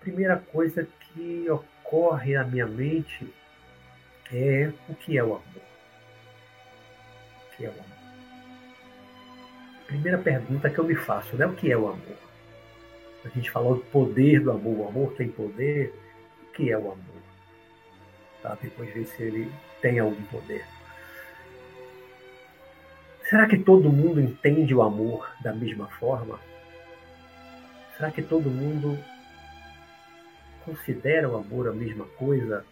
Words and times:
Primeira 0.00 0.36
coisa 0.36 0.86
que 1.00 1.50
ocorre 1.50 2.34
na 2.34 2.44
minha 2.44 2.66
mente 2.66 3.26
é 4.32 4.70
o 4.88 4.94
que 4.94 5.16
é 5.16 5.24
o 5.24 5.28
amor. 5.28 5.62
O 7.46 7.56
que 7.56 7.64
é 7.64 7.68
o 7.68 7.72
amor? 7.72 7.84
Primeira 9.86 10.18
pergunta 10.18 10.68
que 10.68 10.78
eu 10.78 10.84
me 10.84 10.94
faço, 10.94 11.36
né? 11.36 11.46
O 11.46 11.54
que 11.54 11.72
é 11.72 11.76
o 11.76 11.88
amor? 11.88 12.18
A 13.24 13.28
gente 13.30 13.50
falou 13.50 13.76
do 13.76 13.84
poder 13.84 14.40
do 14.40 14.50
amor. 14.50 14.80
O 14.80 14.88
amor 14.88 15.14
tem 15.14 15.28
poder. 15.28 15.94
O 16.42 16.52
que 16.52 16.70
é 16.70 16.76
o 16.76 16.92
amor? 16.92 17.22
Tá? 18.42 18.58
Depois 18.60 18.92
ver 18.92 19.06
se 19.06 19.22
ele 19.22 19.50
tem 19.80 19.98
algum 19.98 20.22
poder. 20.24 20.64
Será 23.34 23.48
que 23.48 23.58
todo 23.58 23.90
mundo 23.90 24.20
entende 24.20 24.72
o 24.72 24.80
amor 24.80 25.28
da 25.42 25.52
mesma 25.52 25.88
forma? 25.98 26.38
Será 27.96 28.12
que 28.12 28.22
todo 28.22 28.48
mundo 28.48 28.96
considera 30.64 31.28
o 31.28 31.36
amor 31.36 31.66
a 31.66 31.72
mesma 31.72 32.04
coisa? 32.16 32.64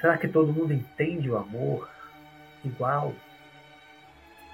Será 0.00 0.18
que 0.18 0.26
todo 0.26 0.52
mundo 0.52 0.72
entende 0.72 1.30
o 1.30 1.36
amor 1.36 1.88
igual? 2.64 3.14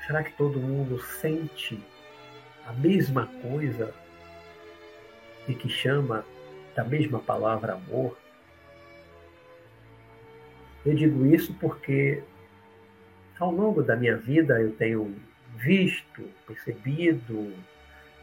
Será 0.07 0.23
que 0.23 0.33
todo 0.33 0.61
mundo 0.61 1.01
sente 1.01 1.83
a 2.67 2.73
mesma 2.75 3.27
coisa 3.41 3.91
e 5.49 5.55
que 5.55 5.71
chama 5.71 6.27
da 6.77 6.85
mesma 6.85 7.21
palavra 7.21 7.73
amor? 7.73 8.19
Eu 10.85 10.95
digo 10.95 11.25
isso 11.25 11.55
porque 11.55 12.23
ao 13.39 13.51
longo 13.51 13.83
da 13.83 13.97
minha 13.97 14.17
vida 14.17 14.61
eu 14.61 14.73
tenho 14.73 15.15
visto, 15.57 16.23
percebido, 16.47 17.53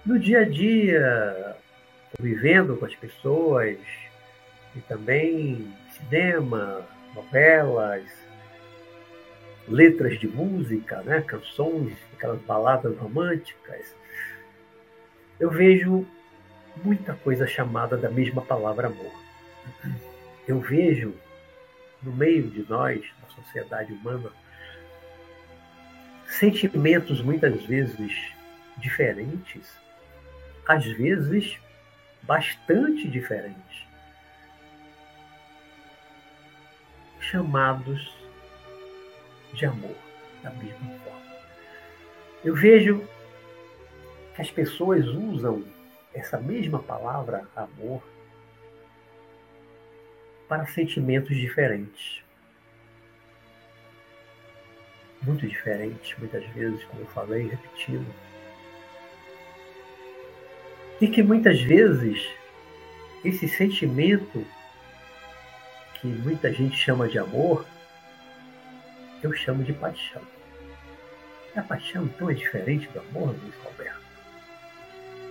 no 0.06 0.18
dia 0.18 0.42
a 0.42 0.50
dia, 0.50 1.56
vivendo 2.20 2.78
com 2.78 2.86
as 2.86 2.96
pessoas, 2.96 3.78
e 4.76 4.80
também 4.82 5.74
cinema, 5.92 6.86
novelas, 7.14 8.04
letras 9.68 10.20
de 10.20 10.28
música, 10.28 11.02
né? 11.02 11.22
canções, 11.22 11.96
aquelas 12.14 12.42
baladas 12.42 12.98
românticas, 12.98 13.94
eu 15.40 15.50
vejo 15.50 16.06
muita 16.84 17.14
coisa 17.14 17.48
chamada 17.48 17.98
da 17.98 18.10
mesma 18.10 18.42
palavra 18.42 18.88
amor. 18.88 19.12
Eu 20.48 20.60
vejo 20.60 21.14
no 22.02 22.12
meio 22.12 22.50
de 22.50 22.68
nós, 22.68 23.02
na 23.22 23.30
sociedade 23.30 23.94
humana, 23.94 24.32
sentimentos 26.32 27.22
muitas 27.22 27.64
vezes 27.66 28.34
diferentes, 28.78 29.70
às 30.66 30.86
vezes 30.86 31.60
bastante 32.24 33.08
diferentes, 33.08 33.88
chamados 37.20 38.16
de 39.54 39.66
amor, 39.66 39.96
da 40.42 40.52
mesma 40.52 41.00
forma. 41.00 41.22
Eu 42.44 42.56
vejo 42.56 43.06
que 44.36 44.42
as 44.42 44.50
pessoas 44.50 45.06
usam 45.08 45.64
essa 46.14 46.40
mesma 46.40 46.80
palavra, 46.80 47.48
amor, 47.56 48.02
para 50.48 50.66
sentimentos 50.66 51.36
diferentes. 51.36 52.24
Muito 55.22 55.48
diferentes, 55.48 56.18
muitas 56.18 56.46
vezes, 56.48 56.84
como 56.86 57.02
eu 57.02 57.08
falei, 57.08 57.48
repetindo. 57.48 58.08
E 61.00 61.08
que 61.08 61.22
muitas 61.22 61.62
vezes 61.62 62.28
esse 63.24 63.48
sentimento 63.48 64.46
que 65.96 66.08
muita 66.08 66.52
gente 66.52 66.76
chama 66.76 67.08
de 67.08 67.20
amor 67.20 67.66
eu 69.24 69.32
chamo 69.34 69.64
de 69.64 69.74
paixão. 69.74 70.22
E 71.56 71.60
a 71.60 71.64
paixão 71.64 72.06
então 72.06 72.30
é 72.30 72.34
diferente 72.34 72.88
do 72.90 73.00
amor, 73.00 73.36
Luiz 73.42 73.56
Roberto? 73.64 74.02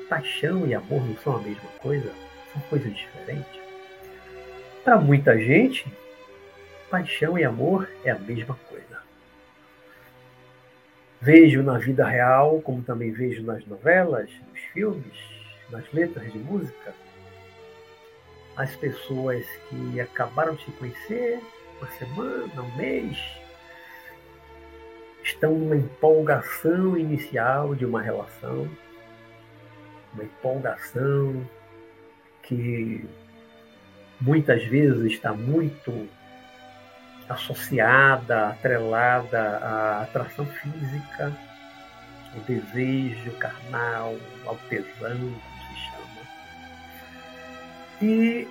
Paixão 0.08 0.66
e 0.66 0.74
amor 0.74 1.02
não 1.04 1.16
são 1.18 1.36
a 1.36 1.40
mesma 1.40 1.68
coisa? 1.80 2.12
São 2.52 2.62
coisas 2.62 2.94
diferentes? 2.94 3.60
Para 4.84 4.98
muita 4.98 5.36
gente, 5.38 5.86
paixão 6.88 7.38
e 7.38 7.44
amor 7.44 7.88
é 8.04 8.10
a 8.10 8.18
mesma 8.18 8.56
coisa. 8.68 8.99
Vejo 11.20 11.62
na 11.62 11.78
vida 11.78 12.06
real, 12.06 12.62
como 12.62 12.82
também 12.82 13.12
vejo 13.12 13.42
nas 13.42 13.64
novelas, 13.66 14.30
nos 14.48 14.60
filmes, 14.72 15.18
nas 15.70 15.84
letras 15.92 16.32
de 16.32 16.38
música, 16.38 16.94
as 18.56 18.74
pessoas 18.76 19.46
que 19.68 20.00
acabaram 20.00 20.54
de 20.54 20.64
se 20.64 20.70
conhecer 20.72 21.40
uma 21.78 21.90
semana, 21.92 22.62
um 22.62 22.76
mês, 22.76 23.18
estão 25.22 25.54
numa 25.54 25.76
empolgação 25.76 26.96
inicial 26.96 27.74
de 27.74 27.84
uma 27.84 28.00
relação, 28.00 28.68
uma 30.14 30.24
empolgação 30.24 31.46
que 32.42 33.04
muitas 34.20 34.64
vezes 34.64 35.12
está 35.12 35.32
muito 35.32 36.08
associada, 37.30 38.48
atrelada 38.48 39.58
à 39.58 40.02
atração 40.02 40.44
física, 40.46 41.32
ao 42.34 42.40
desejo 42.42 43.30
carnal, 43.38 44.16
ao 44.44 44.56
tesão, 44.68 45.18
como 45.18 45.60
se 45.68 45.76
chama. 45.86 46.22
E 48.02 48.48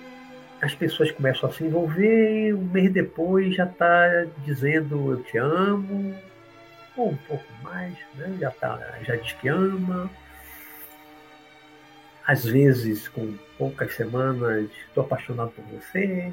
as 0.62 0.73
pessoas 0.73 1.12
começam 1.12 1.50
a 1.50 1.53
se 1.53 1.63
envolver 1.63 2.47
e 2.47 2.53
um 2.53 2.63
mês 2.63 2.91
depois 2.91 3.56
já 3.56 3.66
está 3.66 4.25
dizendo 4.45 5.12
eu 5.12 5.23
te 5.23 5.38
amo, 5.38 6.16
ou 6.95 7.12
um 7.12 7.18
pouco 7.18 7.45
mais, 7.62 7.97
né? 8.16 8.38
já, 8.39 8.51
tá, 8.51 8.79
já 9.03 9.16
diz 9.16 9.34
que 9.34 9.47
ama. 9.47 10.09
Às 12.25 12.45
vezes, 12.45 13.07
com 13.07 13.35
poucas 13.57 13.95
semanas, 13.95 14.69
estou 14.88 15.03
apaixonado 15.03 15.51
por 15.51 15.63
você. 15.66 16.31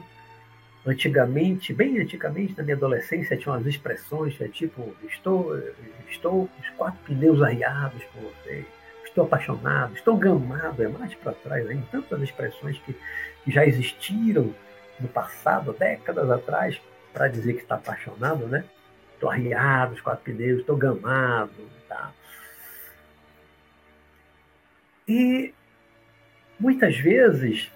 Antigamente, 0.86 1.74
bem 1.74 1.98
antigamente, 1.98 2.54
na 2.56 2.62
minha 2.62 2.76
adolescência, 2.76 3.36
tinha 3.36 3.52
umas 3.52 3.66
expressões 3.66 4.40
é 4.40 4.46
tipo: 4.46 4.94
estou, 5.08 5.60
estou 6.08 6.48
os 6.60 6.68
quatro 6.70 7.00
pneus 7.04 7.42
arriados 7.42 8.04
por 8.04 8.22
você, 8.22 8.64
estou 9.04 9.24
apaixonado, 9.24 9.96
estou 9.96 10.16
gamado. 10.16 10.80
É 10.84 10.86
mais 10.86 11.12
para 11.16 11.32
trás, 11.32 11.68
hein? 11.68 11.84
tantas 11.90 12.22
expressões 12.22 12.78
que, 12.78 12.94
que 13.44 13.50
já 13.50 13.66
existiram 13.66 14.54
no 15.00 15.08
passado, 15.08 15.72
décadas 15.72 16.30
atrás, 16.30 16.80
para 17.12 17.26
dizer 17.26 17.54
que 17.54 17.62
está 17.62 17.74
apaixonado, 17.74 18.46
né? 18.46 18.64
Estou 19.14 19.28
arriado, 19.28 19.94
os 19.94 20.00
quatro 20.00 20.22
pneus, 20.24 20.60
estou 20.60 20.76
gamado. 20.76 21.50
Tá? 21.88 22.12
E 25.08 25.52
muitas 26.60 26.96
vezes 26.96 27.72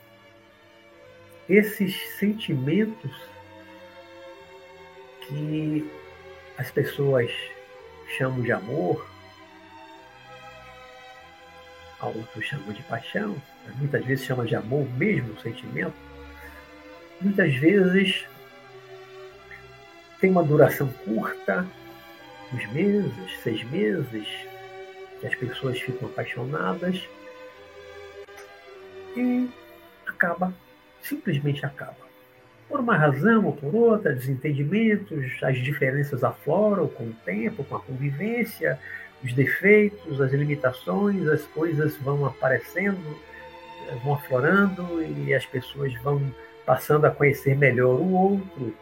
esses 1.51 1.97
sentimentos 2.17 3.11
que 5.23 5.91
as 6.57 6.71
pessoas 6.71 7.31
chamam 8.17 8.41
de 8.41 8.53
amor, 8.53 9.05
outros 12.01 12.45
chamam 12.45 12.73
de 12.73 12.83
paixão, 12.85 13.37
muitas 13.77 14.05
vezes 14.05 14.25
chamam 14.25 14.47
de 14.47 14.55
amor 14.55 14.89
mesmo 14.97 15.33
o 15.33 15.41
sentimento, 15.41 15.93
muitas 17.21 17.53
vezes 17.57 18.25
tem 20.21 20.31
uma 20.31 20.45
duração 20.45 20.89
curta, 21.05 21.67
uns 22.55 22.67
meses, 22.73 23.41
seis 23.43 23.63
meses, 23.65 24.27
que 25.21 25.27
as 25.27 25.35
pessoas 25.35 25.81
ficam 25.81 26.09
apaixonadas 26.09 27.09
e 29.17 29.49
acaba, 30.07 30.55
simplesmente 31.03 31.65
acaba. 31.65 32.11
Por 32.69 32.81
uma 32.81 32.97
razão 32.97 33.47
ou 33.47 33.53
por 33.53 33.75
outra, 33.75 34.15
desentendimentos, 34.15 35.43
as 35.43 35.59
diferenças 35.59 36.23
afloram 36.23 36.87
com 36.89 37.05
o 37.05 37.17
tempo, 37.25 37.65
com 37.65 37.77
a 37.77 37.81
convivência, 37.81 38.79
os 39.25 39.33
defeitos, 39.33 40.21
as 40.21 40.33
limitações, 40.33 41.27
as 41.29 41.43
coisas 41.49 41.97
vão 41.97 42.25
aparecendo, 42.25 43.19
vão 44.03 44.15
aflorando 44.15 45.03
e 45.03 45.35
as 45.35 45.45
pessoas 45.45 45.93
vão 46.03 46.23
passando 46.65 47.07
a 47.07 47.11
conhecer 47.11 47.57
melhor 47.57 47.99
o 47.99 48.13
outro, 48.13 48.75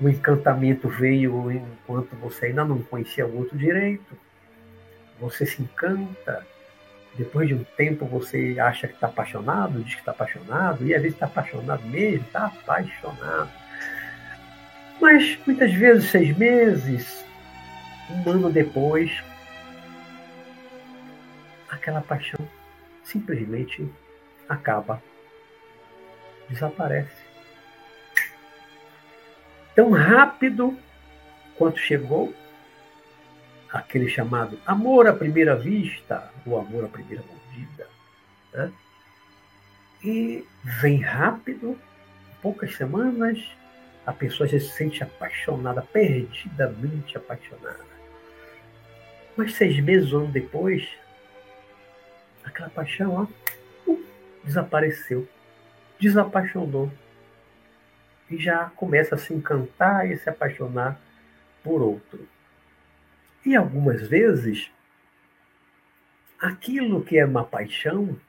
o 0.00 0.08
encantamento 0.08 0.88
veio 0.88 1.50
enquanto 1.50 2.14
você 2.16 2.46
ainda 2.46 2.64
não 2.64 2.80
conhecia 2.82 3.26
o 3.26 3.36
outro 3.36 3.58
direito. 3.58 4.16
Você 5.20 5.44
se 5.44 5.60
encanta. 5.60 6.46
Depois 7.18 7.48
de 7.48 7.54
um 7.54 7.64
tempo 7.76 8.06
você 8.06 8.56
acha 8.60 8.86
que 8.86 8.94
está 8.94 9.08
apaixonado, 9.08 9.82
diz 9.82 9.94
que 9.94 10.00
está 10.00 10.12
apaixonado, 10.12 10.86
e 10.86 10.94
às 10.94 11.02
vezes 11.02 11.16
está 11.16 11.26
apaixonado 11.26 11.84
mesmo, 11.86 12.24
está 12.24 12.46
apaixonado. 12.46 13.50
Mas 15.00 15.36
muitas 15.44 15.72
vezes, 15.74 16.10
seis 16.10 16.36
meses, 16.36 17.24
um 18.08 18.30
ano 18.30 18.50
depois, 18.50 19.10
aquela 21.68 22.00
paixão 22.00 22.38
simplesmente 23.02 23.90
acaba, 24.48 25.02
desaparece. 26.48 27.26
Tão 29.74 29.90
rápido 29.90 30.78
quanto 31.56 31.80
chegou, 31.80 32.32
aquele 33.72 34.08
chamado 34.08 34.58
amor 34.66 35.06
à 35.06 35.12
primeira 35.12 35.54
vista, 35.56 36.30
ou 36.46 36.58
amor 36.58 36.84
à 36.84 36.88
primeira 36.88 37.22
mordida. 37.22 37.86
Né? 38.52 38.72
E 40.02 40.46
vem 40.62 41.00
rápido, 41.00 41.78
poucas 42.40 42.74
semanas, 42.76 43.38
a 44.06 44.12
pessoa 44.12 44.48
já 44.48 44.58
se 44.58 44.68
sente 44.68 45.02
apaixonada, 45.02 45.82
perdidamente 45.82 47.16
apaixonada. 47.16 47.86
Mas 49.36 49.54
seis 49.54 49.78
meses, 49.80 50.12
um 50.12 50.20
ano 50.20 50.32
depois, 50.32 50.88
aquela 52.44 52.70
paixão 52.70 53.28
ó, 53.86 53.94
desapareceu, 54.42 55.28
desapaixonou. 55.98 56.90
E 58.30 58.36
já 58.36 58.66
começa 58.76 59.14
a 59.14 59.18
se 59.18 59.32
encantar 59.32 60.10
e 60.10 60.16
se 60.16 60.28
apaixonar 60.28 61.00
por 61.62 61.80
outro. 61.80 62.26
E 63.48 63.56
algumas 63.56 64.06
vezes, 64.06 64.70
aquilo 66.38 67.02
que 67.02 67.16
é 67.16 67.24
uma 67.24 67.46
paixão, 67.46 68.20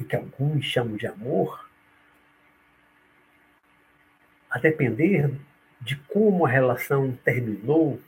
e 0.00 0.02
que 0.02 0.16
alguns 0.16 0.64
chamam 0.64 0.96
de 0.96 1.06
amor, 1.06 1.70
a 4.50 4.58
depender 4.58 5.32
de 5.80 5.94
como 6.08 6.44
a 6.44 6.48
relação 6.48 7.16
terminou, 7.24 8.02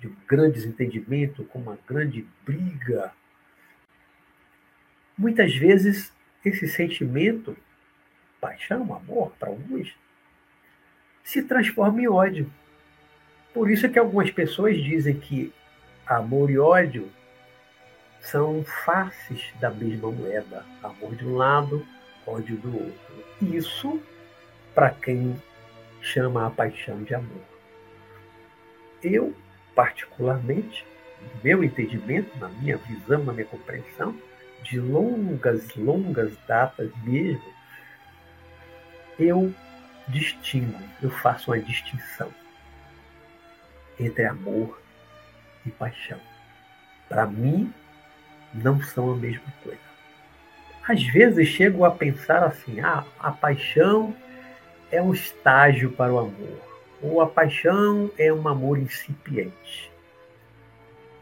de 0.00 0.08
um 0.08 0.16
grande 0.26 0.54
desentendimento, 0.54 1.44
com 1.44 1.58
uma 1.58 1.78
grande 1.86 2.26
briga, 2.42 3.12
muitas 5.14 5.54
vezes 5.54 6.10
esse 6.42 6.66
sentimento, 6.66 7.54
paixão, 8.40 8.94
amor, 8.94 9.36
para 9.38 9.50
alguns, 9.50 9.94
se 11.22 11.42
transforma 11.42 12.00
em 12.00 12.08
ódio. 12.08 12.50
Por 13.54 13.70
isso 13.70 13.86
é 13.86 13.88
que 13.88 14.00
algumas 14.00 14.32
pessoas 14.32 14.76
dizem 14.76 15.14
que 15.14 15.52
amor 16.04 16.50
e 16.50 16.58
ódio 16.58 17.08
são 18.20 18.64
faces 18.84 19.44
da 19.60 19.70
mesma 19.70 20.10
moeda. 20.10 20.66
Amor 20.82 21.14
de 21.14 21.24
um 21.24 21.36
lado, 21.36 21.86
ódio 22.26 22.56
do 22.56 22.74
outro. 22.74 23.24
Isso 23.40 24.02
para 24.74 24.90
quem 24.90 25.40
chama 26.02 26.44
a 26.44 26.50
paixão 26.50 27.04
de 27.04 27.14
amor. 27.14 27.44
Eu, 29.00 29.32
particularmente, 29.72 30.84
no 31.22 31.44
meu 31.44 31.62
entendimento, 31.62 32.36
na 32.40 32.48
minha 32.48 32.76
visão, 32.76 33.22
na 33.22 33.32
minha 33.32 33.46
compreensão, 33.46 34.18
de 34.64 34.80
longas, 34.80 35.72
longas 35.76 36.36
datas 36.48 36.90
mesmo, 37.04 37.54
eu 39.16 39.54
distingo, 40.08 40.82
eu 41.00 41.10
faço 41.10 41.52
uma 41.52 41.60
distinção 41.60 42.32
entre 43.98 44.24
amor 44.24 44.80
e 45.64 45.70
paixão. 45.70 46.20
Para 47.08 47.26
mim, 47.26 47.72
não 48.52 48.80
são 48.82 49.12
a 49.12 49.16
mesma 49.16 49.52
coisa. 49.62 49.78
Às 50.86 51.02
vezes 51.02 51.48
chego 51.48 51.84
a 51.84 51.90
pensar 51.90 52.44
assim: 52.44 52.80
ah, 52.80 53.04
a 53.18 53.32
paixão 53.32 54.14
é 54.90 55.00
um 55.00 55.12
estágio 55.12 55.90
para 55.92 56.12
o 56.12 56.18
amor, 56.18 56.60
ou 57.02 57.20
a 57.20 57.26
paixão 57.26 58.10
é 58.18 58.32
um 58.32 58.46
amor 58.46 58.78
incipiente. 58.78 59.90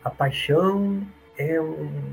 A 0.05 0.11
paixão 0.11 1.07
é 1.39 1.61
um, 1.61 2.07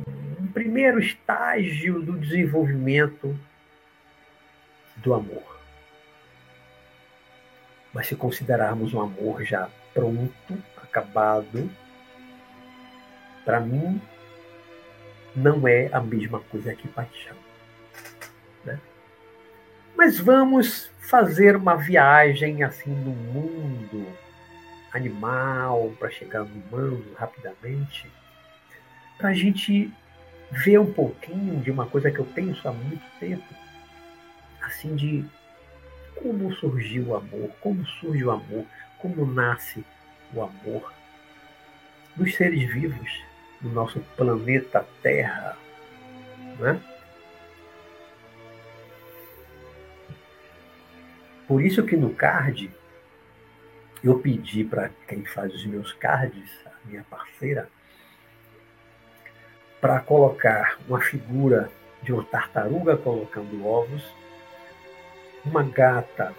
primeiro 0.53 0.99
estágio 0.99 2.01
do 2.01 2.13
desenvolvimento 2.17 3.37
do 4.97 5.13
amor. 5.13 5.59
Mas 7.93 8.07
se 8.07 8.15
considerarmos 8.15 8.93
um 8.93 9.01
amor 9.01 9.43
já 9.43 9.69
pronto, 9.99 10.63
acabado, 10.81 11.69
para 13.43 13.59
mim 13.59 14.01
não 15.35 15.67
é 15.67 15.89
a 15.91 15.99
mesma 15.99 16.39
coisa 16.39 16.73
que 16.73 16.87
paixão. 16.87 17.35
Né? 18.63 18.79
Mas 19.97 20.17
vamos 20.17 20.89
fazer 20.99 21.55
uma 21.57 21.75
viagem 21.75 22.63
assim 22.63 22.91
no 22.91 23.11
mundo 23.11 24.07
animal 24.93 25.93
para 25.99 26.09
chegar 26.09 26.45
no 26.45 26.63
humano 26.63 27.05
rapidamente, 27.15 28.09
para 29.17 29.29
a 29.29 29.33
gente 29.33 29.91
ver 30.49 30.79
um 30.79 30.91
pouquinho 30.91 31.59
de 31.59 31.69
uma 31.69 31.85
coisa 31.85 32.09
que 32.09 32.19
eu 32.19 32.25
penso 32.25 32.67
há 32.67 32.71
muito 32.71 33.05
tempo, 33.19 33.53
assim 34.61 34.95
de 34.95 35.25
como 36.15 36.51
surgiu 36.55 37.07
o 37.07 37.15
amor, 37.15 37.51
como 37.61 37.85
surge 37.85 38.23
o 38.23 38.31
amor, 38.31 38.65
como 38.99 39.25
nasce 39.25 39.83
o 40.33 40.41
amor 40.41 40.93
dos 42.15 42.35
seres 42.35 42.71
vivos 42.71 43.23
do 43.61 43.69
nosso 43.69 43.99
planeta 44.15 44.85
Terra. 45.01 45.57
Né? 46.59 46.81
Por 51.47 51.63
isso 51.63 51.83
que 51.83 51.95
no 51.95 52.13
card 52.13 52.71
eu 54.03 54.19
pedi 54.19 54.63
para 54.63 54.89
quem 55.07 55.25
faz 55.25 55.53
os 55.53 55.65
meus 55.65 55.91
cards, 55.93 56.49
a 56.65 56.87
minha 56.87 57.03
parceira, 57.09 57.69
para 59.81 59.99
colocar 60.01 60.77
uma 60.87 61.01
figura 61.01 61.69
de 62.03 62.13
uma 62.13 62.23
tartaruga 62.23 62.95
colocando 62.97 63.65
ovos, 63.65 64.03
uma 65.45 65.63
gata 65.63 66.33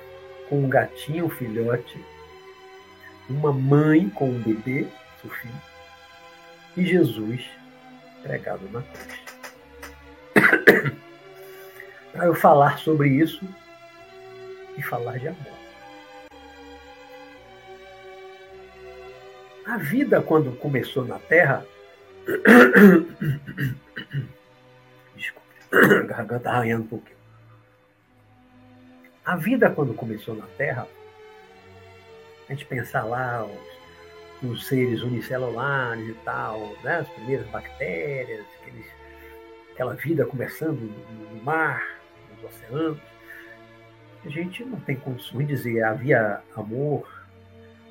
com 0.48 0.64
um 0.64 0.68
gatinho 0.68 1.28
filhote 1.28 2.02
uma 3.30 3.52
mãe 3.52 4.08
com 4.10 4.28
um 4.28 4.42
bebê, 4.42 4.88
seu 5.20 5.30
filho, 5.30 5.54
e 6.76 6.84
Jesus 6.84 7.48
pregado 8.22 8.68
na 8.70 8.82
cruz. 8.82 9.20
Para 12.12 12.26
eu 12.26 12.34
falar 12.34 12.78
sobre 12.78 13.08
isso 13.08 13.44
e 14.76 14.82
falar 14.82 15.18
de 15.18 15.28
amor. 15.28 15.60
A 19.64 19.76
vida, 19.76 20.20
quando 20.20 20.50
começou 20.58 21.04
na 21.04 21.20
Terra. 21.20 21.64
Desculpe, 25.14 25.54
a 25.72 26.02
garganta 26.02 26.50
arranhando 26.50 26.84
um 26.84 26.88
pouquinho. 26.88 27.16
A 29.24 29.36
vida, 29.36 29.70
quando 29.70 29.94
começou 29.94 30.34
na 30.34 30.46
Terra, 30.58 30.88
a 32.50 32.52
gente 32.52 32.66
pensar 32.66 33.04
lá 33.04 33.46
os, 34.42 34.50
os 34.50 34.66
seres 34.66 35.02
unicelulares 35.02 36.08
e 36.08 36.14
tal, 36.24 36.74
né? 36.82 36.96
as 36.96 37.08
primeiras 37.08 37.46
bactérias, 37.46 38.44
aqueles, 38.60 38.86
aquela 39.72 39.94
vida 39.94 40.26
começando 40.26 40.80
no, 40.80 41.42
mar, 41.44 41.80
nos 42.28 42.50
oceanos, 42.50 42.98
a 44.24 44.28
gente 44.28 44.64
não 44.64 44.80
tem 44.80 44.96
condições 44.96 45.46
de 45.46 45.54
dizer 45.54 45.84
havia 45.84 46.40
amor, 46.56 47.08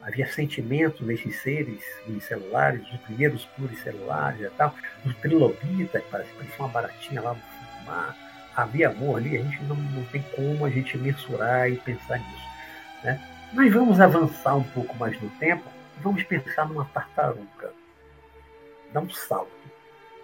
havia 0.01 0.27
sentimento 0.27 1.05
nesses 1.05 1.37
seres 1.37 1.81
unicelulares, 2.05 2.81
os 2.91 2.99
primeiros 2.99 3.45
pluricelulares 3.45 4.41
e 4.41 4.49
tal, 4.57 4.75
os 5.05 5.15
trilobitas, 5.17 6.03
que 6.03 6.09
parecia 6.09 6.35
uma 6.59 6.67
baratinha 6.67 7.21
lá 7.21 7.33
no 7.33 7.85
mar, 7.85 8.13
havia 8.53 8.89
amor 8.89 9.19
ali, 9.19 9.37
a 9.37 9.41
gente 9.41 9.63
não, 9.63 9.75
não 9.77 10.03
tem 10.05 10.21
como 10.35 10.65
a 10.65 10.69
gente 10.69 10.97
mensurar 10.97 11.71
e 11.71 11.77
pensar 11.77 12.17
nisso. 12.19 12.49
Né? 13.05 13.38
Mas 13.51 13.73
vamos 13.73 13.99
avançar 13.99 14.55
um 14.55 14.63
pouco 14.63 14.95
mais 14.97 15.19
no 15.19 15.29
tempo 15.31 15.63
e 15.97 16.01
vamos 16.01 16.23
pensar 16.23 16.67
numa 16.67 16.85
tartaruga. 16.85 17.73
Dá 18.93 18.99
um 18.99 19.09
salto. 19.09 19.49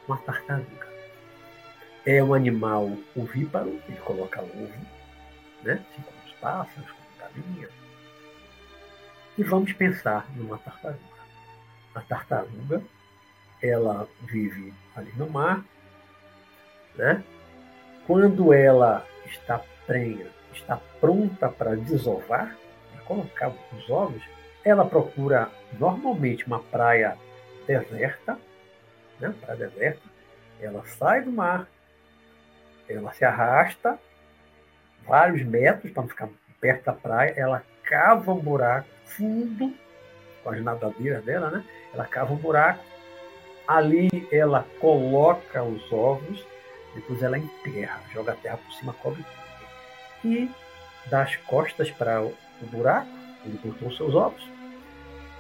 Uma 0.08 0.18
tartaruga. 0.18 0.88
É 2.06 2.24
um 2.24 2.36
animal 2.36 2.92
ovíparo, 3.16 3.82
ele 3.88 3.98
coloca 3.98 4.42
ovo, 4.42 4.86
né? 5.64 5.74
assim 5.74 6.02
como 6.04 6.18
os 6.26 6.34
pássaros, 6.34 6.92
como 6.92 7.18
galinha. 7.18 7.70
E 9.38 9.44
vamos 9.44 9.74
pensar 9.74 10.28
numa 10.36 10.60
tartaruga. 10.60 11.00
A 11.96 12.02
tartaruga, 12.02 12.84
ela 13.62 14.08
vive 14.22 14.72
ali 14.96 15.12
no 15.18 15.28
mar, 15.30 15.66
né? 16.96 17.24
Quando 18.06 18.54
ela 18.54 19.04
está 19.26 19.62
prenha, 19.88 20.28
está 20.54 20.78
pronta 21.00 21.50
para 21.50 21.76
desovar, 21.76 22.56
colocar 23.06 23.54
os 23.74 23.90
ovos, 23.90 24.22
ela 24.64 24.86
procura 24.86 25.50
normalmente 25.80 26.46
uma 26.46 26.60
praia 26.60 27.18
deserta, 27.68 28.38
né? 29.20 29.34
praia 29.42 29.58
deserta, 29.58 30.02
ela 30.60 30.84
sai 30.86 31.22
do 31.22 31.32
mar, 31.32 31.68
ela 32.88 33.14
se 33.14 33.26
arrasta 33.26 34.00
vários 35.06 35.44
metros 35.44 35.92
para 35.92 36.02
não 36.02 36.10
ficar 36.10 36.30
perto 36.60 36.86
da 36.86 36.94
praia, 36.94 37.34
ela 37.38 37.64
cava 37.84 38.34
um 38.34 38.40
buraco 38.40 38.88
fundo, 39.06 39.74
com 40.44 40.50
as 40.50 40.62
nadadeiras 40.62 41.24
dela, 41.24 41.50
né? 41.50 41.64
Ela 41.94 42.06
cava 42.06 42.34
um 42.34 42.38
buraco, 42.38 42.84
ali 43.68 44.28
ela 44.32 44.66
coloca 44.80 45.64
os 45.64 45.92
ovos, 45.92 46.46
depois 46.94 47.22
ela 47.22 47.38
enterra, 47.38 48.02
joga 48.14 48.34
a 48.34 48.36
terra 48.36 48.58
por 48.58 48.72
cima, 48.74 48.94
cobre 48.94 49.24
tudo. 49.24 50.34
E 50.34 50.52
dá 51.08 51.24
as 51.24 51.36
costas 51.36 51.92
para 51.92 52.22
o 52.62 52.66
buraco, 52.68 53.08
onde 53.46 53.58
botou 53.58 53.92
seus 53.92 54.16
ovos, 54.16 54.44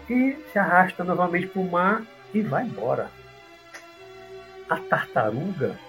e 0.10 0.38
se 0.52 0.60
arrasta 0.60 1.04
novamente 1.04 1.48
para 1.48 1.62
o 1.62 1.70
mar 1.70 2.06
e 2.34 2.42
vai 2.42 2.66
embora. 2.66 3.10
A 4.70 4.78
tartaruga 4.78 5.80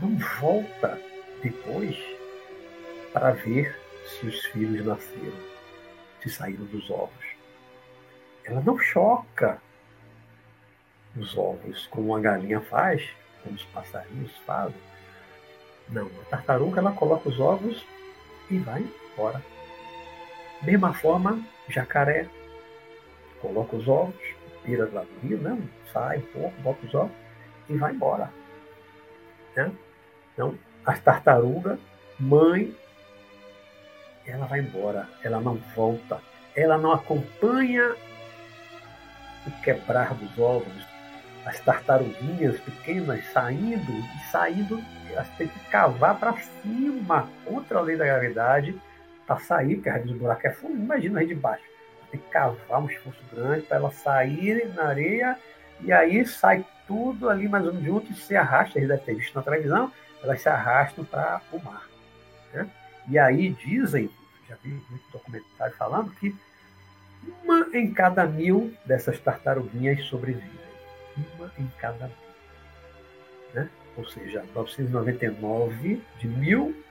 não 0.00 0.16
volta 0.40 1.00
depois 1.42 1.96
para 3.12 3.30
ver 3.32 3.78
se 4.06 4.26
os 4.26 4.44
filhos 4.46 4.84
nasceram, 4.84 5.38
se 6.22 6.30
saíram 6.30 6.64
dos 6.66 6.90
ovos. 6.90 7.26
Ela 8.44 8.60
não 8.60 8.78
choca 8.78 9.60
os 11.16 11.36
ovos 11.36 11.86
como 11.88 12.14
a 12.14 12.20
galinha 12.20 12.60
faz, 12.60 13.08
como 13.42 13.56
os 13.56 13.64
passarinhos 13.64 14.36
fazem. 14.46 14.80
Não, 15.88 16.06
a 16.22 16.24
tartaruga 16.30 16.80
ela 16.80 16.92
coloca 16.92 17.28
os 17.28 17.40
ovos 17.40 17.84
e 18.50 18.58
vai 18.58 18.82
embora. 19.12 19.42
Mesma 20.62 20.92
forma, 20.92 21.42
jacaré 21.68 22.26
coloca 23.40 23.76
os 23.76 23.86
ovos, 23.86 24.14
pira 24.64 24.88
lá 24.92 25.02
do 25.02 25.26
rio, 25.26 25.38
né? 25.38 25.58
sai 25.92 26.18
um 26.18 26.22
pouco, 26.32 26.62
bota 26.62 26.86
os 26.86 26.94
ovos 26.94 27.16
e 27.68 27.76
vai 27.76 27.92
embora. 27.92 28.30
Né? 29.54 29.70
Então, 30.32 30.58
as 30.84 30.98
tartarugas, 31.00 31.78
mãe, 32.18 32.74
ela 34.26 34.46
vai 34.46 34.60
embora, 34.60 35.08
ela 35.22 35.40
não 35.40 35.56
volta, 35.74 36.20
ela 36.54 36.76
não 36.76 36.92
acompanha 36.92 37.94
o 39.46 39.62
quebrar 39.62 40.14
dos 40.14 40.38
ovos, 40.38 40.86
as 41.44 41.60
tartaruguinhas 41.60 42.58
pequenas 42.60 43.24
saindo 43.32 43.92
e 43.92 44.30
saindo, 44.30 44.82
elas 45.08 45.28
têm 45.36 45.46
que 45.46 45.60
cavar 45.70 46.18
para 46.18 46.36
cima 46.38 47.30
contra 47.44 47.78
a 47.78 47.82
lei 47.82 47.96
da 47.96 48.04
gravidade 48.04 48.80
para 49.26 49.38
sair, 49.40 49.76
porque 49.76 49.88
às 49.88 49.96
vezes 49.96 50.12
o 50.12 50.18
buraco 50.18 50.46
é 50.46 50.50
fundo, 50.50 50.76
imagina 50.76 51.20
aí 51.20 51.26
de 51.26 51.34
baixo. 51.34 51.64
Tem 52.10 52.20
que 52.20 52.28
cavar 52.30 52.80
um 52.80 52.86
esforço 52.86 53.22
grande 53.32 53.66
para 53.66 53.78
elas 53.78 53.94
saírem 53.96 54.68
na 54.68 54.84
areia 54.84 55.36
e 55.80 55.92
aí 55.92 56.24
sai 56.24 56.64
tudo 56.86 57.28
ali 57.28 57.48
mais 57.48 57.66
ou 57.66 57.72
menos 57.72 57.86
junto 57.86 58.12
e 58.12 58.14
se 58.14 58.36
arrasta, 58.36 58.78
eles 58.78 58.88
devem 58.88 59.04
ter 59.04 59.14
visto 59.14 59.34
na 59.34 59.42
televisão, 59.42 59.92
elas 60.22 60.40
se 60.40 60.48
arrastam 60.48 61.04
para 61.04 61.42
o 61.52 61.58
mar. 61.62 61.88
Né? 62.52 62.68
E 63.08 63.18
aí 63.18 63.50
dizem, 63.50 64.08
já 64.48 64.56
vi 64.62 64.70
muito 64.88 65.04
documentário 65.12 65.74
falando, 65.76 66.10
que 66.12 66.34
uma 67.42 67.66
em 67.72 67.92
cada 67.92 68.24
mil 68.26 68.74
dessas 68.84 69.18
tartaruguinhas 69.18 70.04
sobrevivem. 70.04 70.50
Uma 71.36 71.50
em 71.58 71.66
cada 71.78 72.06
mil. 72.06 72.16
Né? 73.52 73.68
Ou 73.96 74.06
seja, 74.06 74.44
999 74.54 76.02
de 76.18 76.28
mil 76.28 76.84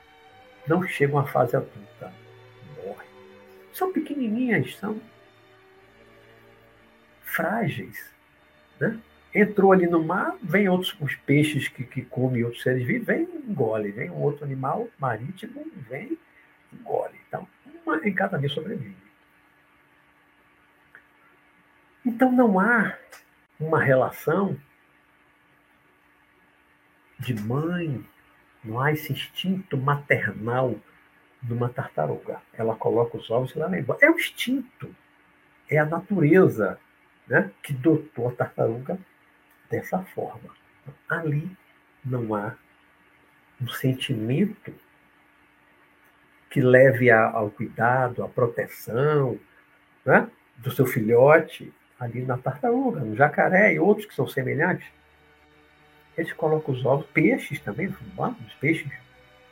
não 0.68 0.86
chegam 0.86 1.20
à 1.20 1.26
fase 1.26 1.56
adulta. 1.56 2.12
São 3.76 3.92
pequenininhas, 3.92 4.78
são 4.78 5.02
frágeis. 7.22 8.10
Né? 8.80 8.98
Entrou 9.34 9.74
ali 9.74 9.86
no 9.86 10.02
mar, 10.02 10.38
vem 10.42 10.70
outros 10.70 10.96
os 11.02 11.14
peixes 11.16 11.68
que, 11.68 11.84
que 11.84 12.02
comem 12.02 12.46
outros 12.46 12.64
seres 12.64 12.88
vivos, 12.88 13.06
vem 13.06 13.24
e 13.24 13.52
engole. 13.52 13.92
Vem 13.92 14.10
um 14.10 14.22
outro 14.22 14.46
animal 14.46 14.88
marítimo, 14.98 15.70
vem 15.90 16.18
e 16.72 16.76
engole. 16.76 17.20
Então, 17.28 17.46
uma 17.86 17.98
em 18.08 18.14
cada 18.14 18.38
mil 18.38 18.50
sobrevive. 18.50 18.96
Então 22.06 22.32
não 22.32 22.58
há 22.58 22.98
uma 23.60 23.84
relação 23.84 24.58
de 27.20 27.34
mãe, 27.34 28.06
não 28.64 28.80
há 28.80 28.94
esse 28.94 29.12
instinto 29.12 29.76
maternal 29.76 30.80
de 31.46 31.54
uma 31.54 31.70
tartaruga. 31.70 32.42
Ela 32.54 32.76
coloca 32.76 33.18
os 33.18 33.30
ovos 33.30 33.56
e 33.56 33.62
ela 33.62 33.78
embora. 33.78 34.00
É 34.02 34.10
o 34.10 34.16
instinto, 34.16 34.94
é 35.70 35.78
a 35.78 35.86
natureza 35.86 36.80
né, 37.28 37.52
que 37.62 37.72
dotou 37.72 38.30
a 38.30 38.32
tartaruga 38.32 38.98
dessa 39.70 40.00
forma. 40.00 40.50
Ali 41.08 41.56
não 42.04 42.34
há 42.34 42.56
um 43.62 43.68
sentimento 43.68 44.74
que 46.50 46.62
leve 46.62 47.12
ao 47.12 47.50
cuidado, 47.52 48.24
à 48.24 48.28
proteção 48.28 49.40
né, 50.04 50.28
do 50.58 50.72
seu 50.72 50.86
filhote 50.86 51.72
ali 52.00 52.24
na 52.24 52.38
tartaruga, 52.38 53.02
no 53.02 53.16
jacaré 53.16 53.74
e 53.74 53.80
outros 53.80 54.08
que 54.08 54.16
são 54.16 54.28
semelhantes. 54.28 54.88
Eles 56.18 56.34
colocam 56.34 56.74
os 56.74 56.86
ovos, 56.86 57.06
peixes 57.08 57.60
também, 57.60 57.88
os 57.88 58.54
peixes 58.56 58.90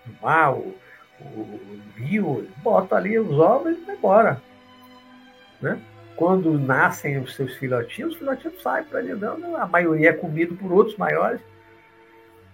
do 0.06 0.22
mar, 0.22 0.56
o, 1.22 1.82
rio, 1.96 2.50
botam 2.64 2.98
ali 2.98 3.18
os 3.18 3.32
ovos 3.38 3.78
e 3.78 3.82
vão 3.82 3.96
embora. 3.96 4.42
Né? 5.62 5.80
Quando 6.16 6.58
nascem 6.60 7.18
os 7.18 7.36
seus 7.36 7.56
filhotinhos, 7.56 8.14
os 8.14 8.20
filhotinhos 8.20 8.62
saem 8.62 8.86
para 8.86 9.02
não, 9.02 9.56
a 9.56 9.66
maioria 9.66 10.10
é 10.10 10.14
comido 10.14 10.56
por 10.56 10.72
outros 10.72 10.98
maiores. 10.98 11.42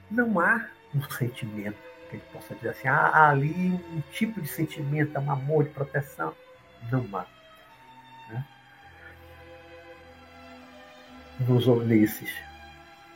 Não 0.10 0.40
há 0.40 0.66
um 0.96 1.02
sentimento 1.10 1.78
que 2.10 2.18
gente 2.18 2.26
possa 2.34 2.56
dizer 2.56 2.70
assim, 2.70 2.88
ah, 2.88 3.12
há 3.14 3.30
ali 3.30 3.80
um 3.94 4.02
tipo 4.12 4.42
de 4.42 4.48
sentimento, 4.48 5.20
um 5.20 5.32
amor 5.32 5.66
de 5.66 5.70
proteção. 5.70 6.34
Não 6.92 7.06
há. 7.16 7.26
nos 11.48 11.68
Ulisses. 11.68 12.34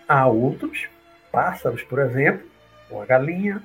Há 0.07 0.27
outros, 0.27 0.87
pássaros, 1.31 1.83
por 1.83 1.99
exemplo, 1.99 2.47
ou 2.89 3.01
a 3.01 3.05
galinha, 3.05 3.61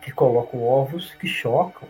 que 0.00 0.12
colocam 0.12 0.62
ovos 0.62 1.14
que 1.14 1.26
chocam. 1.26 1.88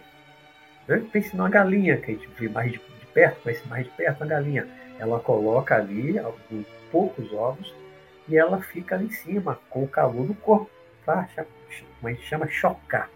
Pense 1.13 1.37
numa 1.37 1.51
galinha, 1.51 1.99
que 1.99 2.13
a 2.13 2.15
gente 2.15 2.29
vê 2.39 2.49
mais 2.49 2.73
de, 2.73 2.79
de 2.79 3.07
perto, 3.13 3.43
conhece 3.43 3.69
mais 3.69 3.85
de 3.85 3.91
perto 3.91 4.23
a 4.23 4.27
galinha. 4.27 4.67
Ela 4.99 5.21
coloca 5.21 5.77
ali 5.77 6.19
alguns 6.19 6.67
poucos 6.91 7.33
ovos 7.33 7.75
e 8.29 8.37
ela 8.37 8.61
fica 8.61 8.95
ali 8.95 9.07
em 9.07 9.11
cima, 9.11 9.59
com 9.71 9.85
o 9.85 9.89
calor 9.89 10.27
do 10.27 10.35
corpo, 10.35 10.71
para 11.05 11.29
como 11.35 12.09
a 12.09 12.11
gente 12.11 12.27
chama, 12.27 12.47
chocar 12.49 13.11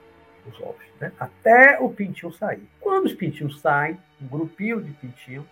os 0.47 0.61
ovos, 0.61 0.85
né? 1.01 1.13
até 1.19 1.79
o 1.81 1.89
pintinho 1.91 2.33
sair. 2.33 2.67
Quando 2.81 3.07
os 3.07 3.15
pintinhos 3.15 3.61
saem, 3.61 3.99
um 4.21 4.27
grupinho 4.27 4.83
de 4.83 4.91
pintinhos, 4.93 5.47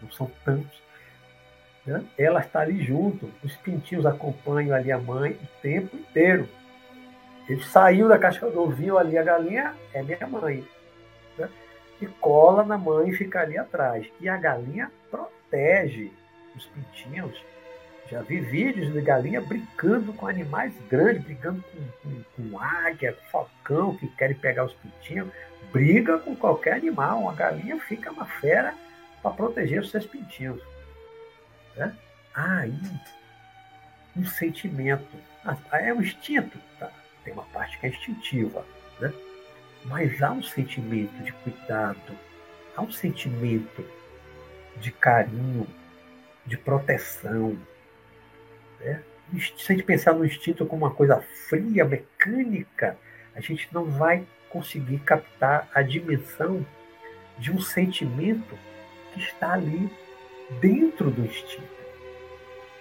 não 0.00 0.10
são 0.10 0.30
tantos, 0.44 0.80
né? 1.86 2.04
Ela 2.18 2.40
está 2.40 2.60
ali 2.60 2.82
junto, 2.82 3.30
os 3.42 3.56
pintinhos 3.56 4.06
acompanham 4.06 4.74
ali 4.74 4.92
a 4.92 4.98
mãe 4.98 5.32
o 5.32 5.62
tempo 5.62 5.96
inteiro. 5.96 6.48
Ele 7.50 7.64
saiu 7.64 8.08
da 8.08 8.16
casca 8.16 8.48
do 8.48 8.62
ovinho 8.62 8.96
ali, 8.96 9.18
a 9.18 9.24
galinha 9.24 9.74
é 9.92 10.00
minha 10.04 10.24
mãe. 10.24 10.64
Né? 11.36 11.48
E 12.00 12.06
cola 12.06 12.64
na 12.64 12.78
mãe 12.78 13.08
e 13.08 13.16
fica 13.16 13.40
ali 13.40 13.58
atrás. 13.58 14.06
E 14.20 14.28
a 14.28 14.36
galinha 14.36 14.88
protege 15.10 16.12
os 16.54 16.64
pintinhos. 16.66 17.36
Já 18.08 18.22
vi 18.22 18.38
vídeos 18.38 18.92
de 18.92 19.00
galinha 19.00 19.40
brincando 19.40 20.12
com 20.12 20.28
animais 20.28 20.72
grandes, 20.88 21.24
brigando 21.24 21.64
com, 21.72 22.22
com, 22.36 22.50
com 22.50 22.58
águia, 22.60 23.14
com 23.14 23.24
falcão, 23.30 23.96
que 23.96 24.06
querem 24.06 24.36
pegar 24.36 24.66
os 24.66 24.74
pintinhos. 24.74 25.28
Briga 25.72 26.20
com 26.20 26.36
qualquer 26.36 26.74
animal. 26.74 27.22
Uma 27.22 27.34
galinha 27.34 27.80
fica 27.80 28.12
uma 28.12 28.26
fera 28.26 28.76
para 29.20 29.32
proteger 29.32 29.80
os 29.80 29.90
seus 29.90 30.06
pintinhos. 30.06 30.62
Né? 31.76 31.92
Aí 32.32 32.72
um 34.16 34.24
sentimento. 34.24 35.16
Ah, 35.44 35.56
é 35.72 35.92
um 35.92 36.00
instinto, 36.00 36.56
tá? 36.78 36.92
Tem 37.24 37.32
uma 37.32 37.44
parte 37.44 37.78
que 37.78 37.86
é 37.86 37.90
instintiva, 37.90 38.64
né? 39.00 39.12
mas 39.84 40.22
há 40.22 40.30
um 40.32 40.42
sentimento 40.42 41.22
de 41.22 41.32
cuidado, 41.32 42.16
há 42.76 42.82
um 42.82 42.90
sentimento 42.90 43.84
de 44.76 44.90
carinho, 44.90 45.66
de 46.46 46.56
proteção. 46.56 47.58
Né? 48.80 49.02
Se 49.38 49.72
a 49.72 49.76
gente 49.76 49.84
pensar 49.84 50.14
no 50.14 50.24
instinto 50.24 50.66
como 50.66 50.84
uma 50.84 50.94
coisa 50.94 51.20
fria, 51.48 51.84
mecânica, 51.84 52.96
a 53.34 53.40
gente 53.40 53.68
não 53.72 53.84
vai 53.84 54.26
conseguir 54.48 54.98
captar 55.00 55.68
a 55.72 55.82
dimensão 55.82 56.66
de 57.38 57.52
um 57.52 57.60
sentimento 57.60 58.58
que 59.12 59.20
está 59.20 59.52
ali 59.52 59.90
dentro 60.60 61.10
do 61.10 61.24
instinto. 61.24 61.80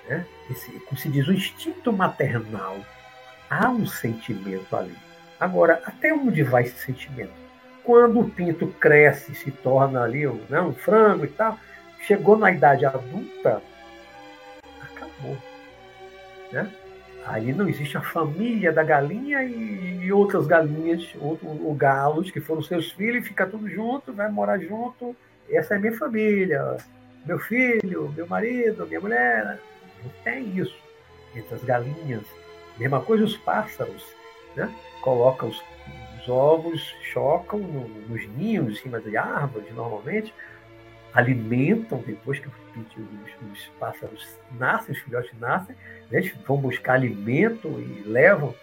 Né? 0.08 0.26
Esse, 0.50 0.72
como 0.82 0.98
se 0.98 1.10
diz, 1.10 1.28
o 1.28 1.34
instinto 1.34 1.94
maternal. 1.94 2.80
Há 3.50 3.70
um 3.70 3.86
sentimento 3.86 4.76
ali. 4.76 4.96
Agora, 5.40 5.82
até 5.86 6.14
onde 6.14 6.44
vai 6.44 6.64
esse 6.64 6.78
sentimento? 6.86 7.32
Quando 7.84 8.20
o 8.20 8.30
pinto 8.30 8.68
cresce, 8.68 9.34
se 9.34 9.50
torna 9.50 10.04
ali 10.04 10.28
né, 10.50 10.62
um 10.62 10.74
frango 10.74 11.26
e 11.26 11.30
tal, 11.30 11.58
chegou 12.02 12.38
na 12.38 12.52
idade 12.52 12.86
adulta, 12.86 13.62
acabou. 14.82 15.38
Né? 16.52 16.70
Aí 17.26 17.54
não 17.54 17.68
existe 17.68 17.98
a 17.98 18.02
família 18.02 18.72
da 18.72 18.84
galinha 18.84 19.44
e, 19.44 20.02
e 20.04 20.12
outras 20.12 20.46
galinhas, 20.46 21.08
ou, 21.20 21.40
ou, 21.44 21.74
galos, 21.74 22.32
que 22.32 22.42
foram 22.42 22.62
seus 22.62 22.92
filhos, 22.92 23.28
fica 23.28 23.46
tudo 23.46 23.70
junto, 23.70 24.14
vai 24.14 24.30
morar 24.30 24.60
junto. 24.60 25.16
Essa 25.50 25.76
é 25.76 25.80
minha 25.80 25.98
família, 25.98 26.78
meu 27.26 27.40
filho, 27.40 28.14
meu 28.16 28.28
marido, 28.28 28.86
minha 28.86 29.00
mulher. 29.00 29.60
Não 30.04 30.12
tem 30.24 30.58
isso 30.58 30.78
entre 31.36 31.56
as 31.56 31.64
galinhas. 31.64 32.24
Mesma 32.80 33.02
coisa 33.02 33.26
os 33.26 33.38
pássaros, 33.38 34.06
né? 34.56 34.74
Colocam 35.02 35.50
os, 35.50 35.64
os 36.18 36.30
ovos, 36.30 36.82
chocam 37.12 37.60
no, 37.60 37.88
nos 38.08 38.28
ninhos, 38.30 38.74
em 38.74 38.82
cima 38.82 39.00
de 39.00 39.18
árvores, 39.18 39.72
normalmente, 39.76 40.34
alimentam 41.14 42.02
depois 42.06 42.40
que 42.40 42.48
os, 42.48 42.54
os, 43.52 43.66
pássaros 43.80 44.38
nascem, 44.58 44.94
os 44.94 45.02
filhotes 45.02 45.32
nascem, 45.40 45.76
né? 46.10 46.20
eles 46.20 46.34
vão 46.48 46.58
buscar 46.58 46.94
alimento 46.94 47.68
e 47.68 48.08
levam 48.08 48.56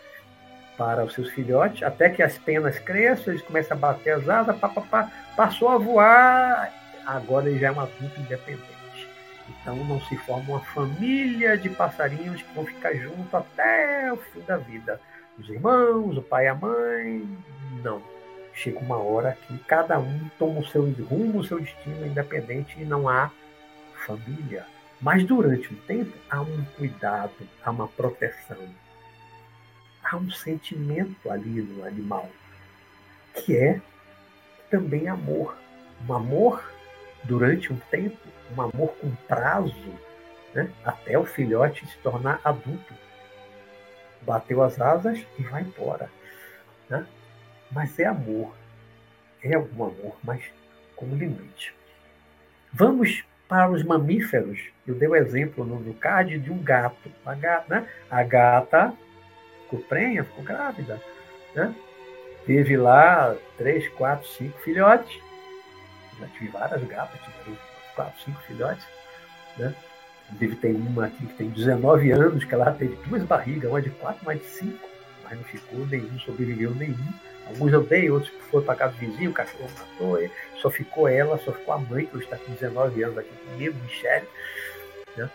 para 0.76 1.04
os 1.04 1.14
seus 1.14 1.30
filhotes, 1.30 1.82
até 1.82 2.08
que 2.08 2.23
as 2.23 2.38
penas 2.38 2.78
cresçam, 2.78 3.32
eles 3.32 3.42
começam 3.44 3.76
a 3.76 3.80
bater 3.80 4.14
as 4.14 4.28
asas, 4.28 4.58
pá, 4.58 4.68
pá, 4.68 4.80
pá, 4.82 5.12
passou 5.35 5.68
a 5.68 5.78
voar, 5.78 6.73
agora 7.06 7.49
ele 7.49 7.58
já 7.58 7.68
é 7.68 7.73
um 7.73 7.80
adulto 7.80 8.20
independente. 8.20 8.75
Então 9.48 9.76
não 9.84 10.00
se 10.02 10.16
forma 10.18 10.54
uma 10.54 10.60
família 10.60 11.56
de 11.56 11.68
passarinhos 11.70 12.42
que 12.42 12.54
vão 12.54 12.64
ficar 12.64 12.94
junto 12.94 13.36
até 13.36 14.12
o 14.12 14.16
fim 14.16 14.40
da 14.40 14.56
vida. 14.56 15.00
Os 15.38 15.48
irmãos, 15.48 16.16
o 16.16 16.22
pai 16.22 16.44
e 16.44 16.48
a 16.48 16.54
mãe, 16.54 17.38
não. 17.82 18.02
Chega 18.54 18.78
uma 18.78 18.96
hora 18.96 19.36
que 19.46 19.58
cada 19.58 19.98
um 19.98 20.30
toma 20.38 20.60
o 20.60 20.66
seu 20.66 20.82
rumo, 20.82 21.40
o 21.40 21.44
seu 21.44 21.60
destino 21.60 22.06
independente 22.06 22.80
e 22.80 22.84
não 22.84 23.08
há 23.08 23.30
família. 24.06 24.66
Mas 25.00 25.24
durante 25.24 25.72
um 25.72 25.76
tempo 25.86 26.16
há 26.30 26.40
um 26.40 26.64
cuidado, 26.76 27.34
há 27.62 27.70
uma 27.70 27.86
proteção. 27.86 28.56
Há 30.02 30.16
um 30.16 30.30
sentimento 30.30 31.30
ali 31.30 31.60
no 31.60 31.84
animal, 31.84 32.30
que 33.34 33.56
é 33.56 33.80
também 34.70 35.08
amor. 35.08 35.56
Um 36.08 36.14
amor 36.14 36.75
durante 37.26 37.73
um 37.73 37.76
tempo, 37.90 38.16
um 38.56 38.62
amor 38.62 38.95
com 39.00 39.11
prazo, 39.28 39.95
né? 40.54 40.71
até 40.85 41.18
o 41.18 41.25
filhote 41.25 41.87
se 41.87 41.99
tornar 41.99 42.40
adulto. 42.45 42.95
Bateu 44.23 44.62
as 44.62 44.80
asas 44.80 45.25
e 45.38 45.42
vai 45.42 45.62
embora. 45.62 46.11
Né? 46.88 47.06
Mas 47.71 47.99
é 47.99 48.06
amor. 48.06 48.54
É 49.42 49.54
algum 49.54 49.85
amor, 49.85 50.16
mas 50.25 50.42
com 50.97 51.06
limite. 51.14 51.75
Vamos 52.73 53.25
para 53.49 53.71
os 53.71 53.83
mamíferos. 53.85 54.61
Eu 54.87 54.95
dei 54.95 55.09
o 55.09 55.12
um 55.12 55.16
exemplo 55.16 55.64
no, 55.64 55.78
no 55.78 55.95
card 55.95 56.38
de 56.38 56.50
um 56.50 56.62
gato. 56.62 57.11
A 57.25 57.35
gata, 57.35 57.80
né? 57.80 57.88
a 58.11 58.23
gata 58.23 58.92
ficou 59.62 59.80
prenha, 59.80 60.25
ficou 60.25 60.42
grávida. 60.42 61.00
Né? 61.54 61.75
Teve 62.47 62.76
lá 62.76 63.37
três, 63.56 63.88
quatro, 63.88 64.26
cinco 64.28 64.59
filhotes. 64.61 65.21
Já 66.18 66.26
tive 66.28 66.49
várias 66.49 66.82
gatas, 66.85 67.20
tive 67.20 67.56
quatro, 67.94 68.20
cinco 68.25 68.40
filhotes. 68.42 68.87
Né? 69.56 69.75
Deve 70.30 70.56
ter 70.56 70.75
uma 70.75 71.06
aqui 71.06 71.26
que 71.26 71.35
tem 71.35 71.49
19 71.50 72.11
anos, 72.11 72.44
que 72.44 72.54
ela 72.54 72.73
teve 72.73 72.96
duas 73.06 73.23
barrigas, 73.23 73.70
uma 73.70 73.80
de 73.80 73.90
quatro, 73.90 74.23
uma 74.23 74.35
de 74.35 74.44
cinco, 74.44 74.88
mas 75.25 75.37
não 75.37 75.44
ficou 75.44 75.87
nenhum, 75.87 76.18
sobreviveu 76.18 76.75
nenhum. 76.75 77.12
Alguns 77.46 77.73
eu 77.73 77.82
dei, 77.85 78.11
outros 78.11 78.32
foram 78.50 78.64
para 78.64 78.75
casa 78.75 78.92
do 78.94 78.99
vizinho, 78.99 79.30
o 79.30 79.35
cachorro 79.35 79.70
matou, 79.78 80.18
só 80.61 80.68
ficou 80.68 81.06
ela, 81.06 81.38
só 81.38 81.52
ficou 81.52 81.75
a 81.75 81.78
mãe, 81.78 82.06
que 82.06 82.16
hoje 82.16 82.25
está 82.25 82.37
com 82.37 82.52
19 82.52 83.02
anos 83.04 83.18
aqui 83.18 83.30
comigo, 83.49 83.76
Michelle. 83.85 84.26
Né? 85.16 85.30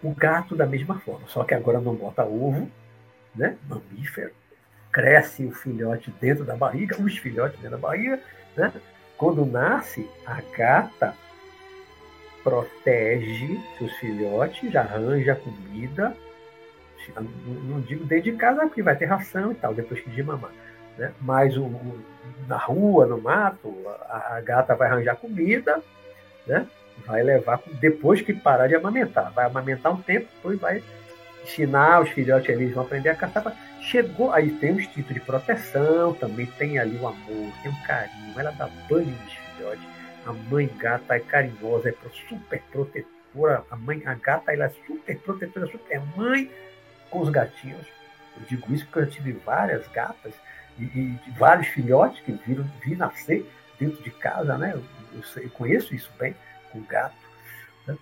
O 0.00 0.14
gato 0.14 0.54
da 0.54 0.66
mesma 0.66 1.00
forma, 1.00 1.26
só 1.26 1.42
que 1.42 1.54
agora 1.54 1.80
não 1.80 1.94
bota 1.94 2.24
ovo, 2.24 2.70
né? 3.34 3.56
mamífero, 3.68 4.30
cresce 4.92 5.44
o 5.44 5.50
filhote 5.50 6.14
dentro 6.20 6.44
da 6.44 6.54
barriga, 6.54 7.00
os 7.02 7.18
filhotes 7.18 7.58
dentro 7.58 7.76
da 7.76 7.88
barriga, 7.88 8.20
né? 8.56 8.72
Quando 9.24 9.46
nasce, 9.46 10.06
a 10.26 10.42
gata 10.54 11.14
protege 12.42 13.58
seus 13.78 13.90
filhotes, 13.94 14.76
arranja 14.76 15.34
comida. 15.34 16.14
Não 17.64 17.80
digo 17.80 18.04
dentro 18.04 18.30
de 18.30 18.36
casa, 18.36 18.66
porque 18.66 18.82
vai 18.82 18.94
ter 18.94 19.06
ração 19.06 19.52
e 19.52 19.54
tal, 19.54 19.72
depois 19.72 19.98
que 20.00 20.10
de 20.10 20.22
mamar. 20.22 20.50
Né? 20.98 21.10
Mas 21.22 21.56
o, 21.56 21.62
o, 21.62 21.98
na 22.46 22.58
rua, 22.58 23.06
no 23.06 23.18
mato, 23.18 23.74
a, 24.10 24.36
a, 24.36 24.40
gata 24.42 24.74
vai 24.74 24.88
arranjar 24.88 25.16
comida, 25.16 25.82
né? 26.46 26.68
vai 27.06 27.22
levar, 27.22 27.62
depois 27.80 28.20
que 28.20 28.34
parar 28.34 28.66
de 28.66 28.74
amamentar. 28.74 29.32
Vai 29.32 29.46
amamentar 29.46 29.90
um 29.90 30.02
tempo, 30.02 30.28
depois 30.34 30.60
vai 30.60 30.82
ensinar 31.42 32.02
os 32.02 32.10
filhotes, 32.10 32.50
eles 32.50 32.74
vão 32.74 32.84
aprender 32.84 33.08
a 33.08 33.16
caçar. 33.16 33.56
Chegou, 33.90 34.32
aí 34.32 34.50
tem 34.50 34.72
um 34.72 34.80
instinto 34.80 35.12
de 35.12 35.20
proteção, 35.20 36.14
também 36.14 36.46
tem 36.46 36.78
ali 36.78 36.96
o 36.96 37.06
amor, 37.06 37.52
tem 37.62 37.70
um 37.70 37.82
carinho, 37.86 38.40
ela 38.40 38.50
dá 38.52 38.66
banho 38.88 39.06
nos 39.06 39.32
filhotes. 39.32 39.84
A 40.24 40.32
mãe 40.32 40.70
gata 40.78 41.14
é 41.14 41.20
carinhosa, 41.20 41.90
é 41.90 41.94
super 42.28 42.62
protetora. 42.72 43.62
A 43.70 43.76
mãe, 43.76 44.02
a 44.06 44.14
gata, 44.14 44.52
ela 44.52 44.64
é 44.64 44.72
super 44.86 45.18
protetora, 45.18 45.66
super 45.66 46.00
mãe 46.16 46.50
com 47.10 47.20
os 47.20 47.28
gatinhos. 47.28 47.86
Eu 48.38 48.46
digo 48.48 48.72
isso 48.72 48.86
porque 48.86 49.00
eu 49.00 49.10
tive 49.10 49.32
várias 49.32 49.86
gatas 49.88 50.32
e, 50.78 50.84
e 50.84 51.20
vários 51.36 51.68
filhotes 51.68 52.22
que 52.22 52.32
viram 52.32 52.64
vi 52.82 52.96
nascer 52.96 53.46
dentro 53.78 54.02
de 54.02 54.10
casa, 54.10 54.56
né? 54.56 54.72
Eu, 54.74 54.82
eu, 55.12 55.42
eu 55.42 55.50
conheço 55.50 55.94
isso 55.94 56.10
bem 56.18 56.34
com 56.72 56.80
gato. 56.84 57.14
Né? 57.86 57.98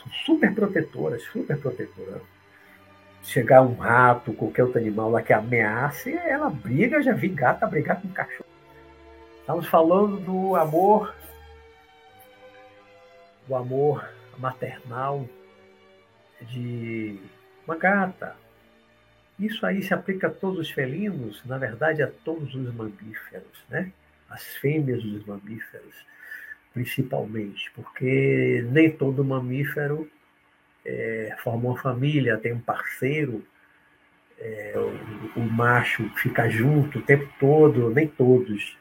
São 0.00 0.12
super 0.24 0.54
protetoras, 0.54 1.22
super 1.24 1.58
protetoras 1.58 2.22
chegar 3.22 3.62
um 3.62 3.74
rato, 3.74 4.32
qualquer 4.32 4.64
outro 4.64 4.80
animal 4.80 5.10
lá 5.10 5.22
que 5.22 5.32
ameace, 5.32 6.12
ela 6.12 6.50
briga, 6.50 7.02
já 7.02 7.12
vi 7.12 7.28
gata 7.28 7.66
brigar 7.66 8.00
com 8.00 8.08
cachorro. 8.08 8.48
Estamos 9.40 9.66
falando 9.66 10.18
do 10.18 10.56
amor, 10.56 11.14
do 13.46 13.54
amor 13.54 14.08
maternal 14.38 15.28
de 16.42 17.18
uma 17.66 17.76
gata. 17.76 18.36
Isso 19.38 19.64
aí 19.66 19.82
se 19.82 19.94
aplica 19.94 20.28
a 20.28 20.30
todos 20.30 20.58
os 20.58 20.70
felinos, 20.70 21.44
na 21.44 21.58
verdade 21.58 22.02
a 22.02 22.08
todos 22.24 22.54
os 22.54 22.74
mamíferos, 22.74 23.64
né? 23.68 23.92
As 24.28 24.44
fêmeas 24.56 25.02
dos 25.02 25.24
mamíferos, 25.26 25.94
principalmente, 26.72 27.70
porque 27.72 28.64
nem 28.70 28.90
todo 28.90 29.24
mamífero 29.24 30.08
é, 30.84 31.36
forma 31.42 31.70
uma 31.70 31.78
família, 31.78 32.38
tem 32.38 32.52
um 32.52 32.60
parceiro, 32.60 33.46
é, 34.38 34.72
o, 34.76 35.40
o, 35.40 35.42
macho 35.42 36.08
fica 36.16 36.48
junto 36.48 36.98
o 36.98 37.02
tempo 37.02 37.32
todo, 37.38 37.90
nem 37.90 38.08
todos. 38.08 38.76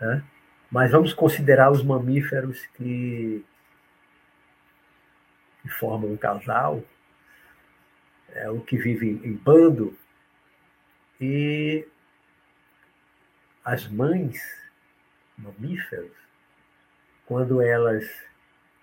Né? 0.00 0.22
Mas 0.70 0.90
vamos 0.90 1.12
considerar 1.12 1.70
os 1.70 1.82
mamíferos 1.82 2.66
que, 2.74 3.44
que 5.62 5.68
formam 5.68 6.12
um 6.12 6.16
casal, 6.16 6.82
é, 8.30 8.50
o 8.50 8.60
que 8.60 8.76
vive 8.76 9.08
em 9.08 9.32
bando, 9.32 9.96
e 11.20 11.86
as 13.64 13.88
mães 13.88 14.38
mamíferos, 15.38 16.12
quando 17.26 17.62
elas 17.62 18.04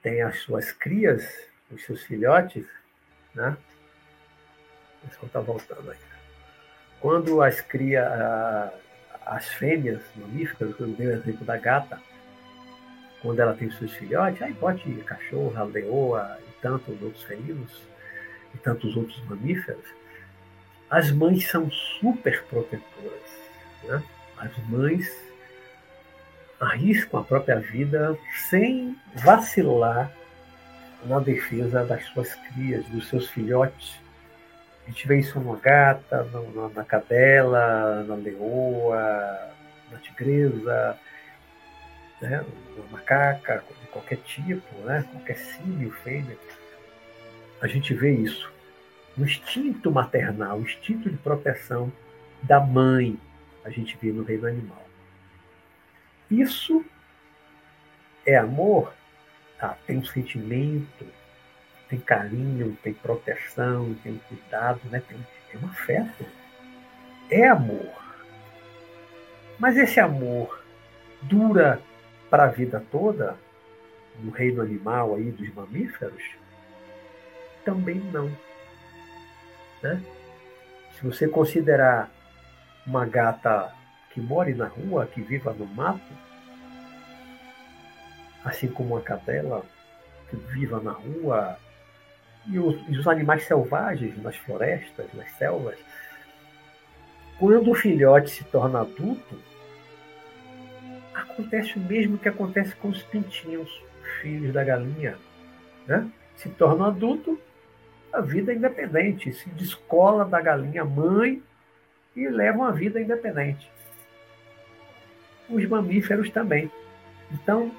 têm 0.01 0.21
as 0.21 0.39
suas 0.39 0.71
crias, 0.71 1.52
os 1.73 1.83
seus 1.85 2.03
filhotes, 2.03 2.65
né? 3.33 3.57
Deixa 5.03 5.19
eu 5.21 5.27
estar 5.27 5.41
voltando 5.41 5.91
aí. 5.91 5.97
Quando 6.99 7.41
as 7.41 7.59
cria, 7.61 8.71
as 9.25 9.47
fêmeas 9.49 10.01
mamíferas, 10.15 10.79
eu 10.79 10.87
dei 10.87 11.07
o 11.07 11.13
exemplo 11.13 11.45
da 11.45 11.57
gata, 11.57 11.99
quando 13.21 13.39
ela 13.39 13.53
tem 13.53 13.67
os 13.67 13.77
seus 13.77 13.93
filhotes, 13.93 14.41
aí 14.41 14.53
pode 14.53 14.89
cachorro, 15.03 15.65
leoa 15.65 16.37
e 16.47 16.61
tantos 16.61 17.01
outros 17.01 17.23
felinos 17.23 17.81
e 18.53 18.57
tantos 18.57 18.95
outros 18.95 19.21
mamíferos, 19.25 19.85
as 20.89 21.11
mães 21.11 21.49
são 21.49 21.71
super 21.71 22.43
protetoras. 22.43 23.31
Né? 23.83 24.03
As 24.37 24.55
mães 24.69 25.09
arriscam 26.59 27.19
a 27.19 27.23
própria 27.23 27.59
vida 27.59 28.17
sem 28.49 28.97
vacilar 29.15 30.11
na 31.05 31.19
defesa 31.19 31.83
das 31.85 32.03
suas 32.05 32.33
crias, 32.35 32.85
dos 32.87 33.07
seus 33.09 33.29
filhotes. 33.29 33.99
A 34.85 34.89
gente 34.89 35.07
vê 35.07 35.19
isso 35.19 35.39
na 35.39 35.55
gata, 35.55 36.23
na, 36.23 36.69
na 36.69 36.83
cadela, 36.83 38.03
na 38.03 38.15
leoa, 38.15 39.53
na 39.91 39.97
tigresa, 39.99 40.97
né? 42.21 42.45
na 42.77 42.83
macaca, 42.91 43.63
de 43.81 43.87
qualquer 43.87 44.17
tipo, 44.17 44.75
né? 44.83 45.05
qualquer 45.11 45.37
símio, 45.37 45.91
fêmea. 46.03 46.37
A 47.61 47.67
gente 47.67 47.93
vê 47.93 48.11
isso. 48.13 48.51
O 49.17 49.23
instinto 49.23 49.91
maternal, 49.91 50.57
o 50.57 50.63
instinto 50.63 51.09
de 51.09 51.17
proteção 51.17 51.91
da 52.41 52.59
mãe, 52.59 53.17
a 53.63 53.69
gente 53.69 53.97
vê 54.01 54.11
no 54.11 54.23
reino 54.23 54.47
animal. 54.47 54.83
Isso 56.29 56.83
é 58.25 58.35
amor? 58.35 58.93
Tá, 59.59 59.77
tem 59.85 59.97
um 59.97 60.05
sentimento, 60.05 61.05
tem 61.89 61.99
carinho, 61.99 62.77
tem 62.81 62.93
proteção, 62.93 63.93
tem 64.03 64.19
cuidado, 64.27 64.81
né? 64.89 65.01
tem, 65.07 65.17
um 65.61 65.67
afeto. 65.67 66.25
É 67.29 67.47
amor. 67.47 67.93
Mas 69.59 69.77
esse 69.77 69.99
amor 69.99 70.63
dura 71.21 71.79
para 72.29 72.45
a 72.45 72.47
vida 72.47 72.83
toda, 72.91 73.37
no 74.19 74.31
reino 74.31 74.61
animal 74.61 75.15
aí 75.15 75.31
dos 75.31 75.53
mamíferos? 75.53 76.23
Também 77.63 77.95
não. 78.11 78.35
Né? 79.81 80.01
Se 80.93 81.03
você 81.03 81.27
considerar 81.27 82.11
uma 82.85 83.05
gata 83.05 83.73
que 84.11 84.19
more 84.19 84.53
na 84.53 84.67
rua, 84.67 85.05
que 85.05 85.21
viva 85.21 85.53
no 85.53 85.65
mato, 85.65 86.01
assim 88.43 88.67
como 88.67 88.95
uma 88.95 89.01
cadela 89.01 89.63
que 90.29 90.35
viva 90.35 90.79
na 90.79 90.91
rua, 90.91 91.57
e 92.47 92.59
os, 92.59 92.75
e 92.89 92.97
os 92.97 93.07
animais 93.07 93.43
selvagens 93.43 94.21
nas 94.21 94.35
florestas, 94.35 95.13
nas 95.13 95.31
selvas, 95.31 95.77
quando 97.39 97.71
o 97.71 97.75
filhote 97.75 98.29
se 98.29 98.43
torna 98.45 98.81
adulto, 98.81 99.39
acontece 101.13 101.77
o 101.77 101.79
mesmo 101.79 102.17
que 102.17 102.29
acontece 102.29 102.75
com 102.75 102.89
os 102.89 103.01
pintinhos, 103.03 103.81
filhos 104.21 104.53
da 104.53 104.63
galinha. 104.63 105.17
Né? 105.87 106.09
Se 106.35 106.49
tornam 106.49 106.87
adulto, 106.87 107.39
a 108.11 108.21
vida 108.21 108.51
é 108.51 108.55
independente, 108.55 109.33
se 109.33 109.49
descola 109.49 110.25
da 110.25 110.39
galinha 110.39 110.85
mãe 110.85 111.41
e 112.15 112.27
levam 112.27 112.63
a 112.63 112.71
vida 112.71 113.01
independente. 113.01 113.71
Os 115.49 115.65
mamíferos 115.67 116.29
também. 116.29 116.71
Então, 117.31 117.71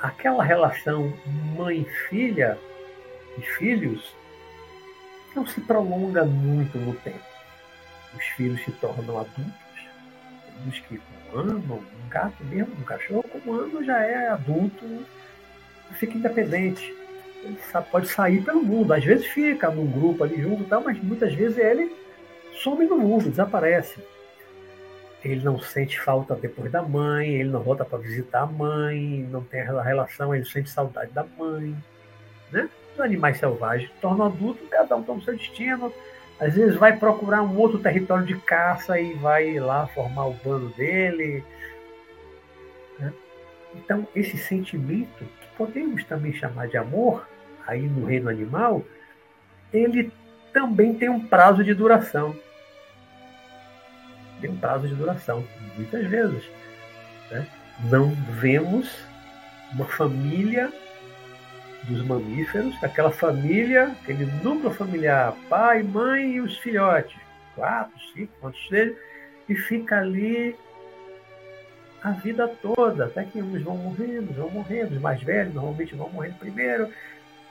aquela 0.00 0.42
relação 0.42 1.12
mãe-filha 1.56 2.58
e 3.38 3.42
filhos 3.42 4.14
não 5.34 5.46
se 5.46 5.60
prolonga 5.60 6.24
muito 6.24 6.78
no 6.78 6.94
tempo. 6.94 7.24
Os 8.16 8.24
filhos 8.24 8.64
se 8.64 8.72
tornam 8.72 9.20
adultos, 9.20 9.54
uns 10.66 10.78
que 10.80 11.00
um 11.32 11.38
ano, 11.38 11.74
um 11.74 12.08
gato 12.08 12.44
mesmo, 12.44 12.74
um 12.74 12.84
cachorro, 12.84 13.24
um 13.46 13.52
ano 13.52 13.84
já 13.84 13.98
é 14.02 14.28
adulto, 14.28 14.84
fica 15.92 16.16
independente. 16.16 16.94
Ele 17.42 17.56
pode 17.90 18.08
sair 18.08 18.42
pelo 18.42 18.62
mundo, 18.62 18.92
às 18.92 19.04
vezes 19.04 19.26
fica 19.26 19.70
num 19.70 19.86
grupo 19.86 20.24
ali 20.24 20.42
junto, 20.42 20.66
mas 20.84 21.02
muitas 21.02 21.32
vezes 21.32 21.56
ele 21.56 21.94
some 22.62 22.84
no 22.86 22.98
mundo, 22.98 23.30
desaparece. 23.30 24.00
Ele 25.22 25.44
não 25.44 25.58
sente 25.60 26.00
falta 26.00 26.34
depois 26.34 26.72
da 26.72 26.82
mãe, 26.82 27.28
ele 27.28 27.50
não 27.50 27.62
volta 27.62 27.84
para 27.84 27.98
visitar 27.98 28.42
a 28.42 28.46
mãe, 28.46 29.26
não 29.30 29.42
tem 29.44 29.60
aquela 29.60 29.82
relação, 29.82 30.34
ele 30.34 30.46
sente 30.46 30.70
saudade 30.70 31.12
da 31.12 31.24
mãe. 31.24 31.76
Né? 32.50 32.68
Os 32.94 33.00
animais 33.00 33.38
selvagens 33.38 33.90
tornam 34.00 34.26
adultos, 34.26 34.66
cada 34.70 34.96
um 34.96 35.02
toma 35.02 35.20
o 35.20 35.22
seu 35.22 35.36
destino. 35.36 35.92
Às 36.40 36.54
vezes 36.54 36.74
vai 36.76 36.96
procurar 36.96 37.42
um 37.42 37.58
outro 37.58 37.78
território 37.78 38.24
de 38.24 38.34
caça 38.34 38.98
e 38.98 39.12
vai 39.14 39.58
lá 39.58 39.86
formar 39.88 40.26
o 40.26 40.32
bando 40.32 40.70
dele. 40.70 41.44
Né? 42.98 43.12
Então, 43.74 44.08
esse 44.16 44.38
sentimento, 44.38 45.18
que 45.18 45.56
podemos 45.58 46.02
também 46.04 46.32
chamar 46.32 46.68
de 46.68 46.78
amor, 46.78 47.28
aí 47.66 47.82
no 47.82 48.06
reino 48.06 48.30
animal, 48.30 48.82
ele 49.70 50.10
também 50.50 50.94
tem 50.94 51.10
um 51.10 51.26
prazo 51.26 51.62
de 51.62 51.74
duração 51.74 52.34
tem 54.40 54.50
um 54.50 54.56
prazo 54.56 54.88
de 54.88 54.94
duração, 54.94 55.44
muitas 55.76 56.06
vezes. 56.06 56.44
Né? 57.30 57.46
Não 57.84 58.10
vemos 58.40 58.90
uma 59.72 59.84
família 59.84 60.72
dos 61.84 62.04
mamíferos, 62.04 62.74
aquela 62.82 63.10
família, 63.10 63.94
aquele 64.02 64.26
núcleo 64.42 64.70
familiar, 64.70 65.34
pai, 65.48 65.82
mãe 65.82 66.34
e 66.34 66.40
os 66.40 66.56
filhotes, 66.58 67.16
quatro, 67.54 67.98
cinco, 68.14 68.32
quantos 68.40 68.68
sejam, 68.68 68.94
e 69.48 69.54
fica 69.54 69.98
ali 69.98 70.54
a 72.02 72.12
vida 72.12 72.48
toda, 72.62 73.06
até 73.06 73.24
que 73.24 73.40
uns 73.42 73.62
vão 73.62 73.76
morrendo, 73.76 74.32
vão 74.32 74.50
morrendo, 74.50 74.94
os 74.94 75.00
mais 75.00 75.22
velhos 75.22 75.54
normalmente 75.54 75.94
vão 75.94 76.08
morrendo 76.10 76.38
primeiro, 76.38 76.88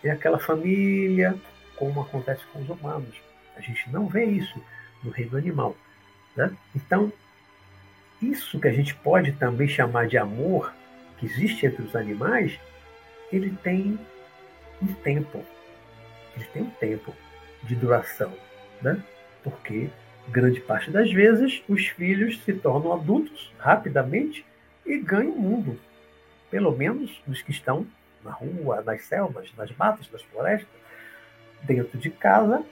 e 0.04 0.10
aquela 0.10 0.39
família, 0.39 1.36
como 1.75 2.02
acontece 2.02 2.43
com 2.52 2.60
os 2.62 2.69
humanos. 2.69 3.15
A 3.56 3.62
gente 3.62 3.89
não 3.91 4.08
vê 4.08 4.25
isso 4.25 4.62
no 5.04 5.12
reino 5.12 5.38
animal. 5.38 5.75
Né? 6.39 6.56
Então, 6.73 7.12
isso 8.21 8.62
que 8.62 8.67
a 8.69 8.71
gente 8.71 8.95
pode 8.95 9.34
também 9.34 9.67
chamar 9.67 10.08
de 10.08 10.17
amor, 10.17 10.73
que 11.17 11.25
existe 11.25 11.65
entre 11.65 11.84
os 11.84 11.93
animais, 11.97 12.58
ele 13.30 13.52
tem 13.62 13.99
um 14.82 14.93
tempo. 14.93 15.43
Ele 16.38 16.45
tem 16.45 16.62
um 16.62 16.69
tempo 16.69 17.13
de 17.63 17.75
duração. 17.75 18.32
Né? 18.82 19.04
Porque, 19.43 19.89
grande 20.30 20.62
parte 20.62 20.89
das 20.89 21.12
vezes, 21.12 21.62
os 21.67 21.88
filhos 21.88 22.41
se 22.45 22.54
tornam 22.54 22.93
adultos 22.93 23.52
rapidamente 23.58 24.45
e 24.86 24.97
ganham 24.97 25.34
o 25.34 25.41
mundo. 25.41 25.78
Pelo 26.49 26.71
menos 26.71 27.21
os 27.28 27.41
que 27.41 27.52
estão 27.52 27.86
na 28.23 28.32
rua, 28.32 28.82
nas 28.82 29.02
selvas, 29.02 29.54
nas 29.58 29.75
matas, 29.75 30.10
nas 30.10 30.21
florestas, 30.21 30.69
dentro 31.63 31.97
de 31.97 32.10
casa, 32.10 32.63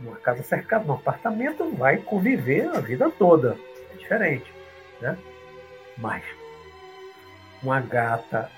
numa 0.00 0.16
casa 0.16 0.42
cercada, 0.42 0.84
num 0.84 0.94
apartamento, 0.94 1.70
vai 1.76 1.98
conviver 1.98 2.68
a 2.68 2.80
vida 2.80 3.10
toda. 3.10 3.56
É 3.92 3.96
diferente. 3.96 4.52
Né? 5.00 5.16
Mas 5.96 6.24
uma 7.62 7.80
gata 7.80 8.50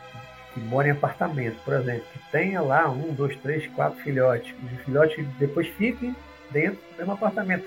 que 0.53 0.61
mora 0.61 0.89
em 0.89 0.93
apartamento, 0.93 1.57
por 1.65 1.75
exemplo, 1.75 2.05
que 2.13 2.19
tenha 2.31 2.61
lá 2.61 2.89
um, 2.89 3.13
dois, 3.15 3.37
três, 3.37 3.67
quatro 3.69 3.99
filhotes, 4.03 4.55
os 4.63 4.85
filhotes 4.85 5.27
depois 5.39 5.67
fiquem 5.69 6.15
dentro 6.51 6.79
do 6.91 6.99
mesmo 6.99 7.13
apartamento. 7.13 7.67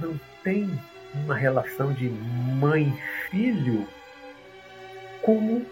Não 0.00 0.18
tem 0.42 0.70
uma 1.14 1.34
relação 1.34 1.92
de 1.92 2.08
mãe-filho 2.08 3.86
como 5.22 5.64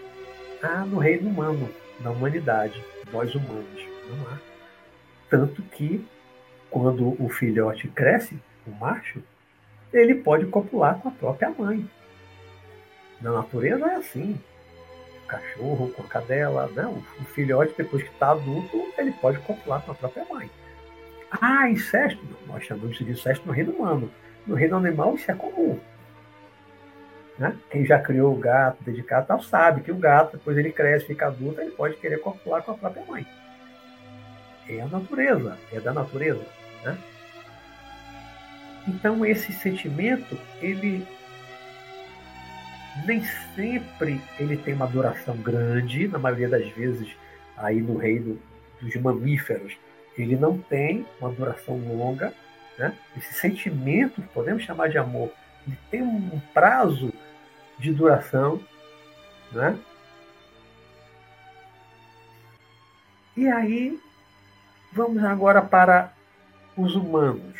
há 0.61 0.85
no 0.85 0.97
reino 0.97 1.29
humano, 1.29 1.69
na 1.99 2.11
humanidade, 2.11 2.83
nós 3.11 3.33
humanos. 3.35 3.87
Não 4.09 4.27
há. 4.27 4.37
Tanto 5.29 5.61
que 5.61 6.05
quando 6.69 7.15
o 7.21 7.29
filhote 7.29 7.87
cresce, 7.87 8.39
o 8.65 8.71
macho, 8.71 9.21
ele 9.91 10.15
pode 10.15 10.45
copular 10.45 10.99
com 10.99 11.09
a 11.09 11.11
própria 11.11 11.49
mãe. 11.49 11.89
Na 13.21 13.31
natureza 13.31 13.85
é 13.85 13.95
assim. 13.95 14.39
O 15.23 15.27
cachorro 15.27 15.89
com 15.89 16.03
a 16.03 16.07
cadela, 16.07 16.67
né? 16.67 16.85
o 16.85 17.23
filhote, 17.25 17.73
depois 17.77 18.03
que 18.03 18.09
está 18.09 18.31
adulto, 18.31 18.91
ele 18.97 19.11
pode 19.11 19.39
copular 19.39 19.81
com 19.81 19.91
a 19.91 19.95
própria 19.95 20.25
mãe. 20.25 20.49
Ah, 21.31 21.69
incesto? 21.69 22.19
Não, 22.25 22.53
nós 22.53 22.63
chamamos 22.63 22.97
de 22.97 23.09
incesto 23.09 23.45
no 23.45 23.53
reino 23.53 23.71
humano. 23.71 24.11
No 24.47 24.55
reino 24.55 24.77
animal, 24.77 25.15
isso 25.15 25.29
é 25.29 25.35
comum. 25.35 25.79
Né? 27.37 27.55
Quem 27.69 27.85
já 27.85 27.99
criou 27.99 28.33
o 28.33 28.39
gato 28.39 28.83
dedicado 28.83 29.27
tal, 29.27 29.41
sabe 29.41 29.81
que 29.81 29.91
o 29.91 29.97
gato, 29.97 30.37
depois 30.37 30.57
ele 30.57 30.71
cresce, 30.71 31.05
fica 31.05 31.27
adulto, 31.27 31.61
ele 31.61 31.71
pode 31.71 31.95
querer 31.97 32.19
copular 32.19 32.63
com 32.63 32.71
a 32.71 32.77
própria 32.77 33.05
mãe. 33.05 33.25
É 34.67 34.81
a 34.81 34.87
natureza, 34.87 35.57
é 35.71 35.79
da 35.79 35.93
natureza. 35.93 36.45
Né? 36.83 36.97
Então 38.87 39.25
esse 39.25 39.51
sentimento, 39.53 40.37
ele 40.61 41.05
nem 43.05 43.23
sempre 43.55 44.19
ele 44.39 44.57
tem 44.57 44.73
uma 44.73 44.87
duração 44.87 45.37
grande, 45.37 46.07
na 46.07 46.19
maioria 46.19 46.49
das 46.49 46.67
vezes 46.69 47.09
aí 47.57 47.81
no 47.81 47.97
reino 47.97 48.39
dos 48.81 48.95
mamíferos, 48.95 49.77
ele 50.17 50.35
não 50.35 50.57
tem 50.57 51.05
uma 51.19 51.31
duração 51.31 51.77
longa. 51.77 52.33
Né? 52.77 52.95
Esse 53.17 53.33
sentimento, 53.33 54.21
podemos 54.33 54.63
chamar 54.63 54.89
de 54.89 54.97
amor, 54.97 55.31
ele 55.67 55.77
tem 55.91 56.01
um 56.01 56.39
prazo 56.53 57.13
de 57.77 57.93
duração. 57.93 58.61
Né? 59.51 59.77
E 63.35 63.47
aí, 63.47 63.99
vamos 64.91 65.23
agora 65.23 65.61
para 65.61 66.11
os 66.81 66.95
humanos. 66.95 67.59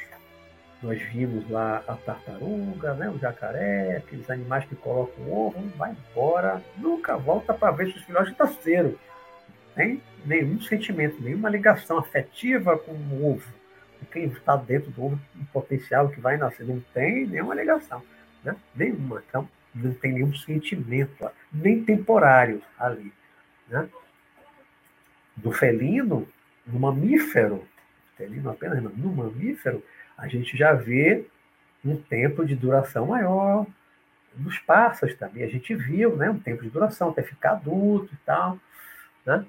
Nós 0.82 1.02
vimos 1.02 1.50
lá 1.50 1.84
a 1.88 1.96
tartaruga, 1.96 2.94
né, 2.94 3.10
o 3.10 3.20
jacaré, 3.20 3.98
aqueles 3.98 4.30
animais 4.30 4.64
que 4.66 4.76
colocam 4.76 5.30
ovo, 5.30 5.60
vai 5.76 5.92
embora, 5.92 6.64
nunca 6.78 7.18
volta 7.18 7.54
para 7.54 7.72
ver 7.72 7.92
se 7.92 7.98
os 7.98 8.04
filhotes 8.04 8.34
nasceram. 8.38 8.96
Tem 9.76 10.02
nenhum 10.26 10.62
sentimento, 10.62 11.22
nenhuma 11.22 11.50
ligação 11.50 11.98
afetiva 11.98 12.78
com 12.78 12.94
o 12.94 13.34
ovo. 13.34 13.60
Quem 14.12 14.26
está 14.26 14.56
dentro 14.56 14.90
do 14.92 15.04
ovo, 15.04 15.20
o 15.36 15.46
potencial 15.48 16.08
que 16.10 16.22
vai 16.22 16.38
nascer, 16.38 16.66
não 16.66 16.80
tem 16.94 17.28
nenhuma 17.28 17.54
ligação. 17.54 18.02
Né? 18.44 18.56
Nenhuma. 18.74 19.22
Então, 19.28 19.48
não 19.76 19.94
tem 19.94 20.14
nenhum 20.14 20.34
sentimento, 20.34 21.30
nem 21.52 21.84
temporário 21.84 22.62
ali. 22.80 23.12
Né? 23.68 23.88
Do 25.36 25.52
felino, 25.52 26.28
no 26.66 26.80
mamífero, 26.80 27.68
felino 28.20 28.50
apenas, 28.50 28.84
não, 28.84 28.92
no 28.92 29.14
mamífero, 29.14 29.82
a 30.18 30.28
gente 30.28 30.58
já 30.58 30.74
vê 30.74 31.26
um 31.84 31.96
tempo 31.96 32.46
de 32.46 32.54
duração 32.54 33.08
maior. 33.08 33.66
Nos 34.36 34.60
pássaros 34.60 35.16
também 35.16 35.44
a 35.44 35.48
gente 35.48 35.74
viu 35.74 36.18
né, 36.18 36.30
um 36.30 36.38
tempo 36.38 36.62
de 36.62 36.70
duração, 36.70 37.10
até 37.10 37.24
ficar 37.24 37.52
adulto 37.52 38.14
e 38.14 38.18
tal. 38.18 38.60
Né? 39.26 39.46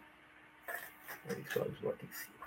Isso 1.45 1.61
azul 1.61 1.91
aqui 1.91 2.07
em 2.07 2.13
cima. 2.13 2.47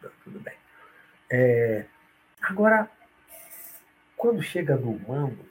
Tá, 0.00 0.08
tudo 0.22 0.38
bem. 0.38 0.54
É, 1.28 1.84
agora, 2.40 2.88
quando 4.16 4.40
chega 4.40 4.76
no 4.76 4.92
humano, 4.92 5.44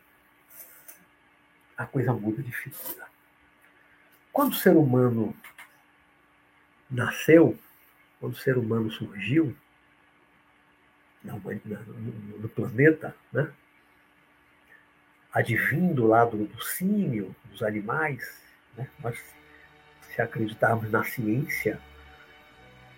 a 1.77 1.85
coisa 1.85 2.13
muda 2.13 2.41
de 2.41 2.51
figura. 2.51 3.07
Quando 4.31 4.53
o 4.53 4.55
ser 4.55 4.75
humano 4.75 5.35
nasceu, 6.89 7.57
quando 8.19 8.33
o 8.33 8.37
ser 8.37 8.57
humano 8.57 8.91
surgiu 8.91 9.55
no, 11.23 12.49
planeta, 12.49 13.15
né? 13.31 13.51
advindo 15.33 16.07
lá 16.07 16.25
do, 16.25 16.45
do 16.45 16.63
símio, 16.63 17.35
dos 17.51 17.61
animais, 17.61 18.41
né? 18.75 18.87
nós, 18.99 19.17
se 20.01 20.21
acreditarmos 20.21 20.89
na 20.91 21.03
ciência, 21.03 21.79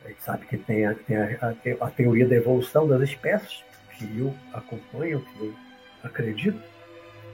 a 0.03 0.07
gente 0.07 0.23
sabe 0.23 0.45
que 0.47 0.57
tem 0.57 0.85
a, 0.85 0.95
tem 0.95 1.17
a, 1.17 1.55
a, 1.81 1.91
teoria 1.91 2.27
da 2.27 2.35
evolução 2.35 2.87
das 2.87 3.01
espécies, 3.01 3.63
que 3.97 4.19
eu 4.19 4.35
acompanho, 4.53 5.21
que 5.21 5.39
eu 5.45 5.55
acredito, 6.03 6.61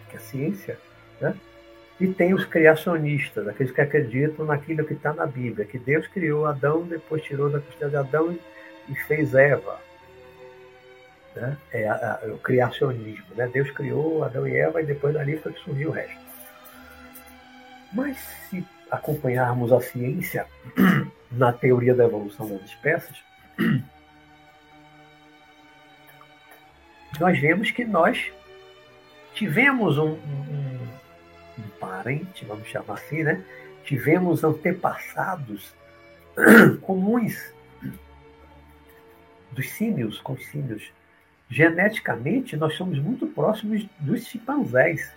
que 0.10 0.18
a 0.18 0.20
ciência, 0.20 0.80
né? 1.22 1.36
E 2.00 2.08
tem 2.08 2.34
os 2.34 2.46
criacionistas, 2.46 3.48
aqueles 3.48 3.72
que 3.72 3.82
acreditam 3.82 4.46
naquilo 4.46 4.86
que 4.86 4.94
está 4.94 5.14
na 5.14 5.26
Bíblia, 5.26 5.66
que 5.66 5.80
Deus 5.80 6.06
criou 6.08 6.46
Adão, 6.46 6.84
depois 6.84 7.24
tirou 7.24 7.50
da 7.50 7.60
costela 7.60 7.90
de 7.90 7.98
Adão 7.98 8.38
e 8.88 8.96
fez 8.96 9.34
Eva. 9.34 9.80
Né? 11.36 11.58
É 11.72 11.88
a, 11.88 12.20
a, 12.24 12.28
o 12.28 12.38
criacionismo. 12.38 13.26
Né? 13.36 13.50
Deus 13.52 13.72
criou 13.72 14.24
Adão 14.24 14.48
e 14.48 14.56
Eva 14.56 14.82
e 14.82 14.86
depois 14.86 15.14
dali 15.14 15.38
foi 15.38 15.54
que 15.54 15.60
surgiu 15.62 15.90
o 15.90 15.92
resto. 15.92 16.28
Mas 17.94 18.18
se 18.50 18.64
acompanharmos 18.92 19.72
a 19.74 19.82
ciência 19.82 20.46
na 21.32 21.52
teoria 21.52 21.96
da 21.96 22.06
evolução 22.06 22.48
das 22.48 22.62
espécies, 22.66 23.24
nós 27.20 27.40
vemos 27.40 27.72
que 27.72 27.84
nós 27.86 28.32
tivemos 29.34 29.98
um, 29.98 30.12
um, 30.14 30.88
um 31.58 31.70
parente, 31.80 32.46
vamos 32.46 32.68
chamar 32.68 32.96
assim, 32.96 33.24
né? 33.24 33.42
Tivemos 33.84 34.44
antepassados 34.44 35.74
comuns 36.82 37.54
dos 39.52 39.70
símios 39.72 40.22
com 40.22 40.34
os 40.34 40.46
símios. 40.48 40.92
Geneticamente, 41.50 42.58
nós 42.58 42.76
somos 42.76 43.00
muito 43.00 43.26
próximos 43.28 43.88
dos 44.00 44.26
chimpanzés. 44.26 45.10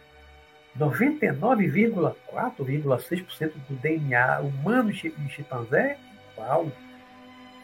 99,4,6% 0.79 3.53
do 3.69 3.75
DNA 3.75 4.39
humano 4.41 4.93
de 4.93 5.13
chimpanzé 5.29 5.81
é 5.81 5.99
igual. 6.33 6.71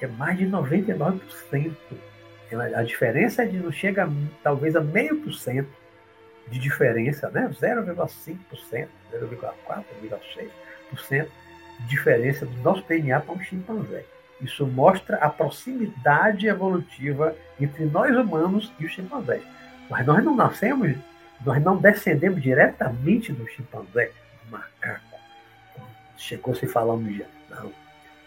É 0.01 0.07
mais 0.07 0.39
de 0.39 0.47
99%. 0.47 1.75
A 2.75 2.83
diferença 2.83 3.43
é 3.43 3.47
de 3.47 3.59
não 3.59 3.73
chega 3.73 4.09
talvez 4.43 4.77
a 4.77 4.81
meio 4.81 5.21
por 5.21 5.33
cento 5.33 5.69
de 6.49 6.59
diferença, 6.59 7.31
né? 7.31 7.51
0,5%, 7.61 8.89
0,4%, 9.13 9.85
0,6% 10.03 11.27
de 11.81 11.87
diferença 11.87 12.47
do 12.47 12.57
nosso 12.59 12.83
DNA 12.87 13.21
para 13.21 13.35
um 13.35 13.41
chimpanzé. 13.41 14.05
Isso 14.41 14.67
mostra 14.67 15.17
a 15.17 15.29
proximidade 15.29 16.47
evolutiva 16.47 17.35
entre 17.61 17.85
nós 17.87 18.15
humanos 18.15 18.73
e 18.79 18.85
os 18.85 18.93
chimpanzés. 18.93 19.43
Mas 19.89 20.07
nós 20.07 20.23
não 20.23 20.35
nascemos, 20.35 20.97
nós 21.45 21.63
não 21.63 21.77
descendemos 21.77 22.43
diretamente 22.43 23.33
do 23.33 23.47
chimpanzé, 23.49 24.11
do 24.45 24.51
macaco. 24.51 25.19
Chegou 26.17 26.55
se 26.55 26.67
falando 26.67 27.11
já. 27.17 27.27
Não. 27.51 27.73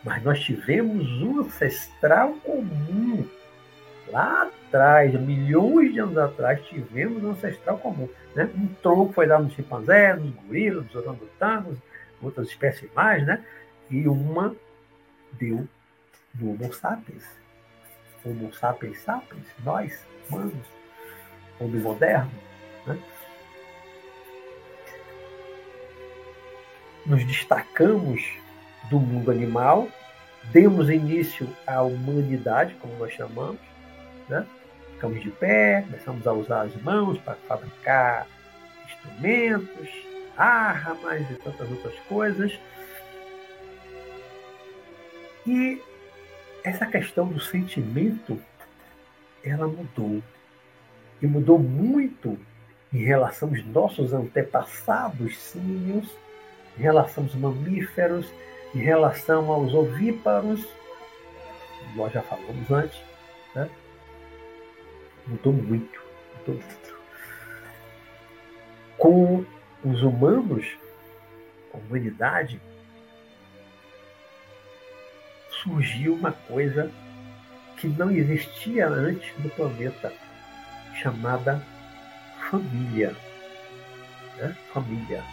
Mas 0.04 0.24
nós 0.24 0.40
tivemos 0.40 1.06
um 1.22 1.42
ancestral 1.42 2.34
comum 2.44 3.28
Lá 4.12 4.44
atrás, 4.44 5.14
milhões 5.20 5.94
de 5.94 6.00
anos 6.00 6.18
atrás, 6.18 6.62
tivemos 6.66 7.24
um 7.24 7.32
ancestral 7.32 7.78
comum. 7.78 8.10
Né? 8.36 8.50
Um 8.56 8.68
tronco 8.82 9.14
foi 9.14 9.28
dado 9.28 9.44
no 9.44 9.52
chimpanzé, 9.52 10.16
nos 10.16 10.34
gorilas, 10.36 10.86
nos 10.86 10.96
orangotangos, 10.96 11.78
outras 12.22 12.48
espécies 12.48 12.90
mais, 12.94 13.26
né? 13.26 13.44
e 13.90 14.08
uma 14.08 14.56
deu 15.34 15.68
no 16.36 16.52
Homo 16.52 16.74
sapiens. 16.74 17.24
Homo 18.26 18.54
sapiens 18.54 19.00
sapiens, 19.00 19.48
nós, 19.64 20.06
humanos, 20.30 20.68
homem 21.60 21.82
moderno. 21.82 22.32
Né? 22.86 23.00
Nos 27.06 27.26
destacamos 27.26 28.24
do 28.90 29.00
mundo 29.00 29.32
animal, 29.32 29.88
demos 30.52 30.90
início 30.90 31.48
à 31.66 31.82
humanidade, 31.82 32.76
como 32.76 32.96
nós 32.98 33.12
chamamos, 33.14 33.69
né? 34.30 34.46
Ficamos 34.94 35.22
de 35.22 35.32
pé, 35.32 35.82
começamos 35.82 36.28
a 36.28 36.34
usar 36.34 36.62
as 36.64 36.76
mãos 36.82 37.18
para 37.20 37.36
fabricar 37.48 38.28
instrumentos, 38.86 39.90
armas 40.38 41.30
e 41.32 41.36
tantas 41.36 41.70
outras 41.70 41.96
coisas. 42.08 42.60
E 45.48 45.82
essa 46.64 46.86
questão 46.86 47.28
do 47.28 47.40
sentimento, 47.40 48.40
ela 49.44 49.68
mudou. 49.68 50.22
E 51.22 51.28
mudou 51.28 51.58
muito 51.60 52.38
em 52.94 53.04
relação 53.04 53.50
aos 53.50 53.66
nossos 53.66 54.14
antepassados 54.14 55.38
símios, 55.38 56.10
em 56.78 56.82
relação 56.82 57.24
aos 57.24 57.36
mamíferos, 57.36 58.32
em 58.74 58.80
relação 58.80 59.52
aos 59.52 59.74
ovíparos, 59.74 60.66
nós 61.96 62.12
já 62.14 62.22
falamos 62.22 62.70
antes, 62.72 63.00
né? 63.56 63.70
Mudou 65.30 65.54
muito. 65.54 66.02
Mudou 66.40 66.56
muito. 66.56 67.00
Com 68.98 69.46
os 69.84 70.02
humanos, 70.02 70.66
a 71.74 71.78
humanidade, 71.78 72.60
surgiu 75.64 76.16
uma 76.16 76.32
coisa 76.32 76.92
que 77.78 77.88
não 77.88 78.10
existia 78.12 78.88
antes 78.88 79.32
no 79.38 79.50
planeta, 79.52 80.12
chamada 80.96 81.64
família. 82.50 83.16
Né? 84.38 84.58
Família. 84.74 85.24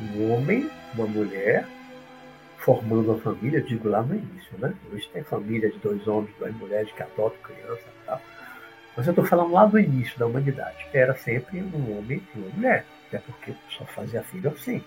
Um 0.00 0.32
homem, 0.32 0.70
uma 0.94 1.06
mulher, 1.06 1.66
formando 2.58 3.10
uma 3.10 3.20
família, 3.20 3.60
digo 3.60 3.88
lá 3.88 4.02
no 4.02 4.14
início, 4.14 4.56
né? 4.58 4.72
Hoje 4.92 5.08
tem 5.12 5.24
família 5.24 5.68
de 5.68 5.78
dois 5.78 6.06
homens, 6.06 6.32
duas 6.38 6.54
mulheres 6.54 6.92
que 6.92 7.02
adotam 7.02 7.42
criança 7.42 7.82
e 7.82 8.06
tal. 8.06 8.22
Mas 8.98 9.06
eu 9.06 9.12
estou 9.12 9.24
falando 9.24 9.52
lá 9.52 9.64
do 9.64 9.78
início 9.78 10.18
da 10.18 10.26
humanidade. 10.26 10.84
Era 10.92 11.14
sempre 11.14 11.62
um 11.62 11.96
homem 11.96 12.20
e 12.34 12.38
uma 12.40 12.50
mulher, 12.50 12.84
até 13.06 13.18
porque 13.18 13.54
só 13.70 13.84
fazia 13.84 14.24
filho 14.24 14.50
assim. 14.50 14.82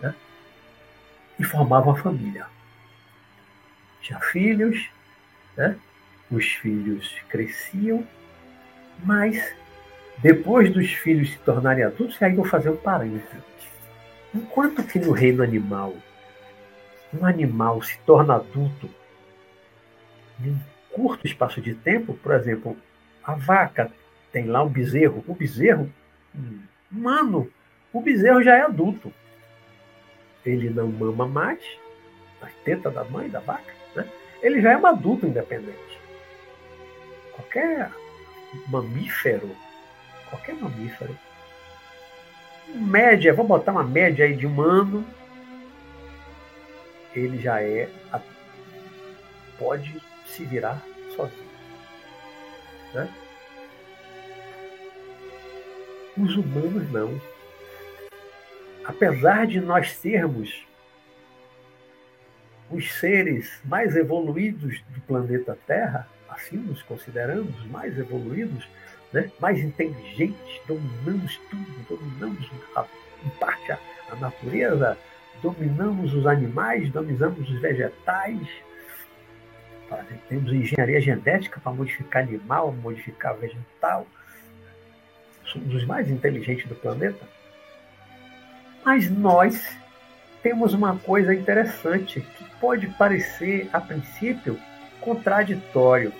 Né? 0.00 0.12
E 1.38 1.44
formava 1.44 1.90
uma 1.90 1.96
família. 1.96 2.44
Tinha 4.00 4.18
filhos, 4.18 4.90
né? 5.56 5.78
os 6.28 6.44
filhos 6.54 7.14
cresciam, 7.28 8.04
mas 9.04 9.54
depois 10.18 10.72
dos 10.72 10.92
filhos 10.92 11.30
se 11.30 11.38
tornarem 11.38 11.84
adultos, 11.84 12.20
aí 12.20 12.34
vou 12.34 12.44
fazer 12.44 12.70
um 12.70 12.76
parênteses. 12.76 13.44
Enquanto 14.34 14.82
que 14.82 14.98
no 14.98 15.12
reino 15.12 15.40
animal, 15.40 15.94
um 17.12 17.24
animal 17.24 17.80
se 17.80 17.96
torna 18.00 18.34
adulto 18.34 18.90
em 20.40 20.60
curto 20.90 21.24
espaço 21.28 21.60
de 21.60 21.76
tempo, 21.76 22.14
por 22.14 22.34
exemplo, 22.34 22.76
a 23.24 23.34
vaca 23.34 23.90
tem 24.32 24.46
lá 24.46 24.62
um 24.62 24.68
bezerro. 24.68 25.24
O 25.26 25.34
bezerro, 25.34 25.90
mano, 26.90 27.50
o 27.92 28.00
bezerro 28.00 28.42
já 28.42 28.56
é 28.56 28.62
adulto. 28.62 29.12
Ele 30.44 30.68
não 30.68 30.88
mama 30.88 31.26
mais, 31.26 31.64
a 32.42 32.46
teta 32.64 32.90
da 32.90 33.02
mãe, 33.04 33.30
da 33.30 33.40
vaca, 33.40 33.72
né? 33.96 34.06
ele 34.42 34.60
já 34.60 34.72
é 34.72 34.76
um 34.76 34.86
adulto 34.86 35.26
independente. 35.26 35.98
Qualquer 37.32 37.90
mamífero, 38.68 39.50
qualquer 40.28 40.54
mamífero, 40.54 41.16
média, 42.74 43.32
vou 43.32 43.46
botar 43.46 43.72
uma 43.72 43.84
média 43.84 44.26
aí 44.26 44.36
de 44.36 44.46
um 44.46 44.60
ano, 44.60 45.04
ele 47.14 47.40
já 47.40 47.62
é, 47.62 47.88
pode 49.58 50.00
se 50.26 50.44
virar 50.44 50.82
sozinho. 51.14 51.43
Né? 52.94 53.12
Os 56.16 56.36
humanos 56.36 56.90
não. 56.92 57.20
Apesar 58.84 59.46
de 59.46 59.60
nós 59.60 59.92
sermos 59.92 60.64
os 62.70 62.92
seres 62.94 63.60
mais 63.64 63.96
evoluídos 63.96 64.80
do 64.90 65.00
planeta 65.02 65.58
Terra, 65.66 66.08
assim 66.28 66.56
nos 66.56 66.82
consideramos 66.82 67.64
mais 67.66 67.98
evoluídos, 67.98 68.68
né? 69.12 69.30
mais 69.40 69.58
inteligentes, 69.58 70.60
dominamos 70.66 71.36
tudo, 71.50 71.86
dominamos 71.88 72.50
em 73.24 73.28
parte 73.38 73.72
a, 73.72 73.78
a 74.10 74.16
natureza, 74.16 74.98
dominamos 75.42 76.14
os 76.14 76.26
animais, 76.26 76.90
dominamos 76.90 77.48
os 77.48 77.60
vegetais, 77.60 78.46
temos 80.28 80.52
engenharia 80.52 81.00
genética 81.00 81.60
para 81.60 81.72
modificar 81.72 82.22
animal, 82.22 82.72
modificar 82.72 83.34
vegetal. 83.36 84.06
Somos 85.44 85.74
os 85.74 85.84
mais 85.84 86.10
inteligentes 86.10 86.66
do 86.66 86.74
planeta. 86.74 87.26
Mas 88.84 89.10
nós 89.10 89.76
temos 90.42 90.74
uma 90.74 90.98
coisa 90.98 91.34
interessante 91.34 92.20
que 92.20 92.44
pode 92.60 92.86
parecer, 92.88 93.68
a 93.72 93.80
princípio, 93.80 94.58
contraditório. 95.00 96.12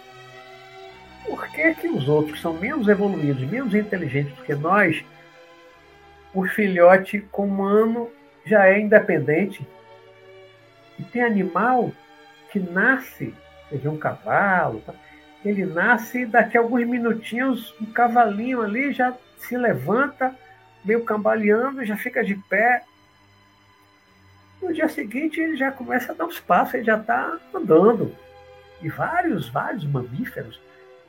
Por 1.25 1.47
que, 1.49 1.75
que 1.75 1.89
os 1.89 2.09
outros 2.09 2.41
são 2.41 2.53
menos 2.55 2.89
evoluídos, 2.89 3.43
menos 3.51 3.75
inteligentes 3.75 4.35
do 4.35 4.43
que 4.43 4.55
nós? 4.55 5.05
O 6.33 6.47
filhote 6.47 7.21
com 7.31 7.47
humano 7.47 8.11
já 8.45 8.67
é 8.67 8.81
independente. 8.81 9.67
E 10.99 11.03
tem 11.03 11.23
animal 11.23 11.93
que 12.51 12.59
nasce, 12.59 13.35
seja 13.69 13.91
um 13.91 13.97
cavalo, 13.97 14.81
tá? 14.81 14.95
ele 15.45 15.67
nasce 15.67 16.21
e 16.23 16.27
daqui 16.27 16.57
a 16.57 16.61
alguns 16.61 16.87
minutinhos 16.87 17.75
um 17.81 17.87
cavalinho 17.87 18.63
ali 18.63 18.93
já 18.93 19.15
se 19.39 19.57
levanta, 19.57 20.35
meio 20.85 21.05
cambaleando, 21.05 21.85
já 21.85 21.97
fica 21.97 22.25
de 22.25 22.35
pé. 22.35 22.83
No 24.63 24.73
dia 24.73 24.89
seguinte 24.89 25.41
ele 25.41 25.57
já 25.57 25.71
começa 25.71 26.13
a 26.13 26.15
dar 26.15 26.25
uns 26.25 26.41
passos, 26.41 26.75
ele 26.75 26.85
já 26.85 26.99
está 26.99 27.39
andando. 27.53 28.15
E 28.81 28.89
vários, 28.89 29.49
vários 29.49 29.85
mamíferos, 29.85 30.61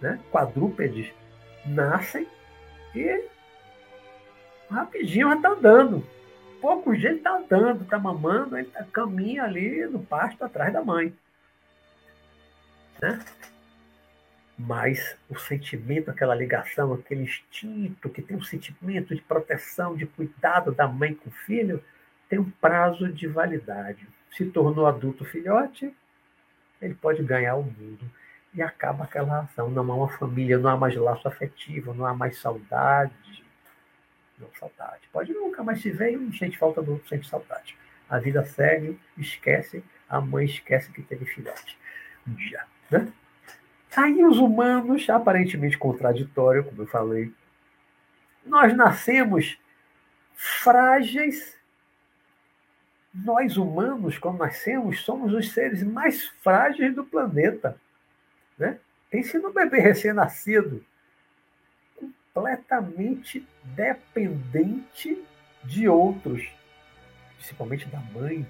né, 0.02 0.20
quadrúpedes, 0.32 1.12
nascem 1.66 2.28
e 2.94 3.24
rapidinho 4.70 5.30
já 5.30 5.36
está 5.36 5.50
andando. 5.50 6.06
Poucos 6.62 7.00
dias 7.00 7.12
ele 7.12 7.20
está 7.20 7.38
andando, 7.38 7.84
está 7.84 8.00
mamando, 8.00 8.58
ele 8.58 8.68
tá, 8.68 8.84
caminha 8.92 9.44
ali 9.44 9.86
no 9.88 10.00
pasto 10.00 10.44
atrás 10.44 10.74
da 10.74 10.84
mãe. 10.84 11.14
Né? 13.02 13.20
Mas 14.58 15.18
o 15.30 15.38
sentimento, 15.38 16.10
aquela 16.10 16.34
ligação, 16.34 16.94
aquele 16.94 17.24
instinto 17.24 18.10
que 18.10 18.22
tem 18.22 18.38
um 18.38 18.44
sentimento 18.44 19.14
de 19.14 19.22
proteção, 19.22 19.96
de 19.96 20.06
cuidado 20.06 20.72
da 20.72 20.88
mãe 20.88 21.14
com 21.14 21.30
o 21.30 21.34
filho, 21.34 21.84
tem 22.30 22.40
um 22.40 22.50
prazo 22.50 23.12
de 23.12 23.28
validade. 23.28 24.08
Se 24.32 24.46
tornou 24.46 24.88
adulto 24.88 25.26
filhote, 25.26 25.94
ele 26.82 26.94
pode 26.96 27.22
ganhar 27.24 27.56
o 27.56 27.64
mundo. 27.64 28.10
E 28.54 28.62
acaba 28.62 29.04
aquela 29.04 29.28
relação. 29.28 29.70
Não 29.70 29.92
há 29.92 29.96
uma 29.96 30.10
família, 30.10 30.58
não 30.58 30.70
há 30.70 30.78
mais 30.78 30.96
laço 30.96 31.28
afetivo, 31.28 31.94
não 31.94 32.06
há 32.06 32.14
mais 32.14 32.38
saudade. 32.38 33.44
Não, 34.40 34.48
saudade. 34.58 35.02
Pode 35.12 35.34
nunca 35.34 35.64
mais 35.64 35.82
se 35.82 35.92
ver 35.92 36.14
e 36.14 36.38
sente 36.38 36.58
falta 36.58 36.82
do 36.82 36.94
outro, 36.94 37.08
sente 37.10 37.28
saudade. 37.28 37.78
A 38.10 38.20
vida 38.20 38.46
segue, 38.46 38.98
esquece, 39.18 39.84
a 40.08 40.22
mãe 40.22 40.46
esquece 40.46 40.92
que 40.92 41.02
teve 41.02 41.26
filhote. 41.26 41.78
Um 42.28 42.34
dia. 42.34 42.64
Né? 42.90 43.12
Aí 43.96 44.24
os 44.26 44.38
humanos, 44.38 45.10
aparentemente 45.10 45.78
contraditório, 45.78 46.66
como 46.66 46.82
eu 46.82 46.88
falei, 46.88 47.32
nós 48.46 48.76
nascemos 48.76 49.58
frágeis. 50.36 51.56
Nós 53.14 53.56
humanos, 53.56 54.18
quando 54.18 54.40
nascemos, 54.40 55.02
somos 55.02 55.34
os 55.34 55.52
seres 55.54 55.82
mais 55.82 56.28
frágeis 56.44 56.94
do 56.94 57.06
planeta. 57.06 57.80
Né? 58.58 58.78
Pense 59.10 59.38
no 59.38 59.54
bebê 59.54 59.80
recém-nascido, 59.80 60.86
completamente 61.96 63.48
dependente 63.64 65.24
de 65.64 65.88
outros, 65.88 66.46
principalmente 67.38 67.88
da 67.88 68.00
mãe, 68.00 68.46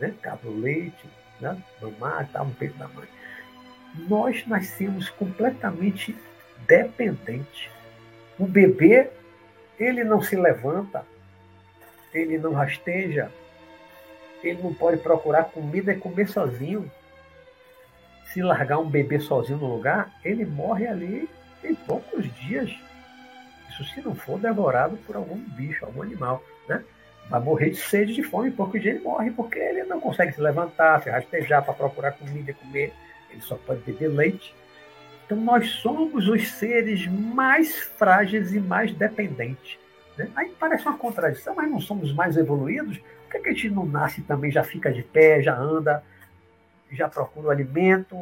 né? 0.00 0.14
Cabo 0.22 0.50
leite, 0.50 1.06
né? 1.38 1.62
mamar, 1.80 2.24
está 2.24 2.42
no 2.42 2.54
peito 2.54 2.76
da 2.78 2.88
mãe 2.88 3.06
nós 3.94 4.46
nascemos 4.46 5.08
completamente 5.10 6.16
dependentes. 6.66 7.70
O 8.38 8.46
bebê, 8.46 9.10
ele 9.78 10.04
não 10.04 10.20
se 10.20 10.36
levanta, 10.36 11.04
ele 12.12 12.38
não 12.38 12.52
rasteja, 12.52 13.30
ele 14.42 14.62
não 14.62 14.72
pode 14.72 14.98
procurar 14.98 15.44
comida 15.44 15.92
e 15.92 15.98
comer 15.98 16.28
sozinho. 16.28 16.90
Se 18.26 18.42
largar 18.42 18.78
um 18.78 18.88
bebê 18.88 19.18
sozinho 19.18 19.58
no 19.58 19.74
lugar, 19.74 20.12
ele 20.24 20.44
morre 20.44 20.86
ali 20.86 21.28
em 21.64 21.74
poucos 21.74 22.32
dias. 22.36 22.70
Isso 23.70 23.84
se 23.84 24.00
não 24.00 24.14
for 24.14 24.38
devorado 24.38 24.96
por 24.98 25.16
algum 25.16 25.36
bicho, 25.36 25.84
algum 25.84 26.02
animal, 26.02 26.42
né? 26.68 26.84
Vai 27.28 27.40
morrer 27.40 27.70
de 27.70 27.76
sede, 27.76 28.14
de 28.14 28.22
fome, 28.22 28.48
em 28.48 28.52
poucos 28.52 28.80
dias 28.80 28.96
ele 28.96 29.04
morre, 29.04 29.30
porque 29.30 29.58
ele 29.58 29.84
não 29.84 30.00
consegue 30.00 30.32
se 30.32 30.40
levantar, 30.40 31.02
se 31.02 31.10
rastejar 31.10 31.62
para 31.62 31.74
procurar 31.74 32.12
comida 32.12 32.50
e 32.50 32.54
comer 32.54 32.92
ele 33.30 33.40
só 33.40 33.56
pode 33.56 33.80
beber 33.80 34.08
leite. 34.08 34.54
Então, 35.24 35.38
nós 35.38 35.70
somos 35.70 36.26
os 36.26 36.48
seres 36.52 37.06
mais 37.06 37.78
frágeis 37.78 38.54
e 38.54 38.60
mais 38.60 38.92
dependentes. 38.94 39.78
Né? 40.16 40.30
Aí 40.34 40.54
parece 40.58 40.86
uma 40.86 40.96
contradição, 40.96 41.54
mas 41.54 41.70
não 41.70 41.80
somos 41.80 42.12
mais 42.12 42.36
evoluídos? 42.36 42.98
Por 42.98 43.32
que, 43.32 43.40
que 43.40 43.48
a 43.48 43.52
gente 43.52 43.70
não 43.70 43.84
nasce 43.84 44.22
também, 44.22 44.50
já 44.50 44.64
fica 44.64 44.90
de 44.90 45.02
pé, 45.02 45.42
já 45.42 45.54
anda, 45.54 46.02
já 46.90 47.08
procura 47.08 47.48
o 47.48 47.50
alimento? 47.50 48.18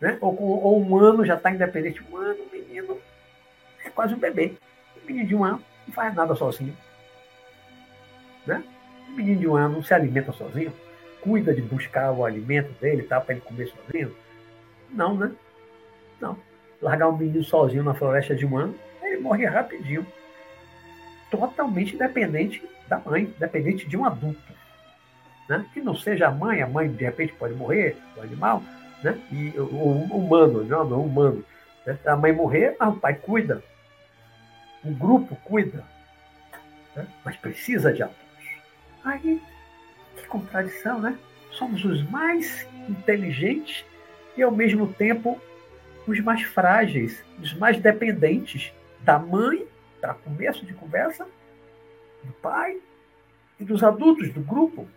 Né? 0.00 0.18
Ou, 0.20 0.36
ou 0.38 0.82
um 0.82 0.96
ano 0.98 1.24
já 1.24 1.36
está 1.36 1.50
independente? 1.50 2.02
Um 2.10 2.16
ano, 2.16 2.42
um 2.42 2.52
menino 2.52 2.98
é 3.84 3.88
quase 3.88 4.14
um 4.14 4.18
bebê. 4.18 4.52
Um 5.02 5.06
menino 5.06 5.26
de 5.26 5.34
um 5.34 5.42
ano 5.42 5.64
não 5.86 5.94
faz 5.94 6.14
nada 6.14 6.34
sozinho. 6.34 6.76
Né? 8.46 8.62
Um 9.08 9.12
menino 9.12 9.40
de 9.40 9.48
um 9.48 9.56
ano 9.56 9.76
não 9.76 9.82
se 9.82 9.94
alimenta 9.94 10.32
sozinho 10.32 10.72
cuida 11.22 11.54
de 11.54 11.62
buscar 11.62 12.12
o 12.12 12.24
alimento 12.24 12.70
dele, 12.80 13.02
tá, 13.02 13.20
para 13.20 13.34
ele 13.34 13.42
comer 13.42 13.68
sozinho? 13.68 14.14
Não, 14.90 15.14
né? 15.16 15.32
Não. 16.20 16.36
Largar 16.80 17.08
um 17.08 17.16
menino 17.16 17.44
sozinho 17.44 17.82
na 17.82 17.94
floresta 17.94 18.34
de 18.34 18.46
um 18.46 18.56
ano, 18.56 18.74
ele 19.02 19.20
morre 19.20 19.46
rapidinho. 19.46 20.06
Totalmente 21.30 21.96
dependente 21.96 22.62
da 22.88 22.98
mãe, 22.98 23.32
dependente 23.38 23.88
de 23.88 23.96
um 23.96 24.04
adulto. 24.04 24.52
Né? 25.48 25.64
Que 25.72 25.80
não 25.80 25.94
seja 25.96 26.28
a 26.28 26.30
mãe, 26.30 26.62
a 26.62 26.66
mãe 26.66 26.90
de 26.90 27.04
repente 27.04 27.32
pode 27.34 27.54
morrer, 27.54 27.96
o 28.16 28.20
animal, 28.20 28.62
né? 29.02 29.18
E 29.30 29.58
o, 29.58 29.64
o 29.64 30.18
humano, 30.18 30.64
não, 30.64 30.84
não 30.84 31.04
humano. 31.04 31.44
Né? 31.86 31.98
A 32.04 32.16
mãe 32.16 32.32
morrer, 32.32 32.76
mas 32.78 32.94
o 32.94 32.98
pai 32.98 33.14
cuida. 33.14 33.62
O 34.84 34.92
grupo 34.92 35.36
cuida. 35.44 35.84
Né? 36.94 37.06
Mas 37.24 37.36
precisa 37.36 37.92
de 37.92 38.02
adultos. 38.02 38.20
Aí 39.04 39.40
contradição, 40.30 41.00
né? 41.00 41.18
Somos 41.50 41.84
os 41.84 42.02
mais 42.08 42.66
inteligentes 42.88 43.84
e, 44.36 44.42
ao 44.42 44.50
mesmo 44.50 44.92
tempo, 44.92 45.40
os 46.06 46.18
mais 46.20 46.42
frágeis, 46.42 47.22
os 47.38 47.52
mais 47.54 47.78
dependentes 47.78 48.72
da 49.00 49.18
mãe, 49.18 49.66
para 50.00 50.14
começo 50.14 50.64
de 50.64 50.72
conversa, 50.72 51.26
do 52.24 52.32
pai 52.34 52.78
e 53.58 53.64
dos 53.64 53.82
adultos 53.82 54.32
do 54.32 54.40
grupo, 54.40 54.88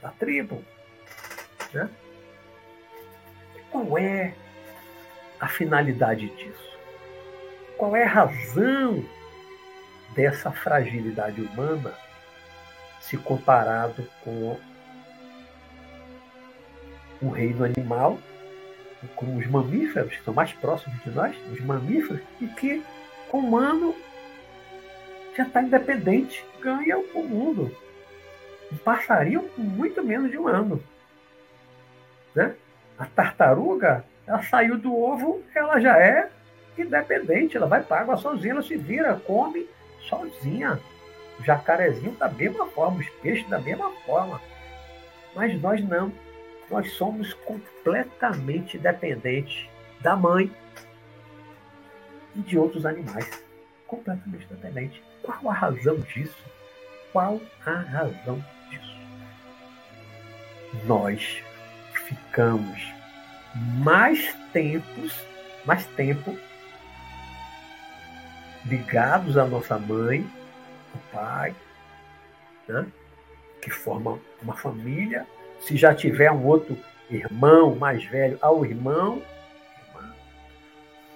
da 0.00 0.10
tribo. 0.10 0.62
Né? 1.72 1.88
E 3.56 3.60
qual 3.70 3.98
é 3.98 4.34
a 5.40 5.48
finalidade 5.48 6.28
disso? 6.36 6.78
Qual 7.76 7.96
é 7.96 8.04
a 8.04 8.08
razão 8.08 9.04
dessa 10.14 10.50
fragilidade 10.50 11.40
humana 11.40 11.94
se 13.00 13.16
comparado 13.16 14.06
com 14.22 14.56
o 17.22 17.28
reino 17.28 17.64
animal, 17.64 18.18
com 19.16 19.36
os 19.36 19.46
mamíferos, 19.46 20.14
que 20.14 20.22
são 20.22 20.34
mais 20.34 20.52
próximos 20.52 21.02
de 21.02 21.10
nós, 21.10 21.34
os 21.50 21.60
mamíferos, 21.60 22.20
e 22.40 22.46
que 22.46 22.82
o 23.32 23.38
humano 23.38 23.94
já 25.36 25.44
está 25.44 25.62
independente, 25.62 26.44
ganha 26.60 26.98
o 26.98 27.22
mundo. 27.22 27.74
Um 28.72 28.76
passarinho 28.76 29.42
com 29.48 29.62
muito 29.62 30.02
menos 30.02 30.30
de 30.30 30.38
um 30.38 30.46
ano. 30.46 30.82
Né? 32.34 32.54
A 32.98 33.06
tartaruga, 33.06 34.04
ela 34.26 34.42
saiu 34.42 34.78
do 34.78 34.94
ovo, 34.94 35.42
ela 35.54 35.80
já 35.80 35.98
é 35.98 36.30
independente, 36.78 37.56
ela 37.56 37.66
vai 37.66 37.82
para 37.82 38.00
água 38.00 38.16
sozinha, 38.16 38.52
ela 38.52 38.62
se 38.62 38.76
vira, 38.76 39.20
come 39.26 39.68
sozinha. 40.08 40.78
O 41.40 41.44
jacarezinho 41.44 42.12
da 42.12 42.28
mesma 42.28 42.66
forma, 42.66 43.00
os 43.00 43.08
peixes 43.22 43.48
da 43.48 43.58
mesma 43.58 43.90
forma. 44.04 44.40
Mas 45.34 45.58
nós 45.60 45.82
não. 45.82 46.12
Nós 46.70 46.92
somos 46.92 47.32
completamente 47.34 48.78
dependentes 48.78 49.68
da 50.00 50.14
mãe 50.14 50.54
e 52.36 52.40
de 52.40 52.58
outros 52.58 52.84
animais. 52.86 53.42
Completamente 53.86 54.46
dependentes. 54.46 55.02
Qual 55.22 55.50
a 55.50 55.54
razão 55.54 55.96
disso? 55.96 56.44
Qual 57.12 57.40
a 57.66 57.72
razão 57.72 58.44
disso? 58.68 59.00
Nós 60.84 61.42
ficamos 62.04 62.92
mais 63.54 64.32
tempos, 64.52 65.26
mais 65.64 65.86
tempo 65.86 66.36
ligados 68.64 69.36
à 69.36 69.44
nossa 69.46 69.78
mãe, 69.78 70.28
ao 70.94 71.00
pai, 71.12 71.54
né? 72.68 72.86
que 73.60 73.70
formam 73.70 74.20
uma 74.42 74.56
família. 74.56 75.26
Se 75.60 75.76
já 75.76 75.94
tiver 75.94 76.30
um 76.32 76.46
outro 76.46 76.78
irmão 77.10 77.74
mais 77.74 78.04
velho, 78.04 78.38
ao 78.40 78.64
irmão. 78.64 79.22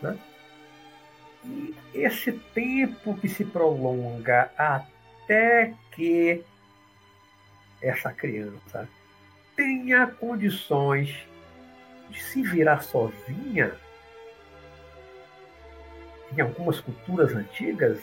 Né? 0.02 0.18
E 1.44 1.74
esse 1.94 2.32
tempo 2.32 3.14
que 3.16 3.28
se 3.28 3.44
prolonga 3.44 4.50
até 4.56 5.74
que 5.92 6.44
essa 7.80 8.12
criança 8.12 8.88
tenha 9.56 10.06
condições 10.06 11.26
de 12.10 12.22
se 12.22 12.42
virar 12.42 12.80
sozinha, 12.82 13.74
em 16.36 16.40
algumas 16.40 16.80
culturas 16.80 17.34
antigas, 17.34 18.00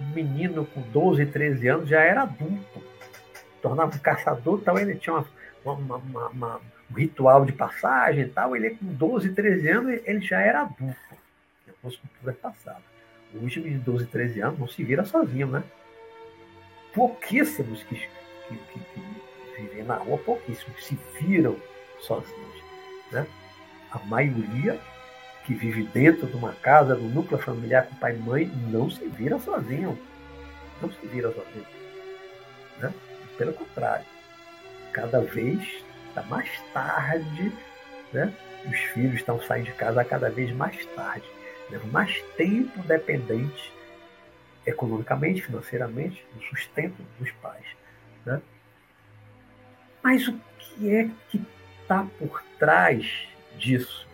um 0.00 0.14
menino 0.14 0.66
com 0.66 0.80
12, 0.82 1.26
13 1.26 1.68
anos 1.68 1.88
já 1.88 2.00
era 2.00 2.22
adulto. 2.22 2.82
Tornava 3.62 3.94
um 3.94 3.98
caçador, 3.98 4.58
então 4.60 4.78
ele 4.78 4.94
tinha 4.96 5.16
uma, 5.16 5.72
uma, 5.72 5.96
uma, 5.96 6.28
uma, 6.28 6.60
um 6.90 6.94
ritual 6.94 7.44
de 7.44 7.52
passagem 7.52 8.24
e 8.24 8.28
tal. 8.28 8.54
Ele 8.54 8.70
com 8.70 8.86
12, 8.86 9.30
13 9.30 9.68
anos, 9.68 10.00
ele 10.04 10.20
já 10.20 10.40
era 10.40 10.62
adulto. 10.62 10.96
Algumas 11.68 11.96
culturas 11.96 12.36
passadas. 12.36 12.82
Hoje, 13.34 13.60
de 13.60 13.78
12, 13.78 14.06
13 14.06 14.40
anos 14.40 14.58
não 14.58 14.68
se 14.68 14.84
vira 14.84 15.04
sozinho, 15.04 15.48
né? 15.48 15.62
Pouquíssimos 16.94 17.82
que, 17.82 17.96
que, 17.96 18.56
que, 18.56 18.80
que 18.80 19.60
vivem 19.60 19.82
na 19.82 19.96
rua, 19.96 20.18
pouquíssimos 20.18 20.84
se 20.84 20.98
viram 21.20 21.56
sozinhos. 22.00 22.62
Né? 23.10 23.26
A 23.90 23.98
maioria 24.06 24.80
que 25.46 25.54
vive 25.54 25.84
dentro 25.84 26.26
de 26.26 26.34
uma 26.34 26.52
casa, 26.54 26.96
no 26.96 27.08
núcleo 27.08 27.40
familiar 27.40 27.86
com 27.86 27.94
pai 27.94 28.16
e 28.16 28.18
mãe, 28.18 28.46
não 28.68 28.90
se 28.90 29.06
vira 29.06 29.38
sozinho. 29.38 29.96
Não 30.82 30.90
se 30.90 31.06
vira 31.06 31.32
sozinho. 31.32 31.66
Né? 32.78 32.92
Pelo 33.38 33.52
contrário, 33.52 34.04
cada 34.92 35.20
vez 35.20 35.62
está 36.08 36.22
mais 36.22 36.50
tarde, 36.72 37.52
né? 38.12 38.34
os 38.68 38.78
filhos 38.92 39.14
estão 39.14 39.40
saindo 39.40 39.66
de 39.66 39.72
casa 39.72 40.04
cada 40.04 40.28
vez 40.28 40.50
mais 40.50 40.84
tarde, 40.96 41.24
levam 41.70 41.88
mais 41.90 42.20
tempo 42.36 42.82
dependente 42.82 43.72
economicamente, 44.66 45.42
financeiramente, 45.42 46.26
do 46.34 46.42
sustento 46.42 46.96
dos 47.20 47.30
pais. 47.40 47.64
Né? 48.24 48.42
Mas 50.02 50.26
o 50.26 50.40
que 50.58 50.92
é 50.92 51.08
que 51.30 51.40
está 51.82 52.04
por 52.18 52.42
trás 52.58 53.28
disso? 53.56 54.05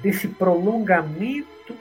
Desse 0.00 0.28
prolongamento 0.28 1.76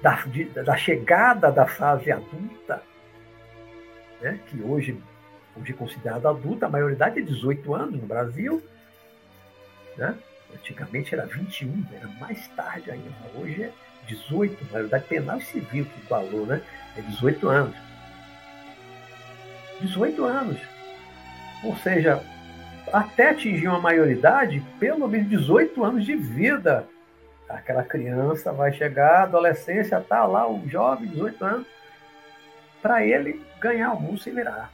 da, 0.00 0.14
de, 0.26 0.44
da 0.44 0.76
chegada 0.76 1.50
da 1.50 1.66
fase 1.66 2.12
adulta, 2.12 2.82
né, 4.20 4.38
que 4.46 4.60
hoje, 4.62 5.00
hoje 5.56 5.72
é 5.72 5.76
considerada 5.76 6.30
adulta, 6.30 6.66
a 6.66 6.70
maioridade 6.70 7.18
é 7.18 7.22
18 7.22 7.74
anos 7.74 8.00
no 8.00 8.06
Brasil. 8.06 8.62
Né? 9.96 10.16
Antigamente 10.54 11.14
era 11.14 11.26
21, 11.26 11.84
era 11.92 12.06
mais 12.20 12.46
tarde 12.48 12.90
ainda. 12.90 13.10
Hoje 13.34 13.64
é 13.64 13.72
18, 14.06 14.72
maioridade 14.72 15.04
penal 15.06 15.38
e 15.38 15.44
civil 15.44 15.84
que 15.84 16.00
igualou, 16.00 16.46
né? 16.46 16.62
É 16.96 17.00
18 17.02 17.48
anos. 17.48 17.76
18 19.80 20.24
anos. 20.24 20.60
Ou 21.64 21.76
seja, 21.78 22.22
até 22.92 23.30
atingir 23.30 23.68
uma 23.68 23.80
maioridade, 23.80 24.62
pelo 24.78 25.08
menos 25.08 25.28
18 25.28 25.84
anos 25.84 26.04
de 26.04 26.14
vida. 26.14 26.86
Aquela 27.48 27.82
criança 27.82 28.52
vai 28.52 28.72
chegar, 28.72 29.22
adolescência, 29.22 30.00
tá 30.00 30.24
lá, 30.24 30.50
o 30.50 30.68
jovem, 30.68 31.08
18 31.08 31.44
anos, 31.44 31.66
para 32.82 33.04
ele 33.04 33.44
ganhar 33.60 33.92
o 33.92 34.00
mundo 34.00 34.18
se 34.18 34.30
virar. 34.30 34.70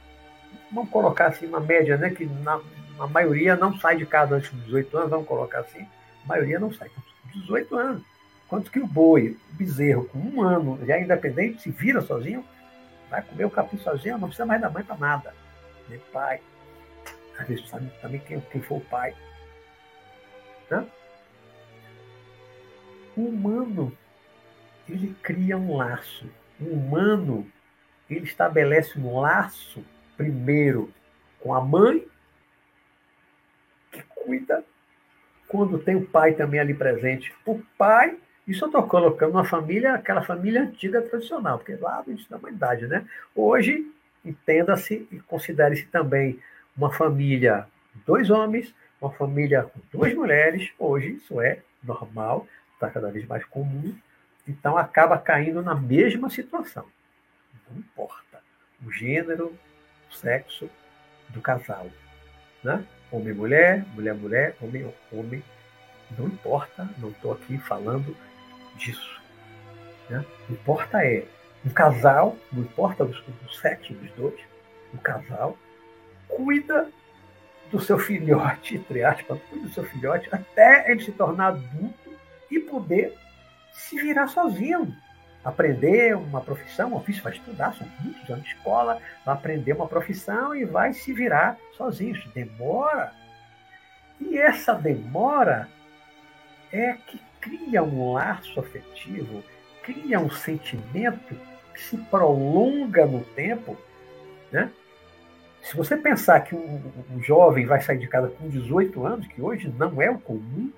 Vamos 0.71 0.89
colocar 0.89 1.27
assim 1.27 1.45
uma 1.45 1.59
média, 1.59 1.97
né? 1.97 2.09
Que 2.09 2.25
na, 2.25 2.59
a 2.99 3.07
maioria 3.07 3.55
não 3.55 3.77
sai 3.77 3.97
de 3.97 4.05
casa 4.05 4.35
antes 4.35 4.51
dos 4.51 4.65
18 4.65 4.97
anos, 4.97 5.09
vamos 5.09 5.27
colocar 5.27 5.59
assim. 5.59 5.87
A 6.23 6.27
maioria 6.27 6.59
não 6.59 6.73
sai. 6.73 6.89
18 7.33 7.75
anos. 7.75 8.03
Quanto 8.47 8.71
que 8.71 8.79
o 8.79 8.87
boi, 8.87 9.37
o 9.51 9.55
bezerro, 9.55 10.05
com 10.05 10.19
um 10.19 10.41
ano, 10.41 10.79
já 10.85 10.97
é 10.97 11.01
independente, 11.01 11.61
se 11.61 11.71
vira 11.71 12.01
sozinho, 12.01 12.43
vai 13.09 13.21
comer 13.21 13.45
o 13.45 13.49
capim 13.49 13.77
sozinho, 13.77 14.17
não 14.17 14.27
precisa 14.27 14.45
mais 14.45 14.61
da 14.61 14.69
mãe 14.69 14.83
para 14.83 14.97
nada. 14.97 15.33
Nem 15.89 15.99
pai, 16.11 16.39
às 17.37 17.47
vezes 17.47 17.67
sabe 17.69 17.91
também 18.01 18.19
quem, 18.21 18.39
quem 18.39 18.61
foi 18.61 18.77
o 18.77 18.81
pai. 18.81 19.15
Né? 20.69 20.87
O 23.15 23.25
humano, 23.25 23.95
ele 24.87 25.15
cria 25.21 25.57
um 25.57 25.77
laço. 25.77 26.29
O 26.59 26.65
humano, 26.65 27.47
ele 28.09 28.25
estabelece 28.25 28.99
um 28.99 29.19
laço, 29.19 29.83
primeiro, 30.15 30.91
com 31.39 31.53
a 31.53 31.61
mãe, 31.61 32.07
que 33.91 34.01
cuida 34.15 34.63
quando 35.47 35.77
tem 35.77 35.95
o 35.95 36.05
pai 36.05 36.33
também 36.33 36.59
ali 36.59 36.73
presente. 36.73 37.33
O 37.45 37.61
pai, 37.77 38.17
isso 38.47 38.63
eu 38.63 38.67
estou 38.67 38.83
colocando 38.87 39.33
uma 39.33 39.45
família, 39.45 39.93
aquela 39.93 40.23
família 40.23 40.63
antiga 40.63 41.01
tradicional, 41.01 41.59
porque 41.59 41.75
lá 41.75 42.01
do 42.01 42.11
início 42.11 42.29
da 42.29 42.37
humanidade, 42.37 42.87
né? 42.87 43.05
Hoje, 43.35 43.85
entenda-se 44.25 45.07
e 45.11 45.19
considere-se 45.19 45.85
também 45.87 46.39
uma 46.75 46.91
família, 46.91 47.67
dois 48.05 48.29
homens, 48.29 48.73
uma 48.99 49.11
família 49.11 49.63
com 49.63 49.79
duas 49.91 50.13
mulheres, 50.13 50.71
hoje 50.79 51.13
isso 51.13 51.41
é 51.41 51.59
normal, 51.83 52.47
está 52.73 52.89
cada 52.89 53.11
vez 53.11 53.25
mais 53.27 53.43
comum, 53.45 53.95
então 54.47 54.77
acaba 54.77 55.17
caindo 55.17 55.61
na 55.61 55.75
mesma 55.75 56.29
situação. 56.29 56.85
Não 57.69 57.77
importa 57.77 58.41
o 58.85 58.91
gênero, 58.91 59.57
o 60.09 60.13
sexo 60.13 60.69
do 61.29 61.41
casal. 61.41 61.89
Né? 62.63 62.85
Homem 63.11 63.33
mulher, 63.33 63.85
mulher 63.93 64.13
mulher, 64.13 64.55
homem 64.61 64.93
homem. 65.11 65.43
Não 66.17 66.27
importa, 66.27 66.87
não 66.97 67.09
estou 67.09 67.33
aqui 67.33 67.57
falando 67.57 68.15
disso. 68.75 69.21
Né? 70.09 70.23
O 70.49 70.53
importa 70.53 71.03
é 71.03 71.25
um 71.65 71.69
casal, 71.69 72.37
não 72.51 72.61
importa 72.61 73.03
o 73.03 73.49
sexo 73.49 73.93
dos 73.93 74.11
dois, 74.11 74.39
o 74.93 74.97
casal 74.97 75.57
cuida 76.35 76.89
do 77.71 77.79
seu 77.79 77.97
filhote, 77.97 78.75
entre 78.75 79.03
aspas, 79.03 79.39
cuida 79.49 79.67
do 79.67 79.73
seu 79.73 79.83
filhote 79.83 80.29
até 80.31 80.91
ele 80.91 81.01
se 81.01 81.11
tornar 81.11 81.47
adulto 81.47 82.13
e 82.51 82.59
poder 82.59 83.13
se 83.73 83.95
virar 83.97 84.27
sozinho. 84.27 84.95
Aprender 85.43 86.15
uma 86.15 86.39
profissão, 86.39 86.91
um 86.91 86.95
ofício, 86.95 87.21
vai 87.21 87.33
estudar, 87.33 87.73
são 87.73 87.85
muitos 87.99 88.29
anos 88.29 88.45
de 88.45 88.55
escola, 88.55 89.01
vai 89.25 89.35
aprender 89.35 89.73
uma 89.73 89.87
profissão 89.87 90.55
e 90.55 90.63
vai 90.63 90.93
se 90.93 91.11
virar 91.11 91.57
sozinho. 91.75 92.15
Isso 92.15 92.29
demora. 92.29 93.11
E 94.21 94.37
essa 94.37 94.73
demora 94.73 95.67
é 96.71 96.93
que 96.93 97.19
cria 97.41 97.83
um 97.83 98.13
laço 98.13 98.57
afetivo, 98.57 99.43
cria 99.83 100.17
um 100.17 100.29
sentimento 100.29 101.35
que 101.73 101.81
se 101.81 101.97
prolonga 101.97 103.05
no 103.05 103.21
tempo, 103.21 103.77
né? 104.49 104.71
Se 105.63 105.77
você 105.77 105.95
pensar 105.95 106.41
que 106.41 106.53
um, 106.53 106.91
um, 107.09 107.23
jovem 107.23 107.65
vai 107.65 107.79
sair 107.79 107.97
de 107.97 108.07
casa 108.07 108.27
com 108.27 108.49
18 108.49 109.05
anos, 109.05 109.27
que 109.27 109.41
hoje 109.41 109.73
não 109.77 110.01
é 110.01 110.09
o 110.09 110.19
comum, 110.19 110.69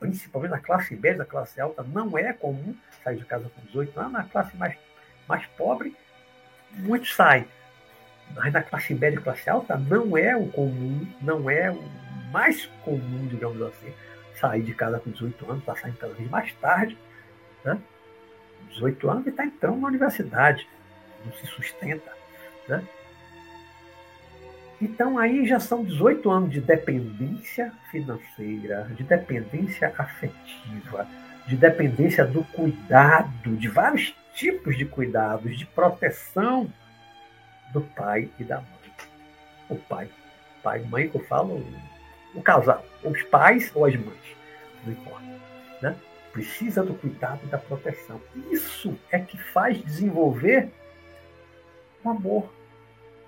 principalmente 0.00 0.50
na 0.50 0.58
classe 0.58 0.96
média, 0.96 1.18
na 1.18 1.24
classe 1.26 1.60
alta, 1.60 1.82
não 1.82 2.16
é 2.16 2.32
comum 2.32 2.74
sair 3.04 3.18
de 3.18 3.24
casa 3.26 3.50
com 3.54 3.60
18 3.66 4.00
anos, 4.00 4.12
na 4.12 4.24
classe 4.24 4.56
mais, 4.56 4.74
mais 5.28 5.44
pobre, 5.58 5.94
muitos 6.72 7.14
saem. 7.14 7.46
Mas 8.34 8.50
na 8.50 8.62
classe 8.62 8.94
média 8.94 9.18
e 9.18 9.22
classe 9.22 9.48
alta 9.50 9.76
não 9.76 10.16
é 10.16 10.34
o 10.34 10.48
comum, 10.48 11.06
não 11.20 11.50
é 11.50 11.70
o 11.70 11.82
mais 12.32 12.64
comum, 12.82 13.26
digamos 13.26 13.60
assim, 13.60 13.92
sair 14.34 14.62
de 14.62 14.74
casa 14.74 14.98
com 15.00 15.10
18 15.10 15.44
anos, 15.50 15.60
está 15.60 15.76
saindo 15.76 15.98
cada 15.98 16.14
vez 16.14 16.30
mais 16.30 16.50
tarde, 16.54 16.96
né? 17.62 17.78
18 18.70 19.10
anos 19.10 19.26
e 19.26 19.28
está 19.28 19.44
entrando 19.44 19.80
na 19.80 19.88
universidade, 19.88 20.66
não 21.26 21.32
se 21.34 21.46
sustenta. 21.46 22.10
Né? 22.66 22.82
Então 24.80 25.18
aí 25.18 25.44
já 25.44 25.58
são 25.58 25.84
18 25.84 26.30
anos 26.30 26.50
de 26.50 26.60
dependência 26.60 27.72
financeira, 27.90 28.88
de 28.96 29.02
dependência 29.02 29.92
afetiva, 29.98 31.06
de 31.46 31.56
dependência 31.56 32.24
do 32.24 32.44
cuidado, 32.44 33.56
de 33.56 33.68
vários 33.68 34.14
tipos 34.34 34.76
de 34.78 34.84
cuidados, 34.84 35.58
de 35.58 35.66
proteção 35.66 36.72
do 37.72 37.80
pai 37.80 38.30
e 38.38 38.44
da 38.44 38.56
mãe. 38.56 38.68
O 39.68 39.76
pai, 39.76 40.08
pai 40.62 40.82
e 40.82 40.86
mãe 40.86 41.08
que 41.08 41.16
eu 41.16 41.24
falo, 41.24 41.64
o 42.34 42.40
casal, 42.40 42.84
os 43.02 43.22
pais 43.24 43.72
ou 43.74 43.84
as 43.84 43.96
mães, 43.96 44.36
não 44.84 44.92
importa. 44.92 45.26
Né? 45.82 45.96
Precisa 46.32 46.84
do 46.84 46.94
cuidado 46.94 47.40
e 47.42 47.46
da 47.48 47.58
proteção. 47.58 48.20
Isso 48.50 48.96
é 49.10 49.18
que 49.18 49.36
faz 49.36 49.82
desenvolver 49.82 50.70
o 52.04 52.10
amor. 52.10 52.48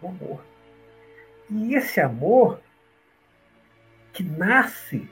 O 0.00 0.08
amor. 0.08 0.49
E 1.50 1.74
esse 1.74 2.00
amor 2.00 2.60
que 4.12 4.22
nasce 4.22 5.08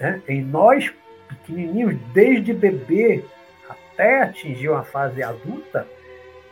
né, 0.00 0.22
em 0.28 0.42
nós 0.42 0.92
pequenininhos, 1.28 1.96
desde 2.12 2.52
bebê 2.52 3.24
até 3.68 4.22
atingir 4.22 4.68
uma 4.68 4.84
fase 4.84 5.22
adulta, 5.22 5.86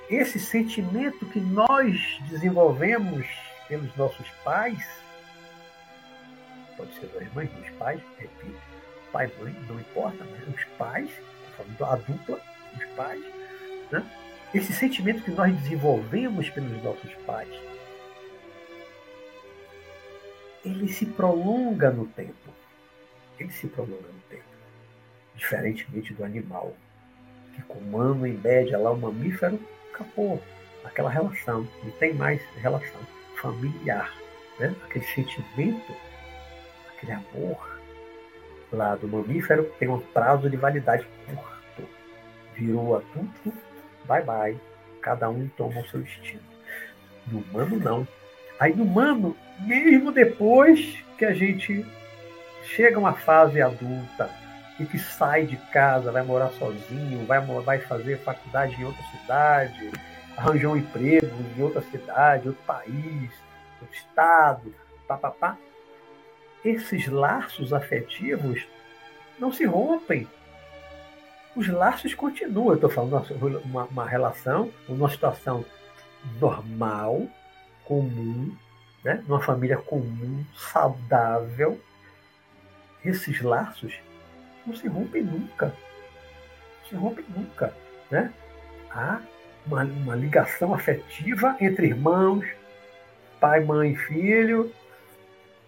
esse 0.09 0.39
sentimento 0.39 1.27
que 1.27 1.41
nós 1.41 2.19
desenvolvemos 2.29 3.27
pelos 3.69 3.95
nossos 3.97 4.29
pais, 4.45 4.87
pode 6.77 6.93
ser 6.95 7.07
das 7.07 7.33
mães, 7.33 7.51
dos 7.51 7.71
pais, 7.71 8.01
repito, 8.19 8.61
pai, 9.13 9.31
mãe, 9.41 9.55
não 9.69 9.81
importa, 9.81 10.25
mas 10.31 10.55
os 10.55 10.65
pais, 10.77 11.11
a 11.81 11.97
dupla, 11.97 12.41
os 12.77 12.85
pais, 12.97 13.23
né? 13.91 14.05
esse 14.55 14.73
sentimento 14.73 15.23
que 15.23 15.31
nós 15.31 15.55
desenvolvemos 15.61 16.49
pelos 16.51 16.83
nossos 16.83 17.13
pais, 17.27 17.49
ele 20.65 20.89
se 20.89 21.07
prolonga 21.07 21.91
no 21.91 22.07
tempo. 22.07 22.51
Ele 23.39 23.51
se 23.51 23.67
prolonga 23.67 24.09
no 24.09 24.21
tempo. 24.29 24.43
Diferentemente 25.35 26.15
do 26.15 26.25
animal, 26.25 26.75
que 27.55 27.63
com 27.63 27.79
o 27.79 27.83
humano, 27.83 28.27
em 28.27 28.35
média, 28.35 28.79
lá 28.79 28.91
o 28.91 28.97
mamífero, 28.97 29.59
acabou 29.93 30.43
aquela 30.85 31.11
relação, 31.11 31.67
não 31.83 31.91
tem 31.93 32.15
mais 32.15 32.41
relação 32.57 33.01
familiar. 33.41 34.13
Né? 34.59 34.75
Aquele 34.85 35.05
sentimento, 35.07 35.95
aquele 36.95 37.13
amor 37.13 37.81
lá 38.73 38.95
do 38.97 39.09
mamífero 39.09 39.65
tem 39.79 39.89
um 39.89 39.99
prazo 39.99 40.49
de 40.49 40.57
validade 40.57 41.07
curto. 41.27 41.89
Virou 42.55 42.97
adulto, 42.97 43.53
bye 44.07 44.23
bye. 44.23 44.59
Cada 45.01 45.29
um 45.29 45.49
toma 45.57 45.81
o 45.81 45.89
seu 45.89 46.01
destino. 46.01 46.43
No 47.27 47.41
humano, 47.41 47.79
não. 47.79 48.09
Aí 48.63 48.73
no 48.77 48.85
humano, 48.85 49.37
mesmo 49.59 50.13
depois 50.13 50.97
que 51.19 51.25
a 51.25 51.35
gente 51.35 51.85
chega 52.63 52.95
a 52.95 53.01
uma 53.01 53.13
fase 53.13 53.61
adulta 53.61 54.31
e 54.79 54.87
que 54.87 55.01
sai 55.01 55.47
de 55.47 55.57
casa, 55.57 56.13
vai 56.13 56.23
morar 56.23 56.51
sozinho, 56.51 57.27
vai, 57.27 57.41
vai 57.41 57.81
fazer 57.81 58.19
faculdade 58.19 58.81
em 58.81 58.85
outra 58.85 59.03
cidade, 59.11 59.91
arranjou 60.37 60.75
um 60.75 60.77
emprego 60.77 61.27
em 61.59 61.61
outra 61.61 61.83
cidade, 61.83 62.47
outro 62.47 62.63
país, 62.65 63.33
outro 63.81 63.97
estado, 63.97 64.73
papapá. 65.09 65.59
Esses 66.65 67.09
laços 67.09 67.73
afetivos 67.73 68.65
não 69.41 69.53
se 69.53 69.65
rompem. 69.65 70.29
Os 71.57 71.67
laços 71.67 72.15
continuam. 72.15 72.69
Eu 72.69 72.75
estou 72.77 72.91
falando 72.91 73.61
uma, 73.65 73.87
uma 73.87 74.09
relação, 74.09 74.71
uma 74.89 75.11
situação 75.11 75.65
normal, 76.41 77.27
comum, 77.85 78.55
né? 79.05 79.23
numa 79.27 79.41
família 79.41 79.77
comum, 79.77 80.45
saudável. 80.55 81.81
Esses 83.05 83.41
laços 83.41 83.99
não 84.67 84.75
se 84.75 84.87
rompem 84.89 85.23
nunca. 85.23 85.67
Não 85.67 86.89
se 86.89 86.95
rompem 86.95 87.25
nunca. 87.37 87.75
Né? 88.11 88.33
Há 88.91 89.21
uma, 89.67 89.83
uma 89.85 90.15
ligação 90.15 90.73
afetiva 90.75 91.57
entre 91.61 91.89
irmãos, 91.89 92.47
pai, 93.41 93.65
mãe, 93.65 93.97
filho, 93.97 94.73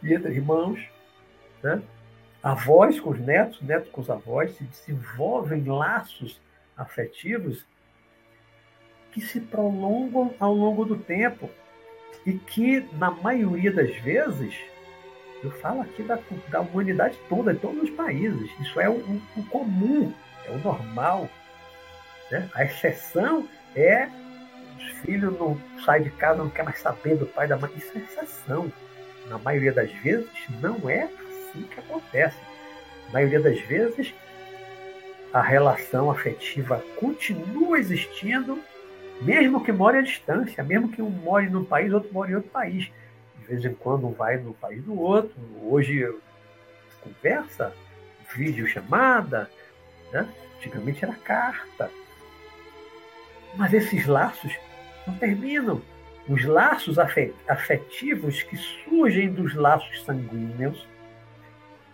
e 0.02 0.12
entre 0.12 0.34
irmãos, 0.34 0.80
né? 1.62 1.82
avós 2.42 3.00
com 3.00 3.10
os 3.10 3.18
netos, 3.18 3.60
netos 3.62 3.90
com 3.90 4.00
os 4.00 4.10
avós, 4.10 4.54
se 4.56 4.64
desenvolvem 4.64 5.64
laços 5.64 6.40
afetivos 6.76 7.64
que 9.12 9.20
se 9.20 9.40
prolongam 9.40 10.34
ao 10.38 10.52
longo 10.52 10.84
do 10.84 10.96
tempo 10.96 11.48
e 12.24 12.32
que, 12.34 12.86
na 12.92 13.10
maioria 13.10 13.72
das 13.72 13.94
vezes, 13.96 14.54
eu 15.42 15.50
falo 15.50 15.82
aqui 15.82 16.02
da, 16.02 16.18
da 16.48 16.60
humanidade 16.60 17.18
toda, 17.28 17.52
de 17.52 17.60
todos 17.60 17.82
os 17.82 17.90
países, 17.90 18.50
isso 18.60 18.80
é 18.80 18.88
o, 18.88 18.94
o 19.36 19.44
comum, 19.50 20.12
é 20.46 20.50
o 20.50 20.58
normal. 20.58 21.28
Né? 22.30 22.48
A 22.54 22.64
exceção 22.64 23.48
é 23.76 24.08
os 24.78 24.98
filhos 25.00 25.38
não 25.38 25.60
saem 25.84 26.04
de 26.04 26.10
casa, 26.10 26.38
não 26.38 26.50
quer 26.50 26.62
mais 26.64 26.78
saber 26.78 27.16
do 27.16 27.26
pai 27.26 27.46
da 27.46 27.56
mãe. 27.56 27.70
Isso 27.76 27.96
é 27.96 28.00
exceção. 28.00 28.72
Na 29.28 29.38
maioria 29.38 29.72
das 29.72 29.90
vezes, 29.90 30.28
não 30.60 30.88
é 30.88 31.04
assim 31.04 31.62
que 31.62 31.80
acontece. 31.80 32.36
Na 33.06 33.14
maioria 33.14 33.40
das 33.40 33.60
vezes, 33.60 34.14
a 35.32 35.40
relação 35.40 36.10
afetiva 36.10 36.84
continua 36.96 37.78
existindo 37.78 38.58
mesmo 39.22 39.62
que 39.62 39.72
more 39.72 39.98
à 39.98 40.02
distância, 40.02 40.62
mesmo 40.62 40.88
que 40.88 41.02
um 41.02 41.10
more 41.10 41.48
num 41.48 41.64
país, 41.64 41.92
outro 41.92 42.12
more 42.12 42.30
em 42.30 42.36
outro 42.36 42.50
país. 42.50 42.90
De 43.38 43.46
vez 43.46 43.64
em 43.64 43.74
quando 43.74 44.06
um 44.06 44.12
vai 44.12 44.36
no 44.38 44.54
país 44.54 44.82
do 44.82 44.98
outro. 44.98 45.34
Hoje 45.62 46.06
conversa, 47.00 47.72
vídeo 48.34 48.66
chamada, 48.66 49.50
né? 50.12 50.26
antigamente 50.56 51.04
era 51.04 51.14
carta. 51.14 51.90
Mas 53.56 53.72
esses 53.72 54.06
laços 54.06 54.52
não 55.06 55.14
terminam. 55.16 55.82
Os 56.26 56.42
laços 56.44 56.96
afetivos 56.98 58.42
que 58.42 58.56
surgem 58.56 59.30
dos 59.30 59.54
laços 59.54 60.02
sanguíneos, 60.04 60.88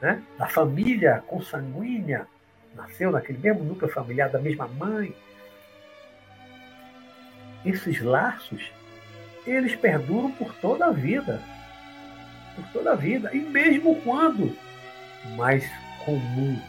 né? 0.01 0.23
da 0.39 0.47
família 0.47 1.23
consanguínea, 1.27 2.29
nasceu 2.77 3.11
naquele 3.11 3.39
mesmo 3.39 3.65
núcleo 3.65 3.91
familiar 3.91 4.31
da 4.31 4.39
mesma 4.39 4.69
mãe, 4.69 5.15
esses 7.65 8.01
laços, 8.01 8.71
eles 9.47 9.75
perduram 9.77 10.31
por 10.33 10.55
toda 10.57 10.87
a 10.87 10.91
vida. 10.91 11.43
Por 12.55 12.65
toda 12.73 12.93
a 12.93 12.97
vida. 12.97 13.31
E 13.35 13.39
mesmo 13.39 14.01
quando 14.03 14.57
mais 15.37 15.69
comum 16.05 16.61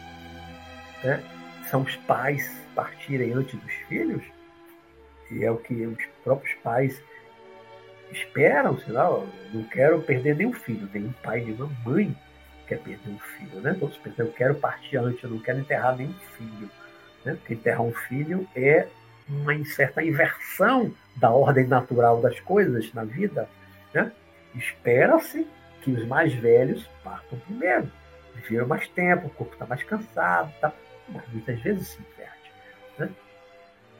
né, 1.02 1.22
são 1.70 1.82
os 1.82 1.96
pais 1.96 2.60
partirem 2.74 3.32
antes 3.32 3.58
dos 3.58 3.72
filhos, 3.88 4.22
e 5.30 5.44
é 5.44 5.50
o 5.50 5.56
que 5.56 5.86
os 5.86 6.04
próprios 6.22 6.54
pais 6.62 7.02
esperam, 8.10 8.78
sei 8.78 8.92
lá, 8.92 9.08
não 9.52 9.64
quero 9.64 10.02
perder 10.02 10.36
nenhum 10.36 10.52
filho, 10.52 10.88
nenhum 10.92 11.12
pai, 11.22 11.40
nenhuma 11.40 11.70
mãe 11.84 12.14
quer 12.66 12.78
perder 12.78 13.10
um 13.10 13.18
filho, 13.18 13.60
né? 13.60 13.74
Todos 13.78 13.96
pensam, 13.98 14.26
eu 14.26 14.32
quero 14.32 14.54
partir 14.54 14.98
antes, 14.98 15.22
eu 15.22 15.30
não 15.30 15.38
quero 15.38 15.58
enterrar 15.60 15.96
nenhum 15.96 16.14
filho. 16.36 16.70
Né? 17.24 17.34
Porque 17.34 17.54
enterrar 17.54 17.82
um 17.82 17.92
filho 17.92 18.46
é 18.54 18.86
uma 19.28 19.64
certa 19.64 20.02
inversão 20.02 20.92
da 21.16 21.30
ordem 21.30 21.66
natural 21.66 22.20
das 22.20 22.38
coisas 22.40 22.92
na 22.92 23.04
vida, 23.04 23.48
né? 23.94 24.12
espera-se 24.54 25.46
que 25.82 25.90
os 25.90 26.06
mais 26.06 26.32
velhos 26.34 26.88
partam 27.02 27.38
primeiro. 27.40 27.90
Viveram 28.34 28.66
mais 28.66 28.88
tempo, 28.88 29.26
o 29.26 29.30
corpo 29.30 29.52
está 29.52 29.66
mais 29.66 29.82
cansado, 29.82 30.52
tá? 30.60 30.72
mas 31.08 31.22
muitas 31.28 31.60
vezes 31.60 31.88
se 31.88 31.98
inverte. 32.00 32.52
Né? 32.98 33.10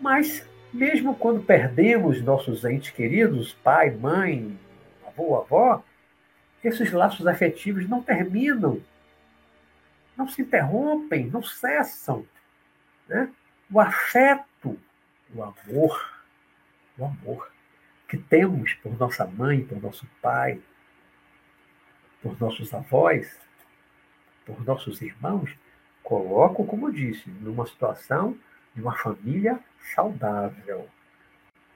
Mas, 0.00 0.46
mesmo 0.72 1.14
quando 1.14 1.42
perdemos 1.42 2.22
nossos 2.22 2.64
entes 2.64 2.90
queridos, 2.90 3.52
pai, 3.52 3.90
mãe, 3.90 4.58
avô, 5.06 5.36
avó, 5.36 5.82
esses 6.64 6.92
laços 6.92 7.26
afetivos 7.26 7.88
não 7.88 8.02
terminam, 8.02 8.80
não 10.16 10.28
se 10.28 10.42
interrompem, 10.42 11.26
não 11.26 11.42
cessam. 11.42 12.24
Né? 13.08 13.28
O 13.70 13.80
afeto 13.80 14.44
o 15.34 15.42
amor, 15.42 16.22
o 16.98 17.04
amor 17.04 17.50
que 18.08 18.18
temos 18.18 18.74
por 18.74 18.98
nossa 18.98 19.26
mãe, 19.26 19.64
por 19.64 19.80
nosso 19.80 20.06
pai, 20.20 20.60
por 22.22 22.38
nossos 22.38 22.72
avós, 22.74 23.40
por 24.44 24.62
nossos 24.64 25.00
irmãos, 25.00 25.50
coloco, 26.02 26.66
como 26.66 26.92
disse, 26.92 27.30
numa 27.30 27.66
situação 27.66 28.36
de 28.74 28.82
uma 28.82 28.96
família 28.96 29.58
saudável. 29.94 30.88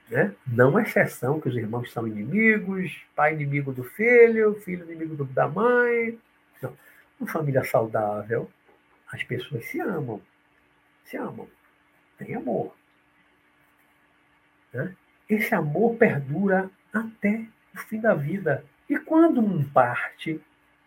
Né? 0.09 0.33
Não 0.45 0.77
é 0.77 0.83
exceção 0.83 1.39
que 1.39 1.49
os 1.49 1.55
irmãos 1.55 1.91
são 1.91 2.07
inimigos, 2.07 3.03
pai 3.15 3.33
inimigo 3.33 3.73
do 3.73 3.83
filho, 3.83 4.55
filho 4.61 4.85
inimigo 4.85 5.25
da 5.25 5.47
mãe. 5.47 6.19
Não. 6.61 6.77
Uma 7.19 7.27
família 7.27 7.63
saudável, 7.63 8.49
as 9.11 9.23
pessoas 9.23 9.65
se 9.65 9.79
amam. 9.79 10.21
Se 11.03 11.17
amam. 11.17 11.47
Tem 12.17 12.35
amor. 12.35 12.76
Né? 14.77 14.93
Esse 15.27 15.55
amor 15.55 15.95
perdura 15.95 16.69
até 16.93 17.41
o 17.73 17.79
fim 17.79 17.99
da 17.99 18.13
vida. 18.13 18.63
E 18.87 18.95
quando 18.95 19.41
um 19.41 19.63
parte, 19.63 20.39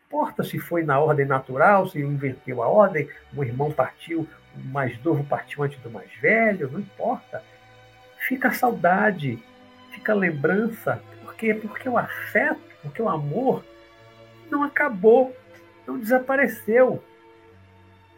importa 0.07 0.45
se 0.45 0.61
foi 0.61 0.85
na 0.85 1.01
ordem 1.01 1.27
natural, 1.27 1.89
se 1.89 2.01
inverteu 2.01 2.63
a 2.63 2.69
ordem, 2.69 3.09
um 3.37 3.43
irmão 3.43 3.73
partiu, 3.73 4.29
o 4.55 4.61
mais 4.61 4.97
novo 5.03 5.25
partiu 5.25 5.65
antes 5.65 5.79
do 5.81 5.91
mais 5.91 6.11
velho, 6.21 6.71
não 6.71 6.79
importa. 6.79 7.43
Fica 8.29 8.49
a 8.49 8.53
saudade, 8.53 9.43
fica 9.91 10.13
a 10.13 10.17
lembrança. 10.17 11.03
Por 11.23 11.35
quê? 11.35 11.53
Porque 11.53 11.89
o 11.89 11.99
afeto, 11.99 12.61
porque 12.83 13.03
o 13.03 13.09
amor 13.09 13.65
não 14.49 14.63
acabou, 14.63 15.35
não 15.85 15.99
desapareceu. 15.99 17.03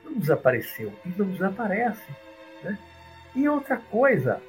Não 0.04 0.18
desapareceu 0.18 0.92
e 1.06 1.08
não 1.16 1.30
desaparece. 1.30 2.10
Né? 2.62 2.78
E 3.34 3.48
outra 3.48 3.78
coisa, 3.78 4.42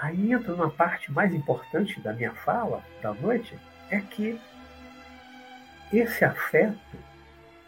Aí 0.00 0.32
entra 0.32 0.54
uma 0.54 0.70
parte 0.70 1.12
mais 1.12 1.34
importante 1.34 2.00
da 2.00 2.12
minha 2.14 2.32
fala 2.32 2.82
da 3.02 3.12
noite, 3.12 3.58
é 3.90 4.00
que 4.00 4.40
esse 5.92 6.24
afeto, 6.24 6.96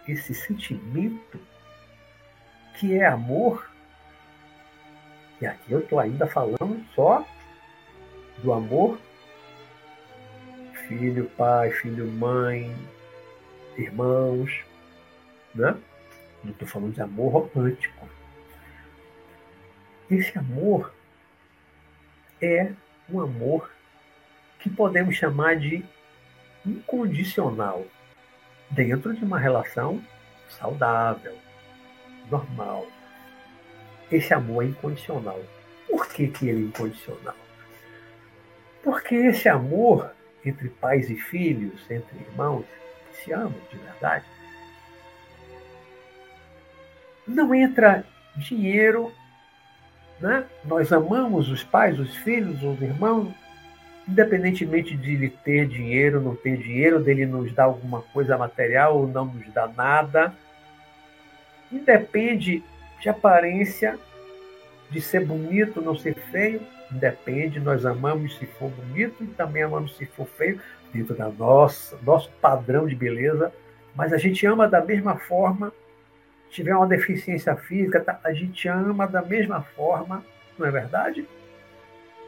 esse 0.08 0.34
sentimento 0.34 1.38
que 2.74 2.98
é 2.98 3.06
amor, 3.06 3.70
e 5.40 5.46
aqui 5.46 5.72
eu 5.72 5.80
estou 5.80 6.00
ainda 6.00 6.26
falando 6.26 6.82
só 6.94 7.26
do 8.38 8.52
amor 8.52 8.98
filho, 10.88 11.30
pai, 11.36 11.70
filho, 11.70 12.06
mãe, 12.06 12.74
irmãos, 13.76 14.64
né? 15.54 15.76
Não 16.42 16.52
estou 16.52 16.66
falando 16.66 16.94
de 16.94 17.02
amor 17.02 17.50
romântico. 17.54 18.08
Esse 20.10 20.36
amor 20.38 20.92
é 22.42 22.72
um 23.08 23.20
amor 23.20 23.70
que 24.58 24.68
podemos 24.68 25.14
chamar 25.14 25.56
de 25.56 25.84
incondicional 26.66 27.86
dentro 28.70 29.14
de 29.14 29.24
uma 29.24 29.38
relação 29.38 30.02
saudável, 30.48 31.36
normal. 32.30 32.86
Esse 34.10 34.34
amor 34.34 34.64
é 34.64 34.66
incondicional. 34.68 35.40
Por 35.88 36.08
que, 36.08 36.28
que 36.28 36.48
ele 36.48 36.62
é 36.62 36.66
incondicional? 36.66 37.36
Porque 38.82 39.14
esse 39.14 39.48
amor 39.48 40.12
entre 40.44 40.68
pais 40.68 41.08
e 41.08 41.16
filhos, 41.16 41.88
entre 41.90 42.18
irmãos 42.18 42.66
que 43.08 43.16
se 43.18 43.32
amam 43.32 43.54
de 43.70 43.78
verdade, 43.78 44.24
não 47.26 47.54
entra 47.54 48.04
dinheiro. 48.36 49.12
Né? 50.22 50.46
Nós 50.64 50.90
amamos 50.90 51.50
os 51.50 51.62
pais, 51.62 51.98
os 51.98 52.16
filhos, 52.16 52.62
os 52.62 52.80
irmãos, 52.80 53.34
independentemente 54.08 54.96
de 54.96 55.12
ele 55.12 55.28
ter 55.28 55.68
dinheiro, 55.68 56.20
não 56.20 56.34
ter 56.34 56.56
dinheiro, 56.56 57.02
dele 57.02 57.26
nos 57.26 57.52
dar 57.52 57.64
alguma 57.64 58.00
coisa 58.00 58.38
material 58.38 58.96
ou 58.96 59.06
não 59.06 59.26
nos 59.26 59.52
dar 59.52 59.68
nada. 59.74 60.32
Independe 61.70 62.62
de 63.00 63.08
aparência, 63.08 63.98
de 64.90 65.00
ser 65.00 65.26
bonito, 65.26 65.82
não 65.82 65.96
ser 65.96 66.14
feio, 66.14 66.60
Depende, 66.92 67.58
nós 67.58 67.86
amamos 67.86 68.36
se 68.36 68.44
for 68.44 68.68
bonito 68.68 69.24
e 69.24 69.26
também 69.28 69.62
amamos 69.62 69.96
se 69.96 70.04
for 70.04 70.26
feio, 70.26 70.60
dentro 70.92 71.14
da 71.14 71.28
nossa, 71.30 71.98
nosso 72.02 72.30
padrão 72.40 72.86
de 72.86 72.94
beleza, 72.94 73.50
mas 73.94 74.12
a 74.12 74.18
gente 74.18 74.44
ama 74.46 74.68
da 74.68 74.84
mesma 74.84 75.16
forma, 75.16 75.72
tiver 76.52 76.76
uma 76.76 76.86
deficiência 76.86 77.56
física, 77.56 78.00
tá? 78.00 78.20
a 78.22 78.32
gente 78.32 78.68
ama 78.68 79.06
da 79.06 79.22
mesma 79.22 79.62
forma, 79.62 80.24
não 80.58 80.66
é 80.66 80.70
verdade? 80.70 81.26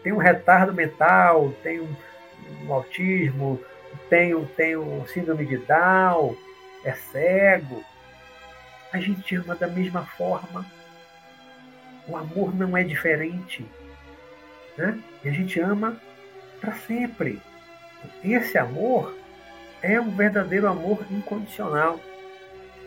Tem 0.03 0.13
um 0.13 0.19
retardo 0.19 0.73
mental, 0.73 1.53
tem 1.63 1.81
um, 1.81 1.95
um 2.65 2.73
autismo, 2.73 3.61
tem, 4.09 4.35
um, 4.35 4.45
tem 4.47 4.77
um 4.77 5.07
síndrome 5.07 5.45
de 5.47 5.59
Down, 5.59 6.37
é 6.85 6.93
cego. 6.93 7.85
A 8.93 8.99
gente 8.99 9.37
ama 9.37 9.55
da 9.55 9.67
mesma 9.67 10.05
forma. 10.05 10.65
O 12.09 12.17
amor 12.17 12.55
não 12.55 12.77
é 12.77 12.83
diferente. 12.83 13.65
Né? 14.77 14.99
E 15.23 15.29
a 15.29 15.33
gente 15.33 15.61
ama 15.61 15.97
para 16.61 16.73
sempre. 16.73 17.41
Esse 18.23 18.59
amor 18.59 19.15
é 19.83 20.01
um 20.01 20.11
verdadeiro 20.11 20.67
amor 20.67 21.05
incondicional. 21.11 22.01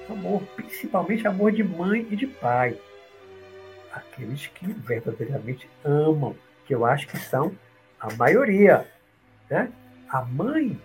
Amor, 0.09 0.41
principalmente 0.55 1.27
amor 1.27 1.51
de 1.51 1.63
mãe 1.63 2.07
e 2.09 2.15
de 2.15 2.27
pai. 2.27 2.77
Aqueles 3.91 4.47
que 4.47 4.65
verdadeiramente 4.65 5.69
amam, 5.83 6.35
que 6.65 6.73
eu 6.73 6.85
acho 6.85 7.07
que 7.07 7.17
são 7.17 7.55
a 7.99 8.13
maioria. 8.13 8.87
Né? 9.49 9.71
A 10.09 10.21
mãe 10.21 10.79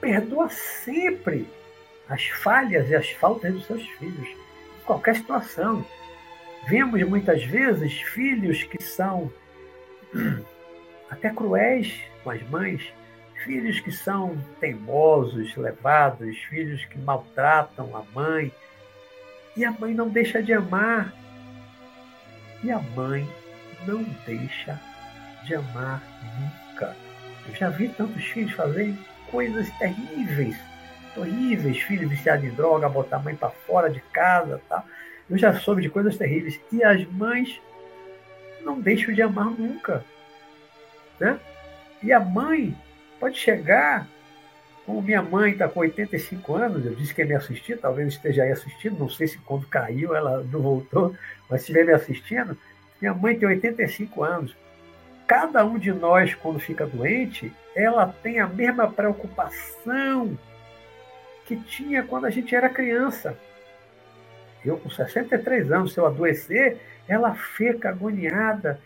perdoa 0.00 0.48
sempre 0.48 1.46
as 2.08 2.26
falhas 2.26 2.88
e 2.90 2.94
as 2.94 3.10
faltas 3.10 3.52
dos 3.52 3.66
seus 3.66 3.86
filhos, 3.98 4.28
em 4.28 4.84
qualquer 4.84 5.16
situação. 5.16 5.84
Vemos 6.68 7.02
muitas 7.04 7.42
vezes 7.44 8.00
filhos 8.00 8.62
que 8.64 8.82
são 8.82 9.32
até 11.10 11.30
cruéis 11.30 12.00
com 12.22 12.30
as 12.30 12.42
mães, 12.48 12.92
filhos 13.44 13.80
que 13.80 13.92
são 13.92 14.36
teimosos, 14.60 15.54
levados, 15.56 16.36
filhos 16.48 16.84
que 16.86 16.98
maltratam 16.98 17.96
a 17.96 18.02
mãe, 18.14 18.52
e 19.56 19.64
a 19.64 19.70
mãe 19.70 19.94
não 19.94 20.08
deixa 20.08 20.42
de 20.42 20.52
amar. 20.52 21.12
E 22.62 22.70
a 22.70 22.78
mãe 22.78 23.28
não 23.86 24.02
deixa 24.26 24.80
de 25.44 25.54
amar 25.54 26.02
nunca. 26.38 26.96
Eu 27.48 27.54
já 27.54 27.68
vi 27.68 27.88
tantos 27.88 28.24
filhos 28.24 28.52
fazerem 28.52 28.98
coisas 29.30 29.68
terríveis, 29.78 30.56
horríveis, 31.16 31.78
filho 31.78 32.08
viciado 32.08 32.46
em 32.46 32.50
droga, 32.50 32.88
botar 32.88 33.16
a 33.16 33.20
mãe 33.20 33.34
para 33.34 33.50
fora 33.50 33.90
de 33.90 34.00
casa, 34.12 34.60
tá? 34.68 34.84
Eu 35.28 35.36
já 35.36 35.54
soube 35.58 35.82
de 35.82 35.90
coisas 35.90 36.16
terríveis 36.16 36.60
e 36.70 36.82
as 36.84 37.04
mães 37.06 37.60
não 38.62 38.80
deixam 38.80 39.12
de 39.12 39.22
amar 39.22 39.50
nunca. 39.50 40.04
Né? 41.18 41.38
E 42.02 42.12
a 42.12 42.20
mãe 42.20 42.76
pode 43.22 43.38
chegar, 43.38 44.08
como 44.84 45.00
minha 45.00 45.22
mãe 45.22 45.52
está 45.52 45.68
com 45.68 45.78
85 45.78 46.56
anos, 46.56 46.84
eu 46.84 46.92
disse 46.92 47.14
que 47.14 47.22
ia 47.22 47.28
me 47.28 47.36
assistir, 47.36 47.78
talvez 47.78 48.08
esteja 48.08 48.42
aí 48.42 48.50
assistindo, 48.50 48.98
não 48.98 49.08
sei 49.08 49.28
se 49.28 49.38
quando 49.38 49.64
caiu 49.68 50.12
ela 50.12 50.42
não 50.42 50.60
voltou, 50.60 51.14
mas 51.48 51.60
se 51.60 51.70
estiver 51.70 51.86
me 51.86 51.92
assistindo, 51.92 52.58
minha 53.00 53.14
mãe 53.14 53.38
tem 53.38 53.46
85 53.46 54.24
anos. 54.24 54.56
Cada 55.24 55.64
um 55.64 55.78
de 55.78 55.92
nós, 55.92 56.34
quando 56.34 56.58
fica 56.58 56.84
doente, 56.84 57.52
ela 57.76 58.12
tem 58.24 58.40
a 58.40 58.48
mesma 58.48 58.90
preocupação 58.90 60.36
que 61.46 61.54
tinha 61.54 62.02
quando 62.02 62.24
a 62.24 62.30
gente 62.30 62.56
era 62.56 62.68
criança. 62.68 63.38
Eu, 64.64 64.76
com 64.78 64.90
63 64.90 65.70
anos, 65.70 65.92
se 65.92 66.00
eu 66.00 66.06
adoecer, 66.06 66.76
ela 67.06 67.36
fica 67.36 67.90
agoniada, 67.90 68.80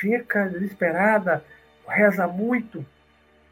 fica 0.00 0.46
desesperada, 0.46 1.44
reza 1.86 2.26
muito, 2.26 2.86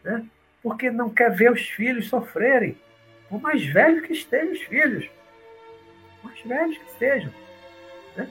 né? 0.03 0.25
porque 0.63 0.91
não 0.91 1.11
quer 1.11 1.31
ver 1.35 1.51
os 1.53 1.63
filhos 1.63 2.09
sofrerem, 2.09 2.77
por 3.29 3.41
mais 3.41 3.65
velhos 3.65 4.07
que 4.07 4.13
estejam 4.13 4.53
os 4.53 4.63
filhos, 4.63 5.09
mais 6.23 6.41
velhos 6.43 6.79
que 6.79 6.99
sejam. 6.99 7.33
Né? 8.17 8.29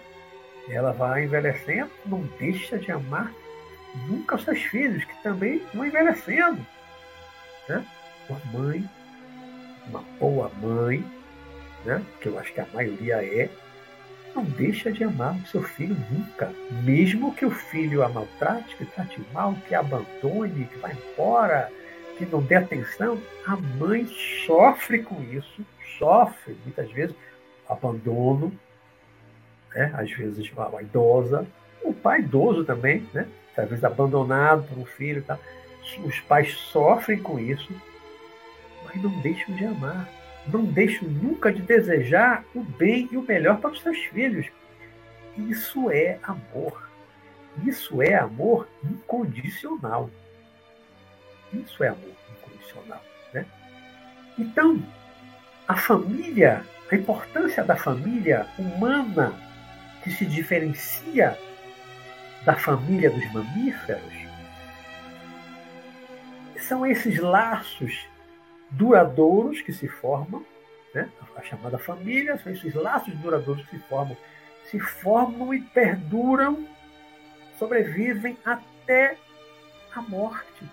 Ela 0.69 0.91
vai 0.91 1.23
envelhecendo, 1.23 1.89
não 2.05 2.21
deixa 2.39 2.77
de 2.77 2.91
amar 2.91 3.31
nunca 4.07 4.35
os 4.35 4.43
seus 4.43 4.61
filhos, 4.63 5.03
que 5.03 5.23
também 5.23 5.61
vão 5.73 5.85
envelhecendo. 5.85 6.65
Né? 7.67 7.85
Uma 8.29 8.41
mãe, 8.53 8.89
uma 9.87 10.01
boa 10.19 10.51
mãe, 10.61 11.03
né? 11.85 12.03
que 12.21 12.27
eu 12.27 12.37
acho 12.37 12.53
que 12.53 12.61
a 12.61 12.67
maioria 12.73 13.23
é, 13.23 13.49
não 14.35 14.43
deixa 14.43 14.91
de 14.91 15.03
amar 15.03 15.35
o 15.35 15.47
seu 15.47 15.63
filho 15.63 15.95
nunca. 16.11 16.51
Mesmo 16.83 17.33
que 17.33 17.45
o 17.45 17.51
filho 17.51 18.03
a 18.03 18.09
maltrate, 18.09 18.75
que 18.75 18.85
trate 18.85 19.21
mal, 19.33 19.55
que 19.67 19.75
abandone, 19.75 20.65
que 20.65 20.77
vá 20.79 20.91
embora, 20.91 21.71
que 22.17 22.25
não 22.25 22.41
dê 22.41 22.55
atenção, 22.55 23.19
a 23.45 23.55
mãe 23.55 24.05
sofre 24.45 24.99
com 24.99 25.21
isso, 25.23 25.65
sofre 25.97 26.55
muitas 26.63 26.91
vezes 26.91 27.15
abandono, 27.67 28.51
né? 29.73 29.91
às 29.95 30.11
vezes 30.11 30.51
a 30.57 30.81
idosa, 30.81 31.47
o 31.81 31.93
pai 31.93 32.19
idoso 32.19 32.63
também, 32.65 33.07
né? 33.13 33.27
às 33.55 33.69
vezes 33.69 33.83
abandonado 33.83 34.63
por 34.63 34.77
um 34.77 34.85
filho. 34.85 35.23
Tá? 35.23 35.37
Os 36.03 36.19
pais 36.21 36.53
sofrem 36.53 37.19
com 37.19 37.39
isso, 37.39 37.71
mas 38.85 39.01
não 39.01 39.11
deixam 39.21 39.55
de 39.55 39.65
amar 39.65 40.18
não 40.47 40.65
deixo 40.65 41.05
nunca 41.05 41.51
de 41.51 41.61
desejar 41.61 42.43
o 42.55 42.61
bem 42.61 43.07
e 43.11 43.17
o 43.17 43.21
melhor 43.21 43.59
para 43.59 43.71
os 43.71 43.81
seus 43.81 43.97
filhos. 44.05 44.47
Isso 45.37 45.89
é 45.91 46.19
amor. 46.23 46.89
Isso 47.65 48.01
é 48.01 48.15
amor 48.15 48.67
incondicional. 48.83 50.09
Isso 51.53 51.83
é 51.83 51.89
amor 51.89 52.15
incondicional. 52.31 53.03
Né? 53.33 53.45
Então, 54.37 54.81
a 55.67 55.75
família, 55.75 56.63
a 56.91 56.95
importância 56.95 57.63
da 57.63 57.75
família 57.75 58.47
humana 58.57 59.33
que 60.03 60.11
se 60.11 60.25
diferencia 60.25 61.37
da 62.45 62.55
família 62.55 63.09
dos 63.09 63.31
mamíferos 63.33 64.29
são 66.57 66.85
esses 66.85 67.17
laços 67.19 68.07
duradouros 68.71 69.61
que 69.61 69.73
se 69.73 69.87
formam, 69.87 70.45
né? 70.93 71.09
a 71.35 71.41
chamada 71.41 71.77
família, 71.77 72.37
são 72.37 72.51
esses 72.51 72.73
laços 72.73 73.13
duradouros 73.15 73.65
que 73.65 73.77
se 73.77 73.83
formam, 73.83 74.17
se 74.65 74.79
formam 74.79 75.53
e 75.53 75.61
perduram, 75.61 76.67
sobrevivem 77.57 78.37
até 78.45 79.17
a 79.95 80.01
morte. 80.01 80.65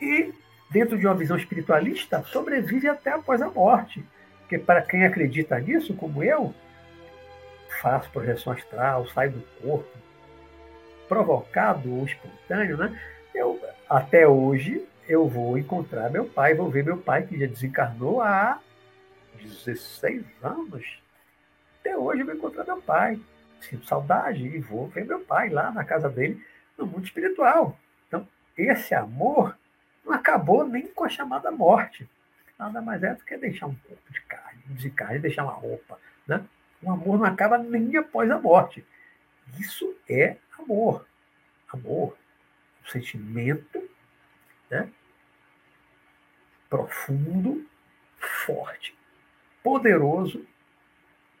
E, 0.00 0.32
dentro 0.70 0.98
de 0.98 1.06
uma 1.06 1.14
visão 1.14 1.36
espiritualista, 1.36 2.22
sobrevive 2.24 2.88
até 2.88 3.12
após 3.12 3.40
a 3.40 3.50
morte. 3.50 4.04
Porque, 4.40 4.58
para 4.58 4.82
quem 4.82 5.04
acredita 5.04 5.58
nisso, 5.60 5.94
como 5.94 6.22
eu, 6.22 6.52
faço 7.80 8.10
projeção 8.10 8.52
astral, 8.52 9.06
saio 9.08 9.32
do 9.32 9.42
corpo, 9.62 9.98
provocado 11.08 11.94
ou 11.94 12.04
espontâneo, 12.04 12.76
né? 12.76 12.98
eu, 13.34 13.60
até 13.88 14.26
hoje, 14.26 14.84
eu 15.12 15.28
vou 15.28 15.58
encontrar 15.58 16.10
meu 16.10 16.24
pai, 16.24 16.54
vou 16.54 16.70
ver 16.70 16.82
meu 16.82 16.96
pai 16.96 17.26
que 17.26 17.38
já 17.38 17.46
desencarnou 17.46 18.22
há 18.22 18.58
16 19.34 20.24
anos. 20.42 21.02
Até 21.80 21.96
hoje 21.96 22.22
eu 22.22 22.26
vou 22.26 22.34
encontrar 22.34 22.64
meu 22.64 22.80
pai. 22.80 23.20
Sinto 23.60 23.86
saudade 23.86 24.42
e 24.42 24.58
vou 24.58 24.88
ver 24.88 25.04
meu 25.04 25.20
pai 25.20 25.50
lá 25.50 25.70
na 25.70 25.84
casa 25.84 26.08
dele, 26.08 26.42
no 26.78 26.86
mundo 26.86 27.04
espiritual. 27.04 27.78
Então, 28.08 28.26
esse 28.56 28.94
amor 28.94 29.56
não 30.04 30.14
acabou 30.14 30.66
nem 30.66 30.86
com 30.88 31.04
a 31.04 31.08
chamada 31.08 31.50
morte. 31.50 32.08
Nada 32.58 32.80
mais 32.80 33.02
é 33.02 33.14
do 33.14 33.22
que 33.22 33.36
deixar 33.36 33.66
um 33.66 33.74
corpo 33.74 34.12
de 34.12 34.20
carne, 34.22 34.62
de 34.70 34.90
carne, 34.90 35.18
deixar 35.18 35.44
uma 35.44 35.52
roupa. 35.52 35.98
Né? 36.26 36.42
O 36.82 36.90
amor 36.90 37.18
não 37.18 37.26
acaba 37.26 37.58
nem 37.58 37.96
após 37.96 38.30
a 38.30 38.38
morte. 38.38 38.84
Isso 39.60 39.94
é 40.08 40.36
amor. 40.58 41.06
Amor, 41.70 42.16
um 42.82 42.90
sentimento 42.90 43.82
né? 44.72 44.88
Profundo, 46.72 47.66
forte, 48.18 48.96
poderoso, 49.62 50.42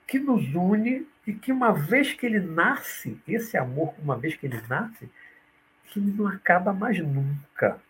que 0.06 0.18
nos 0.18 0.54
une 0.54 1.06
e 1.26 1.32
que 1.32 1.50
uma 1.50 1.72
vez 1.72 2.12
que 2.12 2.26
ele 2.26 2.38
nasce, 2.38 3.18
esse 3.26 3.56
amor, 3.56 3.94
uma 3.98 4.14
vez 4.18 4.36
que 4.36 4.44
ele 4.44 4.60
nasce, 4.68 5.08
que 5.86 5.98
não 5.98 6.26
acaba 6.26 6.74
mais 6.74 6.98
nunca. 6.98 7.80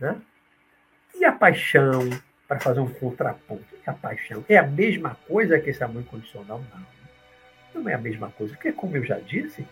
Né? 0.00 0.20
E 1.14 1.24
a 1.24 1.30
paixão, 1.30 2.10
para 2.48 2.58
fazer 2.58 2.80
um 2.80 2.92
contraponto, 2.92 3.64
e 3.72 3.88
a 3.88 3.92
paixão 3.92 4.44
é 4.48 4.56
a 4.56 4.66
mesma 4.66 5.14
coisa 5.28 5.60
que 5.60 5.70
esse 5.70 5.84
amor 5.84 6.02
incondicional? 6.02 6.64
Não. 6.74 6.96
Não 7.80 7.88
é 7.88 7.94
a 7.94 7.98
mesma 7.98 8.28
coisa, 8.32 8.54
porque, 8.54 8.72
como 8.72 8.96
eu 8.96 9.04
já 9.04 9.20
disse, 9.20 9.64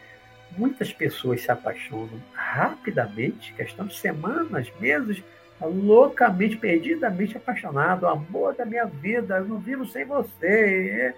muitas 0.56 0.92
pessoas 0.92 1.40
se 1.40 1.50
apaixonam 1.50 2.22
rapidamente, 2.34 3.52
questão 3.54 3.86
de 3.86 3.96
semanas, 3.96 4.72
meses, 4.78 5.20
loucamente, 5.60 6.56
perdidamente 6.56 7.36
apaixonado, 7.36 8.04
o 8.04 8.08
amor 8.08 8.54
da 8.54 8.64
minha 8.64 8.84
vida, 8.84 9.36
eu 9.38 9.44
não 9.44 9.58
vivo 9.58 9.86
sem 9.86 10.04
você. 10.04 11.14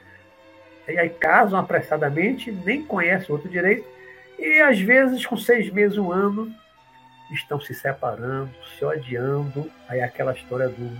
E 0.88 0.98
aí 0.98 1.08
casam 1.08 1.58
apressadamente, 1.58 2.52
nem 2.52 2.84
conhecem 2.84 3.28
o 3.30 3.32
outro 3.32 3.48
direito, 3.48 3.84
e 4.38 4.60
às 4.60 4.78
vezes, 4.78 5.24
com 5.24 5.36
seis 5.36 5.70
meses, 5.70 5.96
um 5.96 6.12
ano, 6.12 6.52
estão 7.30 7.60
se 7.60 7.74
separando, 7.74 8.50
se 8.78 8.84
odiando. 8.84 9.70
Aí 9.88 10.00
aquela 10.00 10.32
história 10.32 10.68
do 10.68 10.96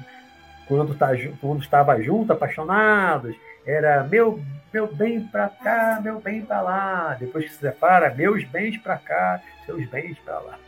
quando, 0.66 0.95
tá, 0.95 1.11
quando 1.41 1.62
estava 1.62 2.01
junto, 2.03 2.32
apaixonados, 2.32 3.37
era 3.64 4.03
meu, 4.05 4.41
meu 4.72 4.93
bem 4.93 5.20
para 5.20 5.49
cá, 5.49 6.01
meu 6.03 6.20
bem 6.20 6.43
para 6.43 6.61
lá. 6.61 7.16
Depois 7.18 7.45
que 7.45 7.53
se 7.53 7.59
separa, 7.59 8.14
meus 8.14 8.43
bens 8.45 8.76
para 8.78 8.97
cá, 8.97 9.41
seus 9.64 9.87
bens 9.89 10.18
para 10.24 10.39
lá. 10.41 10.59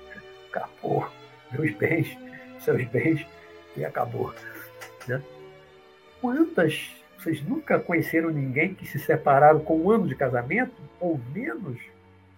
Acabou. 0.48 1.08
Meus 1.50 1.74
bens, 1.74 2.16
seus 2.62 2.84
bens, 2.86 3.26
e 3.76 3.84
acabou. 3.84 4.34
Né? 5.06 5.22
Quantas 6.20 6.98
vocês 7.18 7.42
nunca 7.42 7.80
conheceram 7.80 8.30
ninguém 8.30 8.74
que 8.74 8.86
se 8.86 8.98
separaram 8.98 9.60
com 9.60 9.76
um 9.76 9.90
ano 9.90 10.06
de 10.06 10.14
casamento, 10.14 10.74
ou 11.00 11.20
menos, 11.34 11.78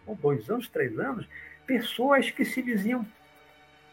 ou 0.06 0.14
dois 0.14 0.48
anos, 0.48 0.68
três 0.68 0.98
anos, 0.98 1.28
pessoas 1.66 2.30
que 2.30 2.44
se 2.44 2.62
diziam 2.62 3.06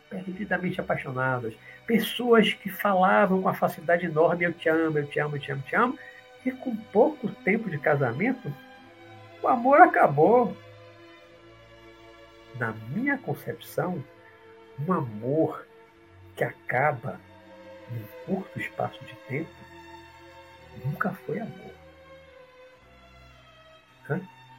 perdidamente 0.10 0.80
apaixonadas, 0.80 1.54
pessoas 1.86 2.54
que 2.54 2.70
falavam 2.70 3.42
com 3.42 3.50
a 3.50 3.54
facilidade 3.54 4.06
enorme: 4.06 4.46
Eu 4.46 4.54
te 4.54 4.70
amo, 4.70 4.98
eu 4.98 5.06
te 5.06 5.20
amo, 5.20 5.36
eu 5.36 5.40
te 5.40 5.52
amo, 5.52 5.62
eu 5.62 5.70
te 5.70 5.76
amo, 5.76 6.00
e 6.46 6.52
com 6.52 6.76
pouco 6.76 7.28
tempo 7.44 7.70
de 7.70 7.78
casamento, 7.78 8.54
o 9.42 9.48
amor 9.48 9.82
acabou. 9.82 10.56
Na 12.58 12.74
minha 12.90 13.20
concepção, 13.20 14.04
um 14.80 14.92
amor 14.92 15.67
que 16.38 16.44
acaba 16.44 17.20
num 17.92 18.06
curto 18.26 18.60
espaço 18.60 19.04
de 19.04 19.16
tempo 19.28 19.50
nunca 20.86 21.12
foi 21.26 21.40
amor. 21.40 21.74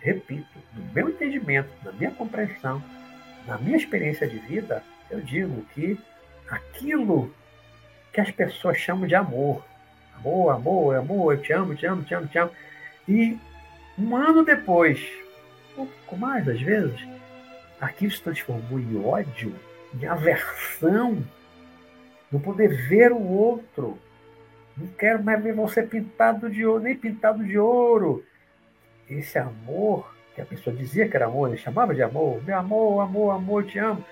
Repito, 0.00 0.58
no 0.74 0.92
meu 0.92 1.08
entendimento, 1.08 1.70
na 1.84 1.92
minha 1.92 2.10
compreensão, 2.10 2.82
na 3.46 3.56
minha 3.58 3.76
experiência 3.76 4.28
de 4.28 4.38
vida, 4.38 4.82
eu 5.10 5.20
digo 5.20 5.64
que 5.74 5.98
aquilo 6.48 7.32
que 8.12 8.20
as 8.20 8.30
pessoas 8.30 8.78
chamam 8.78 9.06
de 9.06 9.14
amor, 9.14 9.64
amor, 10.16 10.50
amor, 10.50 10.96
amor, 10.96 11.34
eu 11.34 11.42
te 11.42 11.52
amo, 11.52 11.74
te 11.74 11.86
amo, 11.86 12.04
te 12.04 12.14
amo, 12.14 12.26
te 12.26 12.38
amo, 12.38 12.50
e 13.08 13.38
um 13.98 14.16
ano 14.16 14.44
depois, 14.44 15.00
um 15.72 15.86
pouco 15.86 16.16
mais 16.16 16.46
às 16.48 16.60
vezes, 16.60 17.00
aquilo 17.80 18.12
se 18.12 18.22
transformou 18.22 18.78
em 18.78 19.04
ódio, 19.04 19.54
em 19.94 20.06
aversão, 20.06 21.24
não 22.30 22.40
poder 22.40 22.68
ver 22.88 23.12
o 23.12 23.20
outro. 23.20 23.98
Não 24.76 24.86
quero 24.88 25.22
mais 25.22 25.42
ver 25.42 25.54
você 25.54 25.82
pintado 25.82 26.48
de 26.48 26.64
ouro, 26.64 26.82
nem 26.82 26.96
pintado 26.96 27.44
de 27.44 27.58
ouro. 27.58 28.24
Esse 29.08 29.38
amor, 29.38 30.14
que 30.34 30.40
a 30.40 30.46
pessoa 30.46 30.74
dizia 30.74 31.08
que 31.08 31.16
era 31.16 31.26
amor, 31.26 31.48
ele 31.48 31.56
chamava 31.56 31.94
de 31.94 32.02
amor, 32.02 32.42
meu 32.44 32.56
amor, 32.56 33.00
amor, 33.00 33.30
amor, 33.34 33.64
te 33.64 33.78
amo. 33.78 34.04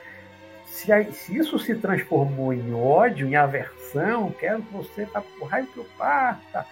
Se, 0.64 0.87
se 1.12 1.37
isso 1.37 1.59
se 1.59 1.75
transformou 1.77 2.53
em 2.53 2.75
ódio, 2.75 3.29
em 3.29 3.37
aversão, 3.37 4.33
quero 4.33 4.62
que 4.62 4.73
você 4.73 5.05
vá 5.05 5.21
por 5.21 5.49
raio 5.49 5.67
que 5.69 5.77
eu 5.77 5.87
parta, 5.97 6.67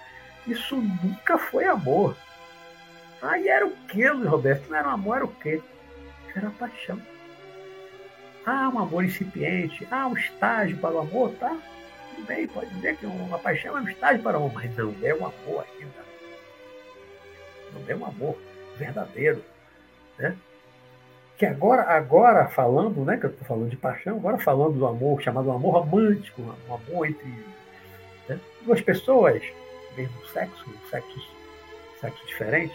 isso 0.47 0.77
nunca 0.77 1.39
foi 1.39 1.65
amor. 1.65 2.17
Aí 3.23 3.49
era 3.49 3.67
o 3.67 3.71
que, 3.89 4.09
Luiz 4.11 4.29
Roberto? 4.29 4.69
Não 4.69 4.77
era 4.77 4.91
amor, 4.91 5.17
era 5.17 5.25
o 5.25 5.35
quê? 5.37 5.63
Era 6.35 6.51
paixão. 6.51 7.01
Ah, 8.47 8.71
um 8.73 8.79
amor 8.79 9.05
incipiente. 9.05 9.87
Ah, 9.91 10.07
um 10.07 10.17
estágio 10.17 10.77
para 10.79 10.95
o 10.95 10.99
amor, 11.01 11.33
tá? 11.33 11.57
Tudo 12.15 12.27
bem, 12.27 12.47
pode 12.47 12.71
dizer 12.75 12.97
que 12.97 13.07
uma 13.07 13.39
paixão 13.39 13.77
é 13.77 13.81
um 13.81 13.89
estágio 13.89 14.23
para 14.23 14.39
o 14.39 14.47
amor, 14.47 14.53
mas 14.55 14.77
não 14.77 14.95
é 15.03 15.15
um 15.15 15.27
amor 15.27 15.67
ainda. 15.79 16.05
Não 17.73 17.83
é 17.89 17.97
um 17.97 18.07
amor 18.07 18.39
verdadeiro. 18.77 19.43
Né? 20.19 20.37
Que 21.37 21.47
agora, 21.47 21.83
agora 21.83 22.47
falando, 22.49 23.05
né, 23.05 23.17
que 23.17 23.27
eu 23.27 23.31
estou 23.31 23.47
falando 23.47 23.69
de 23.69 23.77
paixão, 23.77 24.17
agora 24.17 24.39
falando 24.39 24.79
do 24.79 24.87
amor, 24.87 25.21
chamado 25.21 25.51
amor 25.51 25.83
romântico, 25.83 26.43
um 26.43 26.75
amor 26.75 27.09
entre 27.09 27.27
né, 28.29 28.39
duas 28.63 28.81
pessoas, 28.81 29.43
mesmo 29.97 30.27
sexo, 30.29 30.65
sexos, 30.91 31.29
sexo 32.01 32.27
diferente, 32.27 32.75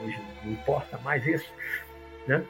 hoje 0.00 0.18
não 0.44 0.52
importa 0.52 0.98
mais 0.98 1.26
isso, 1.26 1.50
né? 2.28 2.44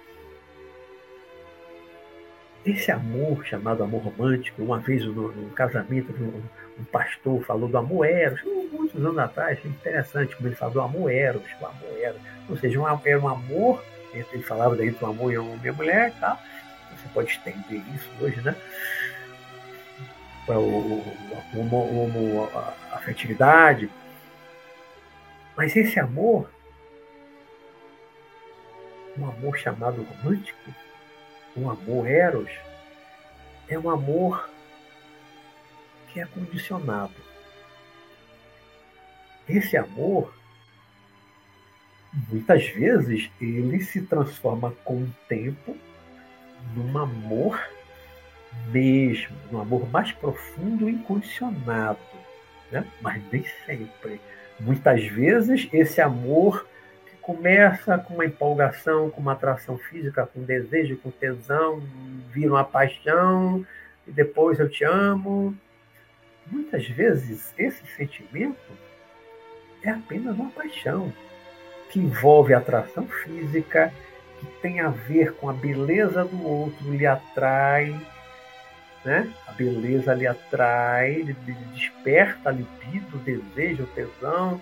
Esse 2.67 2.91
amor 2.91 3.47
chamado 3.47 3.85
amor 3.85 4.03
romântico, 4.03 4.61
uma 4.61 4.81
vez 4.81 5.05
no, 5.05 5.31
no 5.31 5.51
casamento, 5.51 6.13
um, 6.21 6.43
um, 6.81 6.85
pastor 6.87 7.41
falou 7.45 7.69
do 7.69 7.79
amor 7.79 8.05
eros, 8.05 8.43
muitos 8.73 8.97
anos 9.05 9.19
atrás, 9.19 9.65
interessante 9.65 10.35
como 10.35 10.49
ele 10.49 10.57
falou 10.57 10.75
do 10.75 10.81
amor 10.81 11.13
eros, 11.13 11.45
o 11.61 11.65
amor 11.65 11.97
eros, 12.01 12.21
ou 12.49 12.57
seja, 12.57 12.81
um, 12.81 13.01
era 13.05 13.21
um 13.21 13.29
amor, 13.29 13.85
ele 14.13 14.43
falava 14.43 14.75
daí 14.75 14.91
do 14.91 15.07
amor 15.07 15.33
em 15.33 15.39
homem 15.39 15.61
e 15.63 15.71
mulher 15.71 16.09
e 16.09 16.21
tal, 16.21 16.37
você 16.91 17.09
pode 17.15 17.31
estender 17.31 17.83
isso 17.95 18.11
hoje, 18.21 18.41
né? 18.41 18.57
O, 20.49 21.05
o, 21.55 22.51
a 22.53 22.97
afetividade, 22.97 23.89
mas 25.57 25.77
esse 25.77 26.01
amor, 26.01 26.51
um 29.17 29.25
amor 29.25 29.57
chamado 29.57 30.03
romântico, 30.03 30.73
um 31.57 31.71
amor 31.71 32.07
eros, 32.07 32.51
é 33.69 33.79
um 33.79 33.91
amor 33.91 34.49
que 36.13 36.21
é 36.21 36.27
condicionado. 36.27 37.15
Esse 39.49 39.77
amor, 39.77 40.35
muitas 42.29 42.67
vezes, 42.69 43.31
ele 43.41 43.81
se 43.81 44.03
transforma 44.03 44.73
com 44.85 45.03
o 45.03 45.15
tempo 45.29 45.77
num 46.75 46.99
amor 46.99 47.61
mesmo, 48.71 49.37
num 49.51 49.61
amor 49.61 49.89
mais 49.91 50.13
profundo 50.13 50.89
e 50.89 50.93
incondicionado. 50.93 51.99
Né? 52.71 52.85
Mas 53.01 53.23
nem 53.31 53.45
sempre. 53.65 54.21
Muitas 54.59 55.05
vezes, 55.07 55.69
esse 55.73 56.01
amor 56.01 56.67
começa 57.27 57.99
com 57.99 58.15
uma 58.15 58.25
empolgação, 58.25 59.11
com 59.11 59.21
uma 59.21 59.33
atração 59.33 59.77
física, 59.77 60.25
com 60.25 60.45
desejo, 60.45 60.97
com 60.99 61.11
tesão, 61.11 61.83
vira 62.31 62.53
uma 62.53 62.63
paixão, 62.63 63.67
e 64.07 64.13
depois 64.13 64.61
eu 64.61 64.69
te 64.69 64.85
amo. 64.85 65.53
Muitas 66.47 66.87
vezes 66.87 67.53
esse 67.59 67.85
sentimento 67.97 68.71
é 69.83 69.91
apenas 69.91 70.37
uma 70.37 70.51
paixão 70.51 71.13
que 71.91 71.99
envolve 71.99 72.55
atração 72.55 73.09
física, 73.09 73.93
que 74.39 74.47
tem 74.63 74.79
a 74.79 74.91
ver 74.91 75.33
com 75.33 75.51
a 75.51 75.53
beleza 75.53 76.25
do 76.25 76.47
outro, 76.47 76.93
lhe 76.93 77.07
atrai, 77.07 77.93
né? 79.05 79.29
A 79.49 79.53
beleza 79.53 80.15
lhe 80.15 80.29
atrai, 80.29 81.23
lhe 81.23 81.35
desperta 81.75 82.51
a 82.51 82.53
libido, 82.53 83.19
desejo, 83.19 83.85
tesão, 83.97 84.61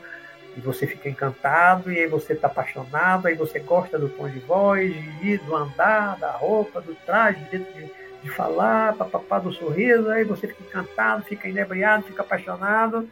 e 0.56 0.60
você 0.60 0.86
fica 0.86 1.08
encantado, 1.08 1.90
e 1.90 1.98
aí 1.98 2.06
você 2.06 2.32
está 2.32 2.46
apaixonado, 2.46 3.26
aí 3.26 3.34
você 3.34 3.58
gosta 3.58 3.98
do 3.98 4.08
tom 4.08 4.28
de 4.28 4.38
voz, 4.40 4.94
de, 5.20 5.38
do 5.38 5.56
andar, 5.56 6.16
da 6.18 6.30
roupa, 6.30 6.80
do 6.80 6.94
traje, 6.94 7.44
de, 7.50 7.58
de, 7.58 7.90
de 8.22 8.30
falar, 8.30 8.94
papapá, 8.94 9.38
do 9.38 9.52
sorriso, 9.52 10.08
aí 10.10 10.24
você 10.24 10.46
fica 10.46 10.62
encantado, 10.62 11.24
fica 11.24 11.48
inebriado, 11.48 12.04
fica 12.04 12.22
apaixonado, 12.22 13.08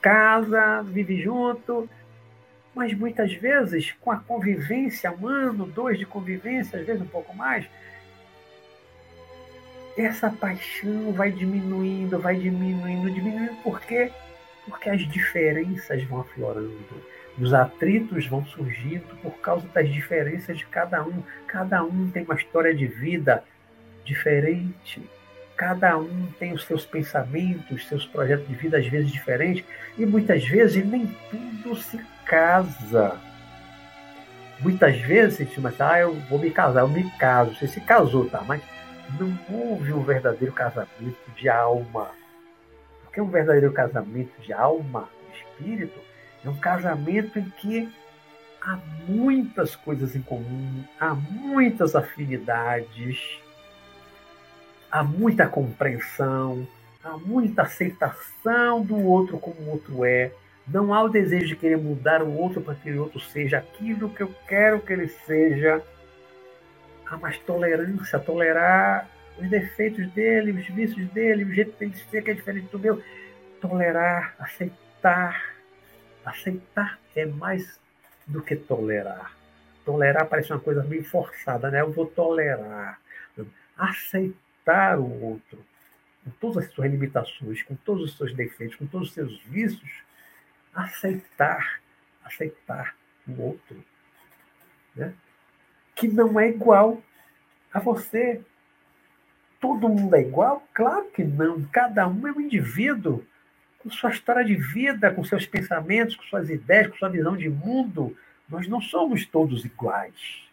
casa, 0.00 0.82
vive 0.82 1.20
junto, 1.20 1.88
Mas 2.74 2.92
muitas 2.92 3.32
vezes, 3.32 3.92
com 4.00 4.10
a 4.12 4.18
convivência, 4.18 5.10
um 5.10 5.26
ano, 5.26 5.66
dois 5.66 5.98
de 5.98 6.06
convivência, 6.06 6.78
às 6.78 6.86
vezes 6.86 7.02
um 7.02 7.06
pouco 7.06 7.34
mais, 7.34 7.66
essa 9.96 10.30
paixão 10.30 11.10
vai 11.12 11.32
diminuindo, 11.32 12.18
vai 12.18 12.36
diminuindo, 12.36 13.10
diminuindo. 13.10 13.56
Por 13.62 13.80
quê? 13.80 14.12
Porque 14.66 14.90
as 14.90 15.06
diferenças 15.08 16.02
vão 16.04 16.20
aflorando. 16.20 17.02
Os 17.38 17.52
atritos 17.52 18.26
vão 18.26 18.44
surgindo 18.46 19.14
por 19.22 19.32
causa 19.38 19.66
das 19.68 19.88
diferenças 19.88 20.58
de 20.58 20.66
cada 20.66 21.02
um. 21.04 21.22
Cada 21.46 21.84
um 21.84 22.10
tem 22.10 22.24
uma 22.24 22.34
história 22.34 22.74
de 22.74 22.86
vida 22.86 23.44
diferente. 24.04 25.02
Cada 25.56 25.98
um 25.98 26.26
tem 26.38 26.52
os 26.52 26.64
seus 26.64 26.84
pensamentos, 26.84 27.86
seus 27.88 28.06
projetos 28.06 28.46
de 28.48 28.54
vida, 28.54 28.78
às 28.78 28.86
vezes 28.86 29.10
diferentes. 29.10 29.64
E 29.96 30.04
muitas 30.06 30.44
vezes 30.44 30.84
nem 30.84 31.06
tudo 31.30 31.76
se 31.76 31.98
casa. 32.24 33.20
Muitas 34.60 34.98
vezes, 34.98 35.48
mas, 35.58 35.78
ah, 35.80 36.00
eu 36.00 36.14
vou 36.28 36.38
me 36.38 36.50
casar, 36.50 36.80
eu 36.80 36.88
me 36.88 37.10
caso. 37.18 37.54
Você 37.54 37.68
se 37.68 37.80
casou, 37.80 38.28
tá? 38.28 38.42
Mas 38.46 38.62
não 39.18 39.38
houve 39.50 39.92
um 39.92 40.02
verdadeiro 40.02 40.52
casamento 40.52 41.30
de 41.36 41.48
alma. 41.48 42.10
Porque 43.16 43.22
um 43.22 43.30
verdadeiro 43.30 43.72
casamento 43.72 44.38
de 44.42 44.52
alma, 44.52 45.08
de 45.32 45.38
espírito, 45.38 45.98
é 46.44 46.50
um 46.50 46.58
casamento 46.58 47.38
em 47.38 47.48
que 47.48 47.90
há 48.60 48.78
muitas 49.08 49.74
coisas 49.74 50.14
em 50.14 50.20
comum, 50.20 50.84
há 51.00 51.14
muitas 51.14 51.96
afinidades, 51.96 53.40
há 54.90 55.02
muita 55.02 55.48
compreensão, 55.48 56.68
há 57.02 57.16
muita 57.16 57.62
aceitação 57.62 58.82
do 58.82 59.02
outro 59.02 59.38
como 59.38 59.62
o 59.62 59.70
outro 59.70 60.04
é. 60.04 60.30
Não 60.68 60.92
há 60.92 61.02
o 61.02 61.08
desejo 61.08 61.46
de 61.46 61.56
querer 61.56 61.78
mudar 61.78 62.22
o 62.22 62.30
outro 62.36 62.60
para 62.60 62.74
que 62.74 62.90
o 62.90 63.00
outro 63.00 63.18
seja 63.18 63.56
aquilo 63.56 64.10
que 64.10 64.24
eu 64.24 64.34
quero 64.46 64.80
que 64.80 64.92
ele 64.92 65.08
seja. 65.08 65.82
Há 67.06 67.16
mais 67.16 67.38
tolerância, 67.38 68.18
tolerar 68.18 69.08
os 69.38 69.48
defeitos 69.50 70.10
dele, 70.12 70.52
os 70.52 70.66
vícios 70.68 71.08
dele, 71.10 71.44
o 71.44 71.52
jeito 71.52 71.76
dele 71.78 71.94
ser 72.10 72.22
que 72.22 72.30
é 72.30 72.34
diferente 72.34 72.70
do 72.70 72.78
meu. 72.78 73.02
Tolerar, 73.60 74.34
aceitar. 74.38 75.54
Aceitar 76.24 76.98
é 77.14 77.26
mais 77.26 77.80
do 78.26 78.42
que 78.42 78.56
tolerar. 78.56 79.36
Tolerar 79.84 80.26
parece 80.26 80.52
uma 80.52 80.60
coisa 80.60 80.82
meio 80.82 81.04
forçada, 81.04 81.70
né? 81.70 81.80
Eu 81.80 81.92
vou 81.92 82.06
tolerar. 82.06 83.00
Aceitar 83.76 84.98
o 84.98 85.22
outro, 85.22 85.64
com 86.24 86.30
todas 86.40 86.64
as 86.64 86.72
suas 86.72 86.90
limitações, 86.90 87.62
com 87.62 87.76
todos 87.76 88.04
os 88.04 88.16
seus 88.16 88.34
defeitos, 88.34 88.76
com 88.76 88.86
todos 88.86 89.08
os 89.08 89.14
seus 89.14 89.40
vícios, 89.42 90.02
aceitar, 90.74 91.80
aceitar 92.24 92.96
o 93.28 93.42
outro, 93.42 93.84
né? 94.94 95.14
que 95.94 96.08
não 96.08 96.38
é 96.38 96.48
igual 96.48 97.02
a 97.72 97.80
você. 97.80 98.40
Todo 99.66 99.88
mundo 99.88 100.14
é 100.14 100.20
igual? 100.20 100.62
Claro 100.72 101.06
que 101.10 101.24
não. 101.24 101.60
Cada 101.72 102.06
um 102.06 102.24
é 102.24 102.30
um 102.30 102.40
indivíduo 102.40 103.26
com 103.82 103.90
sua 103.90 104.10
história 104.10 104.44
de 104.44 104.54
vida, 104.54 105.12
com 105.12 105.24
seus 105.24 105.44
pensamentos, 105.44 106.14
com 106.14 106.22
suas 106.22 106.48
ideias, 106.48 106.86
com 106.86 106.96
sua 106.96 107.08
visão 107.08 107.36
de 107.36 107.48
mundo. 107.48 108.16
Nós 108.48 108.68
não 108.68 108.80
somos 108.80 109.26
todos 109.26 109.64
iguais. 109.64 110.44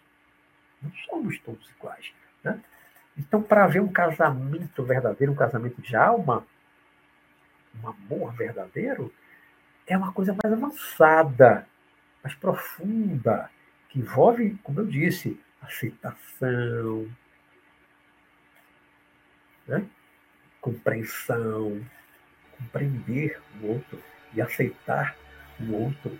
Não 0.81 0.91
somos 1.07 1.37
todos 1.41 1.69
iguais. 1.77 2.11
Né? 2.43 2.59
Então, 3.15 3.39
para 3.39 3.65
haver 3.65 3.83
um 3.83 3.87
casamento 3.87 4.81
verdadeiro, 4.83 5.31
um 5.31 5.35
casamento 5.35 5.79
de 5.79 5.95
alma, 5.95 6.43
um 7.83 7.87
amor 7.87 8.33
verdadeiro, 8.33 9.13
é 9.85 9.95
uma 9.95 10.11
coisa 10.11 10.35
mais 10.43 10.51
avançada, 10.51 11.67
mais 12.23 12.35
profunda, 12.35 13.47
que 13.89 13.99
envolve, 13.99 14.57
como 14.63 14.79
eu 14.79 14.87
disse, 14.87 15.39
aceitação, 15.61 17.07
né? 19.67 19.83
compreensão, 20.61 21.81
compreender 22.57 23.39
o 23.61 23.67
outro 23.67 23.99
e 24.33 24.41
aceitar 24.41 25.15
o 25.59 25.73
outro. 25.73 26.17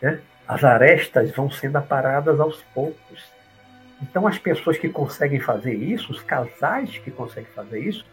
Né? 0.00 0.20
As 0.46 0.64
arestas 0.64 1.30
vão 1.32 1.50
sendo 1.50 1.76
aparadas 1.76 2.40
aos 2.40 2.62
poucos. 2.74 3.30
Então, 4.00 4.26
as 4.26 4.38
pessoas 4.38 4.78
que 4.78 4.88
conseguem 4.88 5.40
fazer 5.40 5.74
isso, 5.74 6.12
os 6.12 6.22
casais 6.22 6.96
que 6.98 7.10
conseguem 7.10 7.50
fazer 7.52 7.80
isso, 7.80 8.04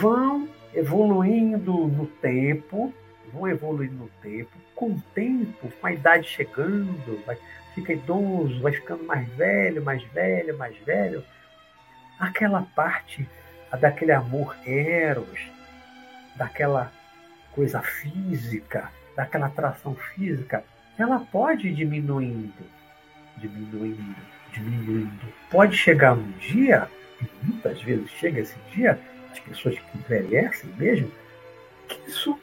vão 0.00 0.48
evoluindo 0.74 1.72
no 1.86 2.06
tempo, 2.06 2.92
vão 3.32 3.48
evoluindo 3.48 3.94
no 3.94 4.08
tempo, 4.22 4.50
com 4.74 4.92
o 4.92 5.02
tempo, 5.14 5.70
com 5.80 5.86
a 5.86 5.92
idade 5.92 6.28
chegando, 6.28 7.22
vai, 7.24 7.38
fica 7.74 7.92
idoso, 7.92 8.60
vai 8.60 8.72
ficando 8.72 9.04
mais 9.04 9.28
velho, 9.30 9.82
mais 9.82 10.02
velho, 10.04 10.56
mais 10.58 10.76
velho. 10.78 11.22
Aquela 12.18 12.62
parte 12.74 13.28
daquele 13.80 14.12
amor 14.12 14.56
eros, 14.66 15.50
daquela 16.36 16.92
coisa 17.52 17.80
física, 17.80 18.90
daquela 19.16 19.46
atração 19.46 19.94
física, 19.94 20.62
ela 20.98 21.20
pode 21.20 21.68
ir 21.68 21.74
diminuindo, 21.74 22.52
diminuindo, 23.38 24.16
diminuindo. 24.52 25.32
Pode 25.50 25.76
chegar 25.76 26.14
um 26.14 26.30
dia, 26.32 26.88
e 27.20 27.46
muitas 27.46 27.80
vezes 27.82 28.10
chega 28.10 28.40
esse 28.40 28.56
dia, 28.74 28.98
as 29.32 29.40
pessoas 29.40 29.78
que 29.78 29.98
envelhecem 29.98 30.70
mesmo, 30.76 31.10
que 31.88 32.10
isso 32.10 32.38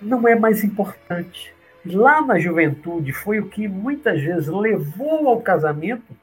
não 0.00 0.26
é 0.26 0.34
mais 0.34 0.64
importante. 0.64 1.54
Lá 1.84 2.20
na 2.20 2.38
juventude 2.38 3.12
foi 3.12 3.38
o 3.38 3.48
que 3.48 3.68
muitas 3.68 4.20
vezes 4.20 4.48
levou 4.48 5.28
ao 5.28 5.40
casamento, 5.40 6.16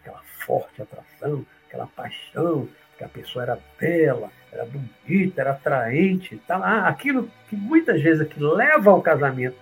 aquela 0.00 0.22
forte 0.46 0.80
atração, 0.80 1.44
aquela 1.66 1.86
paixão, 1.86 2.68
que 2.98 3.04
a 3.04 3.08
pessoa 3.08 3.44
era 3.44 3.58
bela, 3.80 4.30
era 4.52 4.66
bonita, 4.66 5.40
era 5.40 5.52
atraente, 5.52 6.36
tá 6.46 6.58
lá, 6.58 6.88
aquilo 6.88 7.30
que 7.48 7.56
muitas 7.56 8.02
vezes 8.02 8.22
é 8.22 8.24
que 8.24 8.40
leva 8.40 8.90
ao 8.90 9.00
casamento, 9.00 9.56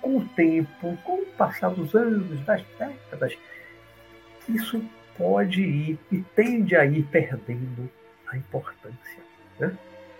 com 0.00 0.18
o 0.18 0.24
tempo, 0.28 0.96
com 1.02 1.22
o 1.22 1.26
passar 1.26 1.70
dos 1.70 1.94
anos, 1.94 2.40
das 2.44 2.62
décadas, 2.78 3.36
isso 4.48 4.82
pode 5.18 5.62
ir 5.62 5.98
e 6.12 6.22
tende 6.34 6.76
a 6.76 6.84
ir 6.84 7.02
perdendo 7.04 7.90
a 8.28 8.36
importância. 8.36 9.22
Né? 9.58 9.76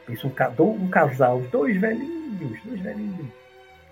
Pensa 0.07 0.26
um, 0.26 0.70
um 0.70 0.89
casal, 0.89 1.41
dois 1.53 1.78
velhinhos, 1.78 2.62
dois 2.64 2.80
velhinhos, 2.80 3.26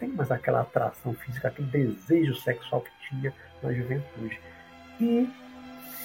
tem 0.01 0.09
mais 0.09 0.33
aquela 0.33 0.63
atração 0.63 1.15
física, 1.15 1.49
aquele 1.49 1.69
desejo 1.69 2.35
sexual 2.35 2.81
que 2.81 2.91
tinha 3.09 3.33
na 3.63 3.73
juventude. 3.73 4.41
E 5.01 5.31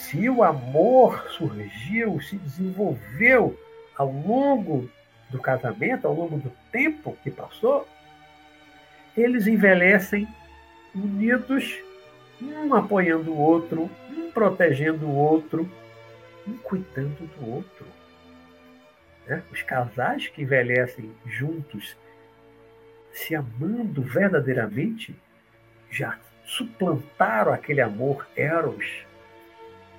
se 0.09 0.29
o 0.29 0.41
amor 0.41 1.27
surgiu, 1.31 2.21
se 2.21 2.37
desenvolveu 2.37 3.59
ao 3.97 4.09
longo 4.09 4.89
do 5.29 5.37
casamento, 5.37 6.07
ao 6.07 6.13
longo 6.13 6.37
do 6.37 6.49
tempo 6.71 7.17
que 7.21 7.29
passou, 7.29 7.85
eles 9.17 9.47
envelhecem 9.47 10.25
unidos, 10.95 11.77
um 12.41 12.73
apoiando 12.73 13.33
o 13.33 13.37
outro, 13.37 13.89
um 14.09 14.31
protegendo 14.31 15.05
o 15.05 15.13
outro, 15.13 15.69
um 16.47 16.57
cuidando 16.57 17.27
do 17.35 17.49
outro. 17.49 17.85
Né? 19.25 19.43
Os 19.51 19.61
casais 19.61 20.27
que 20.27 20.43
envelhecem 20.43 21.11
juntos, 21.25 21.97
se 23.11 23.35
amando 23.35 24.01
verdadeiramente, 24.01 25.13
já 25.91 26.17
suplantaram 26.45 27.51
aquele 27.51 27.81
amor 27.81 28.25
eros, 28.37 29.05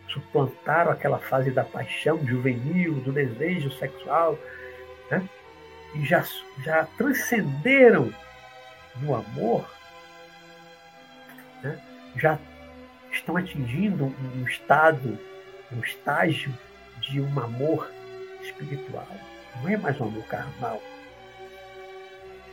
suplantaram 0.08 0.90
aquela 0.90 1.18
fase 1.18 1.50
da 1.50 1.64
paixão 1.64 2.24
juvenil, 2.26 2.94
do 2.94 3.12
desejo 3.12 3.70
sexual, 3.72 4.38
né? 5.10 5.28
e 5.94 6.04
já, 6.04 6.24
já 6.64 6.84
transcenderam 6.96 8.12
no 9.00 9.14
amor, 9.14 9.68
né? 11.62 11.80
já 12.16 12.38
estão 13.12 13.36
atingindo 13.36 14.04
um 14.34 14.44
estado, 14.44 15.18
um 15.72 15.80
estágio 15.80 16.52
de 17.00 17.20
um 17.20 17.40
amor 17.40 17.90
espiritual. 18.42 19.06
Não 19.62 19.68
é 19.68 19.76
mais 19.76 20.00
um 20.00 20.04
amor 20.04 20.24
carnal. 20.24 20.82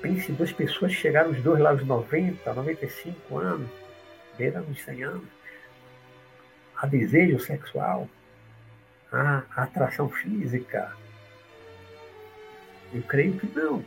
Pense 0.01 0.31
em 0.31 0.35
duas 0.35 0.51
pessoas 0.51 0.93
que 0.93 1.01
chegaram 1.01 1.31
os 1.31 1.41
dois 1.41 1.59
lá 1.59 1.71
aos 1.71 1.85
90, 1.85 2.53
95 2.53 3.37
anos, 3.37 3.69
beirando 4.37 4.71
os 4.71 4.81
100 4.83 5.03
anos. 5.03 5.27
Há 6.77 6.85
desejo 6.87 7.39
sexual, 7.39 8.07
há 9.11 9.43
atração 9.55 10.09
física. 10.09 10.91
Eu 12.93 13.01
creio 13.03 13.37
que 13.37 13.47
não. 13.47 13.83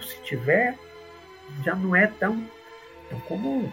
se 0.00 0.22
tiver, 0.22 0.76
já 1.64 1.74
não 1.74 1.96
é 1.96 2.06
tão, 2.06 2.46
tão 3.08 3.20
comum. 3.20 3.72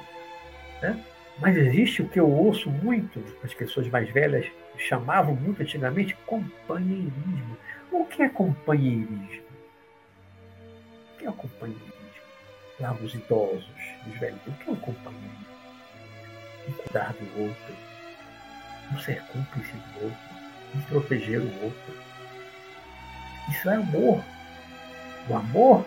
Né? 0.81 1.03
Mas 1.39 1.57
existe 1.57 2.01
o 2.01 2.07
que 2.07 2.19
eu 2.19 2.29
ouço 2.29 2.69
muito, 2.69 3.23
as 3.43 3.53
pessoas 3.53 3.87
mais 3.87 4.09
velhas 4.09 4.45
chamavam 4.77 5.35
muito 5.35 5.61
antigamente 5.61 6.15
companheirismo. 6.25 7.57
O 7.91 8.05
que 8.05 8.23
é 8.23 8.29
companheirismo? 8.29 9.43
O 11.13 11.17
que 11.17 11.25
é 11.25 11.29
o 11.29 11.33
companheirismo? 11.33 11.93
lá 12.79 12.93
os 12.93 13.13
idosos, 13.13 13.65
os 14.07 14.19
velhos, 14.19 14.39
o 14.47 14.51
que 14.51 14.71
é 14.71 14.75
companheiro? 14.75 15.53
Um 16.67 16.71
cuidar 16.73 17.13
do 17.13 17.41
outro, 17.41 17.75
um 18.91 18.99
ser 18.99 19.21
cúmplice 19.23 19.73
do 19.73 20.05
outro, 20.05 20.19
um 20.75 20.81
proteger 20.81 21.39
o 21.39 21.63
outro. 21.63 21.93
Isso 23.49 23.69
é 23.69 23.75
amor. 23.75 24.23
O 25.29 25.35
amor 25.35 25.85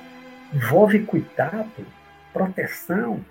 envolve 0.52 1.00
cuidado, 1.00 1.86
proteção, 2.32 3.24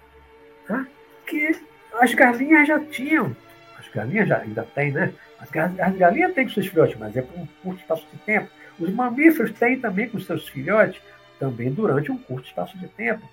tá? 0.68 0.86
que 1.26 1.60
as 2.00 2.14
galinhas 2.14 2.68
já 2.68 2.80
tinham. 2.80 3.36
As 3.80 3.88
galinhas 3.90 4.28
já 4.28 4.40
ainda 4.40 4.64
têm, 4.64 4.92
né? 4.92 5.14
As, 5.40 5.50
galinhas 5.98 6.34
têm 6.34 6.46
com 6.46 6.54
seus 6.54 6.68
filhotes, 6.68 6.98
mas 6.98 7.16
é 7.16 7.22
por 7.22 7.40
um 7.40 7.48
curto 7.62 7.82
espaço 7.82 8.08
de 8.12 8.18
tempo. 8.20 8.50
Os 8.80 8.90
mamíferos 8.92 9.52
têm 9.54 9.80
também 9.80 10.10
com 10.10 10.20
seus 10.20 10.48
filhotes, 10.48 11.02
também 11.40 11.72
durante 11.72 12.12
um 12.12 12.18
curto 12.18 12.48
espaço 12.48 12.78
de 12.78 12.88
tempo. 12.90 13.28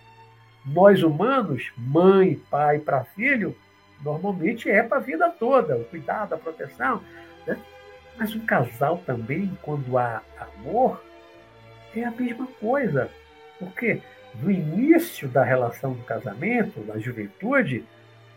Nós 0.64 1.02
humanos, 1.02 1.72
mãe, 1.76 2.40
pai 2.50 2.78
para 2.78 3.04
filho, 3.04 3.56
normalmente 4.04 4.70
é 4.70 4.82
para 4.82 4.98
a 4.98 5.00
vida 5.00 5.28
toda, 5.30 5.76
o 5.76 5.84
cuidado, 5.84 6.34
a 6.34 6.38
proteção. 6.38 7.02
Né? 7.46 7.58
Mas 8.16 8.34
um 8.34 8.44
casal 8.44 8.98
também, 9.06 9.56
quando 9.62 9.96
há 9.96 10.22
amor, 10.38 11.02
é 11.94 12.04
a 12.04 12.10
mesma 12.10 12.46
coisa. 12.60 13.10
Porque 13.58 14.02
no 14.40 14.50
início 14.50 15.28
da 15.28 15.42
relação 15.42 15.92
do 15.92 16.02
casamento, 16.04 16.80
da 16.80 16.98
juventude, 16.98 17.84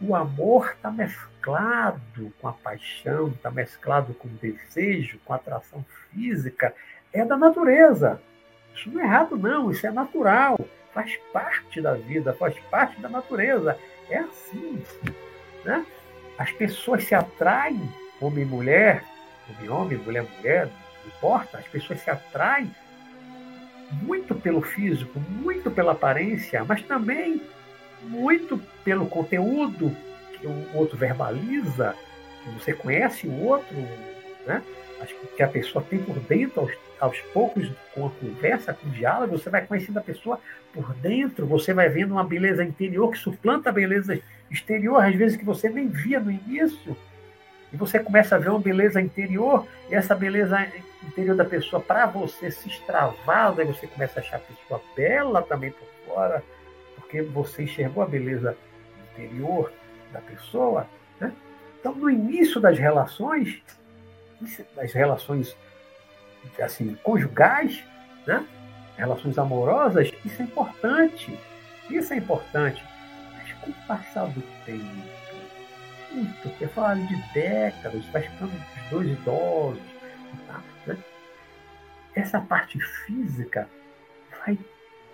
o 0.01 0.15
amor 0.15 0.71
está 0.75 0.91
mesclado 0.91 2.33
com 2.39 2.47
a 2.47 2.53
paixão, 2.53 3.29
está 3.29 3.49
mesclado 3.49 4.13
com 4.13 4.27
o 4.27 4.31
desejo, 4.31 5.19
com 5.23 5.33
a 5.33 5.37
atração 5.37 5.85
física. 6.11 6.73
É 7.13 7.23
da 7.23 7.37
natureza. 7.37 8.21
Isso 8.73 8.89
não 8.89 9.01
é 9.01 9.05
errado, 9.05 9.37
não. 9.37 9.71
Isso 9.71 9.87
é 9.87 9.91
natural. 9.91 10.59
Faz 10.93 11.17
parte 11.31 11.81
da 11.81 11.93
vida, 11.93 12.33
faz 12.33 12.57
parte 12.69 12.99
da 12.99 13.07
natureza. 13.07 13.77
É 14.09 14.17
assim. 14.19 14.83
Né? 15.65 15.85
As 16.37 16.51
pessoas 16.51 17.03
se 17.03 17.13
atraem, 17.13 17.81
homem 18.21 18.43
e 18.43 18.47
mulher, 18.47 19.03
homem 19.49 19.69
homem, 19.69 19.97
mulher 19.97 20.25
mulher, 20.37 20.67
não 20.67 21.07
importa. 21.07 21.57
As 21.57 21.67
pessoas 21.67 21.99
se 21.99 22.09
atraem 22.09 22.73
muito 24.01 24.33
pelo 24.35 24.61
físico, 24.61 25.19
muito 25.19 25.69
pela 25.69 25.91
aparência, 25.91 26.63
mas 26.63 26.81
também 26.83 27.41
muito 28.03 28.61
pelo 28.83 29.07
conteúdo 29.07 29.95
que 30.33 30.45
o 30.45 30.77
outro 30.77 30.97
verbaliza, 30.97 31.95
você 32.53 32.73
conhece 32.73 33.27
o 33.27 33.43
outro, 33.43 33.75
né? 34.45 34.61
Que 35.35 35.43
a 35.43 35.47
pessoa 35.47 35.83
tem 35.87 35.99
por 35.99 36.17
dentro, 36.19 36.61
aos, 36.61 36.71
aos 36.99 37.19
poucos, 37.33 37.69
com 37.93 38.07
a 38.07 38.09
conversa, 38.09 38.73
com 38.73 38.87
o 38.87 38.91
diálogo, 38.91 39.37
você 39.37 39.49
vai 39.49 39.65
conhecendo 39.65 39.99
a 39.99 40.01
pessoa 40.01 40.39
por 40.73 40.93
dentro, 40.95 41.45
você 41.45 41.73
vai 41.73 41.89
vendo 41.89 42.11
uma 42.11 42.23
beleza 42.23 42.63
interior 42.63 43.11
que 43.11 43.17
suplanta 43.17 43.69
a 43.69 43.73
beleza 43.73 44.19
exterior, 44.49 45.03
às 45.03 45.15
vezes 45.15 45.37
que 45.37 45.45
você 45.45 45.69
nem 45.69 45.87
via 45.87 46.19
no 46.19 46.31
início. 46.31 46.95
E 47.71 47.77
você 47.77 47.99
começa 47.99 48.35
a 48.35 48.39
ver 48.39 48.49
uma 48.49 48.59
beleza 48.59 49.01
interior, 49.01 49.65
e 49.89 49.95
essa 49.95 50.15
beleza 50.15 50.67
interior 51.03 51.35
da 51.35 51.45
pessoa, 51.45 51.81
para 51.81 52.05
você 52.05 52.49
se 52.49 52.67
extravasa, 52.67 53.63
e 53.63 53.65
você 53.65 53.87
começa 53.87 54.19
a 54.19 54.23
achar 54.23 54.37
a 54.37 54.39
pessoa 54.39 54.81
bela 54.95 55.41
também 55.41 55.71
por 55.71 55.87
fora, 56.05 56.43
porque 56.95 57.21
você 57.21 57.63
enxergou 57.63 58.01
a 58.03 58.07
beleza 58.07 58.57
interior 59.11 59.71
da 60.11 60.21
pessoa. 60.21 60.87
Né? 61.19 61.31
Então, 61.79 61.93
no 61.93 62.09
início 62.09 62.59
das 62.61 62.77
relações, 62.77 63.61
das 64.75 64.93
relações 64.93 65.55
assim 66.59 66.95
conjugais, 67.03 67.83
né? 68.25 68.45
relações 68.97 69.37
amorosas, 69.37 70.11
isso 70.23 70.41
é 70.41 70.45
importante. 70.45 71.37
Isso 71.89 72.13
é 72.13 72.17
importante. 72.17 72.83
Mas 73.33 73.51
com 73.53 73.71
o 73.71 73.73
passar 73.87 74.27
do 74.27 74.41
tempo, 74.65 75.15
porque 76.41 76.67
falaram 76.67 77.05
de 77.05 77.15
décadas, 77.33 78.05
vai 78.05 78.21
ficando 78.21 78.53
os 78.53 78.89
dois 78.89 79.07
idosos. 79.09 79.83
Tá? 80.47 80.61
Né? 80.87 80.97
Essa 82.15 82.39
parte 82.39 82.79
física 82.79 83.69
vai 84.39 84.57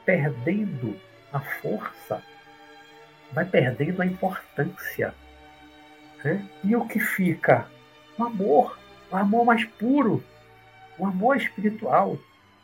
perdendo 0.06 1.00
a 1.34 1.40
força, 1.40 2.22
vai 3.32 3.46
perdendo 3.46 4.02
a 4.02 4.06
importância. 4.06 5.14
Né? 6.24 6.48
E 6.64 6.76
o 6.76 6.86
que 6.86 7.00
fica? 7.00 7.68
O 8.18 8.24
amor, 8.24 8.78
o 9.12 9.16
amor 9.16 9.46
mais 9.46 9.66
puro, 9.66 10.24
o 10.98 11.06
amor 11.06 11.38
espiritual, 11.38 12.18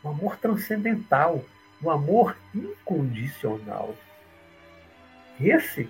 o 0.04 0.10
amor 0.10 0.38
transcendental, 0.38 1.44
o 1.82 1.90
amor 1.90 2.38
incondicional. 2.54 3.94
Esse 5.40 5.90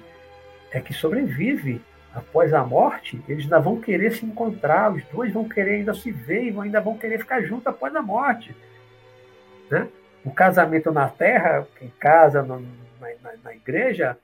é 0.71 0.81
que 0.81 0.93
sobrevive 0.93 1.81
após 2.13 2.53
a 2.53 2.63
morte, 2.63 3.21
eles 3.27 3.43
ainda 3.43 3.59
vão 3.59 3.79
querer 3.79 4.11
se 4.11 4.25
encontrar, 4.25 4.91
os 4.91 5.03
dois 5.05 5.31
vão 5.31 5.47
querer 5.47 5.75
ainda 5.75 5.93
se 5.93 6.11
ver 6.11 6.51
e 6.51 6.59
ainda 6.59 6.81
vão 6.81 6.97
querer 6.97 7.19
ficar 7.19 7.41
juntos 7.41 7.67
após 7.67 7.95
a 7.95 8.01
morte. 8.01 8.55
Né? 9.69 9.87
O 10.25 10.31
casamento 10.31 10.91
na 10.91 11.07
terra, 11.07 11.67
quem 11.77 11.89
casa 11.99 12.41
na, 12.41 12.57
na, 12.57 13.33
na 13.43 13.53
igreja 13.53 14.17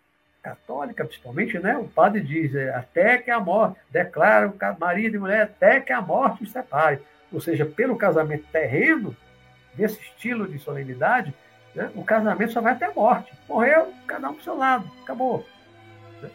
católica, 0.43 1.05
principalmente, 1.05 1.57
né? 1.57 1.77
o 1.77 1.87
padre 1.87 2.21
diz 2.21 2.53
é, 2.53 2.75
até 2.75 3.17
que 3.17 3.31
a 3.31 3.39
morte, 3.39 3.79
declara 3.89 4.47
o 4.49 4.79
marido 4.79 5.15
e 5.15 5.19
mulher 5.19 5.43
até 5.43 5.79
que 5.79 5.93
a 5.93 6.01
morte 6.01 6.43
os 6.43 6.51
separe. 6.51 6.99
Ou 7.31 7.39
seja, 7.39 7.65
pelo 7.65 7.95
casamento 7.95 8.45
terreno, 8.51 9.15
desse 9.73 9.99
estilo 10.01 10.47
de 10.47 10.59
solenidade, 10.59 11.33
né? 11.73 11.89
o 11.95 12.03
casamento 12.03 12.51
só 12.51 12.61
vai 12.61 12.73
até 12.73 12.85
a 12.85 12.93
morte. 12.93 13.33
Morreu, 13.47 13.91
cada 14.05 14.29
um 14.29 14.35
para 14.35 14.43
seu 14.43 14.55
lado, 14.55 14.91
acabou. 15.01 15.47
Né? 16.21 16.29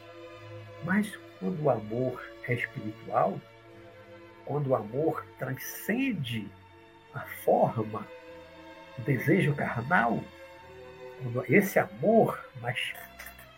Mas 0.85 1.17
quando 1.39 1.63
o 1.63 1.71
amor 1.71 2.21
é 2.49 2.55
espiritual, 2.55 3.39
quando 4.45 4.69
o 4.69 4.75
amor 4.75 5.25
transcende 5.39 6.49
a 7.15 7.21
forma, 7.45 8.07
o 8.99 9.03
desejo 9.03 9.55
carnal, 9.55 10.19
quando 11.23 11.45
esse 11.53 11.79
amor 11.79 12.43
mais 12.61 12.95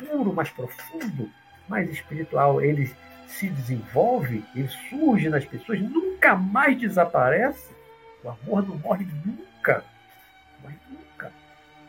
puro, 0.00 0.32
mais 0.32 0.48
profundo, 0.50 1.30
mais 1.68 1.88
espiritual, 1.90 2.60
ele 2.60 2.92
se 3.26 3.48
desenvolve, 3.48 4.44
ele 4.54 4.68
surge 4.88 5.28
nas 5.28 5.44
pessoas, 5.44 5.80
nunca 5.80 6.34
mais 6.34 6.78
desaparece. 6.78 7.70
O 8.24 8.28
amor 8.28 8.66
não 8.66 8.76
morre 8.76 9.06
nunca, 9.24 9.84
mas 10.62 10.74
nunca. 10.90 11.32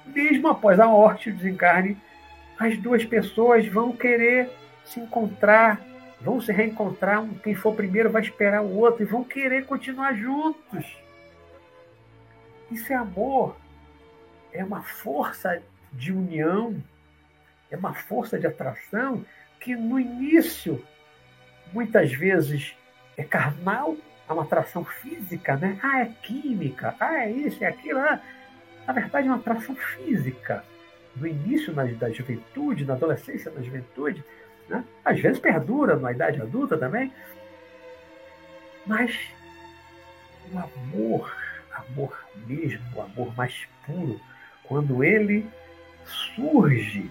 Mesmo 0.05 0.47
após 0.47 0.79
a 0.79 0.87
morte 0.87 1.29
o 1.29 1.35
desencarne, 1.35 1.97
as 2.59 2.77
duas 2.77 3.03
pessoas 3.03 3.67
vão 3.67 3.91
querer 3.91 4.49
se 4.85 4.99
encontrar, 4.99 5.81
vão 6.21 6.39
se 6.39 6.51
reencontrar. 6.51 7.25
Quem 7.43 7.55
for 7.55 7.75
primeiro 7.75 8.09
vai 8.09 8.21
esperar 8.21 8.61
o 8.61 8.77
outro 8.77 9.01
e 9.01 9.05
vão 9.05 9.23
querer 9.23 9.65
continuar 9.65 10.13
juntos. 10.13 10.85
Isso 12.69 12.93
é 12.93 12.95
amor. 12.95 13.57
É 14.53 14.63
uma 14.63 14.83
força 14.83 15.61
de 15.91 16.11
união, 16.11 16.81
é 17.71 17.77
uma 17.77 17.93
força 17.93 18.37
de 18.37 18.45
atração 18.45 19.25
que 19.59 19.75
no 19.75 19.99
início, 19.99 20.83
muitas 21.71 22.11
vezes, 22.11 22.75
é 23.15 23.23
carnal, 23.23 23.95
é 24.27 24.33
uma 24.33 24.43
atração 24.43 24.83
física, 24.83 25.55
né? 25.55 25.79
Ah, 25.81 26.01
é 26.01 26.05
química, 26.21 26.95
ah, 26.99 27.25
é 27.25 27.31
isso, 27.31 27.63
é 27.63 27.67
aquilo. 27.67 27.99
Ah. 27.99 28.21
Na 28.85 28.93
verdade, 28.93 29.27
é 29.27 29.31
uma 29.31 29.39
atração 29.39 29.75
física. 29.75 30.63
No 31.15 31.27
início 31.27 31.73
na, 31.73 31.83
da 31.85 32.09
juventude, 32.09 32.85
na 32.85 32.93
adolescência, 32.93 33.51
na 33.51 33.61
juventude, 33.61 34.23
né? 34.67 34.83
Às 35.05 35.19
vezes 35.19 35.39
perdura 35.39 35.95
na 35.95 36.11
idade 36.11 36.41
adulta 36.41 36.77
também. 36.77 37.11
Mas 38.85 39.17
o 40.51 40.57
amor, 40.57 41.35
amor 41.73 42.25
mesmo, 42.47 42.83
o 42.95 43.01
amor 43.01 43.35
mais 43.35 43.67
puro, 43.85 44.19
quando 44.63 45.03
ele 45.03 45.47
surge 46.05 47.09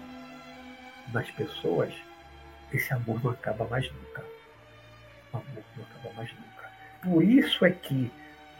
nas 1.13 1.29
pessoas, 1.31 1.93
esse 2.73 2.93
amor 2.93 3.23
não 3.23 3.31
acaba 3.31 3.65
mais 3.65 3.91
nunca. 3.91 4.23
O 5.33 5.37
amor 5.37 5.63
não 5.75 5.83
acaba 5.83 6.15
mais 6.15 6.31
nunca. 6.33 6.69
Por 7.03 7.23
isso 7.23 7.65
é 7.65 7.71
que 7.71 8.11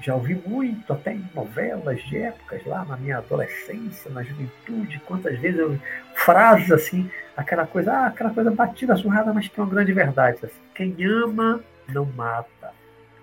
já 0.02 0.16
ouvi 0.16 0.36
muito, 0.36 0.92
até 0.92 1.14
em 1.14 1.30
novelas 1.34 2.02
de 2.04 2.18
épocas, 2.18 2.66
lá 2.66 2.84
na 2.86 2.98
minha 2.98 3.20
adolescência, 3.20 4.10
na 4.10 4.24
juventude, 4.24 5.00
quantas 5.06 5.38
vezes 5.40 5.60
eu 5.60 5.80
frases 6.16 6.72
assim, 6.72 7.10
aquela 7.38 7.68
coisa, 7.68 7.94
ah, 7.94 8.08
aquela 8.08 8.32
coisa 8.32 8.50
batida, 8.52 8.96
surrada, 8.96 9.32
mas 9.34 9.50
é 9.56 9.62
uma 9.62 9.70
grande 9.70 9.94
verdade. 9.94 10.40
Assim, 10.44 10.62
quem 10.74 10.96
ama 11.06 11.64
não 11.88 12.06
mata. 12.06 12.74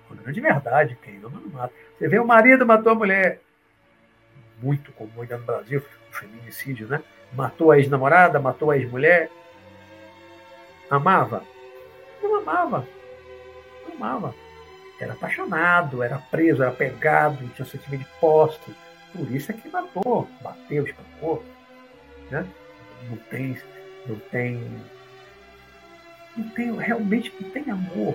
Uma 0.08 0.22
grande 0.22 0.40
verdade, 0.40 0.96
quem 1.02 1.16
ama 1.18 1.40
não 1.40 1.50
mata. 1.50 1.74
Você 1.98 2.08
vê 2.08 2.18
o 2.18 2.26
marido 2.26 2.64
matou 2.64 2.92
a 2.92 2.94
mulher. 2.94 3.40
Muito 4.62 4.92
comum 4.92 5.22
ainda 5.22 5.36
no 5.36 5.44
Brasil, 5.44 5.82
o 6.10 6.14
feminicídio, 6.14 6.88
né? 6.88 7.02
Matou 7.32 7.70
a 7.70 7.78
ex-namorada, 7.78 8.40
matou 8.40 8.70
a 8.70 8.76
ex-mulher. 8.76 9.30
Amava? 10.90 11.42
Não 12.22 12.40
amava. 12.40 12.86
Não 13.86 13.94
amava 13.94 14.34
era 15.00 15.12
apaixonado, 15.12 16.02
era 16.02 16.18
preso, 16.18 16.62
era 16.62 16.72
pegado, 16.72 17.36
tinha 17.54 17.64
um 17.64 17.68
sentimento 17.68 18.00
de 18.00 18.20
posse. 18.20 18.58
Por 19.14 19.30
isso 19.30 19.50
é 19.52 19.54
que 19.54 19.68
matou, 19.68 20.28
bateu, 20.42 20.84
espancou. 20.84 21.44
Né? 22.30 22.46
não 23.08 23.16
tem, 23.16 23.56
não 24.06 24.16
tem, 24.16 24.80
não 26.36 26.48
tem, 26.50 26.76
realmente 26.76 27.32
não 27.40 27.50
tem 27.50 27.70
amor. 27.70 28.14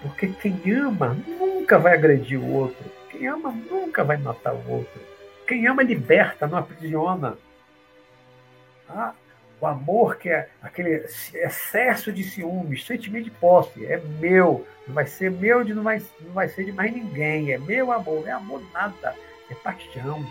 Porque 0.00 0.28
quem 0.28 0.72
ama 0.74 1.16
nunca 1.26 1.78
vai 1.78 1.94
agredir 1.94 2.38
o 2.40 2.52
outro. 2.52 2.84
Quem 3.10 3.26
ama 3.26 3.50
nunca 3.50 4.02
vai 4.02 4.16
matar 4.16 4.54
o 4.54 4.70
outro. 4.70 5.00
Quem 5.46 5.66
ama 5.66 5.82
liberta, 5.82 6.46
não 6.46 6.58
aprisiona. 6.58 7.36
Ah, 8.94 9.14
o 9.60 9.66
amor 9.66 10.16
que 10.16 10.28
é 10.28 10.48
aquele 10.60 11.06
excesso 11.34 12.12
de 12.12 12.24
ciúmes, 12.24 12.84
sentimento 12.84 13.24
de 13.24 13.30
posse, 13.30 13.86
é 13.86 13.96
meu, 13.96 14.66
não 14.86 14.94
vai 14.94 15.06
ser 15.06 15.30
meu, 15.30 15.62
de 15.62 15.72
não 15.72 15.82
vai, 15.82 16.02
não 16.20 16.32
vai 16.32 16.48
ser 16.48 16.64
de 16.64 16.72
mais 16.72 16.92
ninguém, 16.92 17.52
é 17.52 17.58
meu 17.58 17.92
amor, 17.92 18.22
não 18.22 18.28
é 18.28 18.32
amor 18.32 18.62
nada, 18.72 19.14
é 19.48 19.54
paixão, 19.54 20.26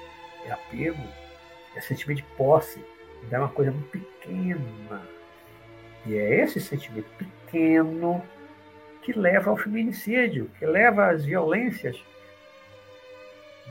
é 0.45 0.51
apego, 0.51 1.01
é 1.75 1.81
sentimento 1.81 2.17
de 2.17 2.23
posse, 2.35 2.83
é 3.31 3.39
uma 3.39 3.47
coisa 3.47 3.71
muito 3.71 3.89
pequena. 3.89 5.01
E 6.05 6.15
é 6.15 6.43
esse 6.43 6.59
sentimento 6.59 7.09
pequeno 7.17 8.21
que 9.01 9.13
leva 9.13 9.49
ao 9.49 9.57
feminicídio, 9.57 10.51
que 10.59 10.65
leva 10.65 11.09
às 11.09 11.23
violências 11.23 11.97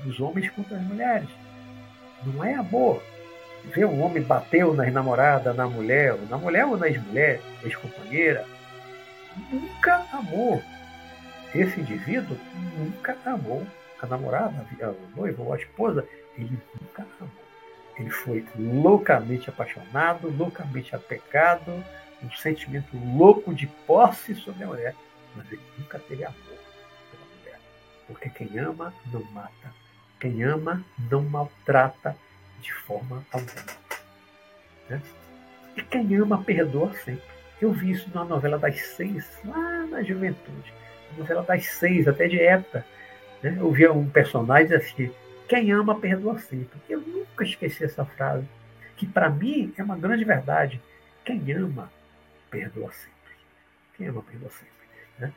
dos 0.04 0.20
homens 0.20 0.48
contra 0.50 0.76
as 0.76 0.82
mulheres. 0.82 1.28
Não 2.24 2.42
é 2.42 2.54
amor, 2.54 3.02
ver 3.64 3.84
um 3.86 4.02
homem 4.02 4.22
bateu 4.22 4.74
na 4.74 4.88
namorada, 4.90 5.52
na 5.52 5.66
mulher, 5.66 6.16
na 6.28 6.38
mulher 6.38 6.66
ou 6.66 6.76
na 6.76 6.88
ex-mulher, 6.88 7.40
ex-companheira, 7.62 8.46
nunca 9.50 10.04
amou. 10.12 10.62
Esse 11.54 11.80
indivíduo 11.80 12.36
nunca 12.76 13.16
amou 13.24 13.66
a 14.00 14.06
namorada, 14.06 14.66
a 14.82 15.16
noiva 15.16 15.42
ou 15.42 15.52
a 15.52 15.56
esposa, 15.56 16.06
ele 16.36 16.58
nunca 16.80 17.06
amou. 17.18 17.30
Ele 17.98 18.10
foi 18.10 18.46
loucamente 18.56 19.50
apaixonado, 19.50 20.34
loucamente 20.36 20.94
apegado, 20.94 21.84
um 22.22 22.30
sentimento 22.32 22.96
louco 23.16 23.54
de 23.54 23.66
posse 23.66 24.34
sobre 24.34 24.64
a 24.64 24.66
mulher, 24.66 24.94
mas 25.36 25.50
ele 25.52 25.60
nunca 25.78 25.98
teve 25.98 26.24
amor 26.24 26.36
pela 27.10 27.24
mulher. 27.38 27.60
Porque 28.06 28.30
quem 28.30 28.58
ama 28.58 28.94
não 29.12 29.22
mata, 29.32 29.74
quem 30.18 30.42
ama 30.42 30.82
não 31.10 31.22
maltrata, 31.22 32.16
de 32.60 32.72
forma 32.72 33.24
alguma. 33.32 33.80
Né? 34.88 35.00
E 35.76 35.82
quem 35.82 36.14
ama, 36.16 36.42
perdoa 36.42 36.92
sempre. 36.94 37.22
Eu 37.60 37.72
vi 37.72 37.90
isso 37.90 38.10
na 38.14 38.24
novela 38.24 38.58
das 38.58 38.80
seis, 38.80 39.26
lá 39.44 39.86
na 39.86 40.02
juventude. 40.02 40.72
Novela 41.16 41.42
das 41.42 41.66
seis, 41.66 42.08
até 42.08 42.26
de 42.26 42.40
época. 42.40 42.84
Né? 43.42 43.56
Eu 43.58 43.70
via 43.70 43.92
um 43.92 44.08
personagem 44.08 44.76
assim: 44.76 45.12
quem 45.48 45.70
ama, 45.72 45.98
perdoa 45.98 46.38
sempre. 46.38 46.78
Eu 46.88 47.00
nunca 47.00 47.44
esqueci 47.44 47.84
essa 47.84 48.04
frase, 48.04 48.46
que 48.96 49.06
para 49.06 49.28
mim 49.28 49.72
é 49.76 49.82
uma 49.82 49.96
grande 49.96 50.24
verdade. 50.24 50.80
Quem 51.24 51.52
ama, 51.52 51.90
perdoa 52.50 52.90
sempre. 52.92 53.34
Quem 53.96 54.08
ama, 54.08 54.22
perdoa 54.22 54.50
sempre. 54.50 54.70
Né? 55.18 55.32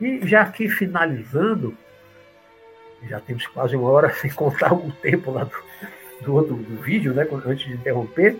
E 0.00 0.26
já 0.26 0.42
aqui 0.42 0.68
finalizando, 0.68 1.76
já 3.08 3.20
temos 3.20 3.46
quase 3.46 3.76
uma 3.76 3.88
hora 3.90 4.12
sem 4.14 4.30
contar 4.30 4.72
o 4.72 4.92
tempo 4.92 5.30
lá 5.30 5.44
do, 5.44 5.64
do 6.24 6.34
outro 6.34 6.56
do 6.56 6.82
vídeo, 6.82 7.14
né, 7.14 7.26
antes 7.46 7.66
de 7.66 7.74
interromper, 7.74 8.36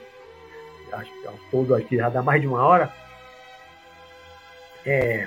acho 0.93 1.13
que 1.21 1.27
ao 1.27 1.39
todo 1.51 1.75
aqui 1.75 1.97
já 1.97 2.09
dá 2.09 2.23
mais 2.23 2.41
de 2.41 2.47
uma 2.47 2.65
hora. 2.65 2.93
É, 4.87 5.27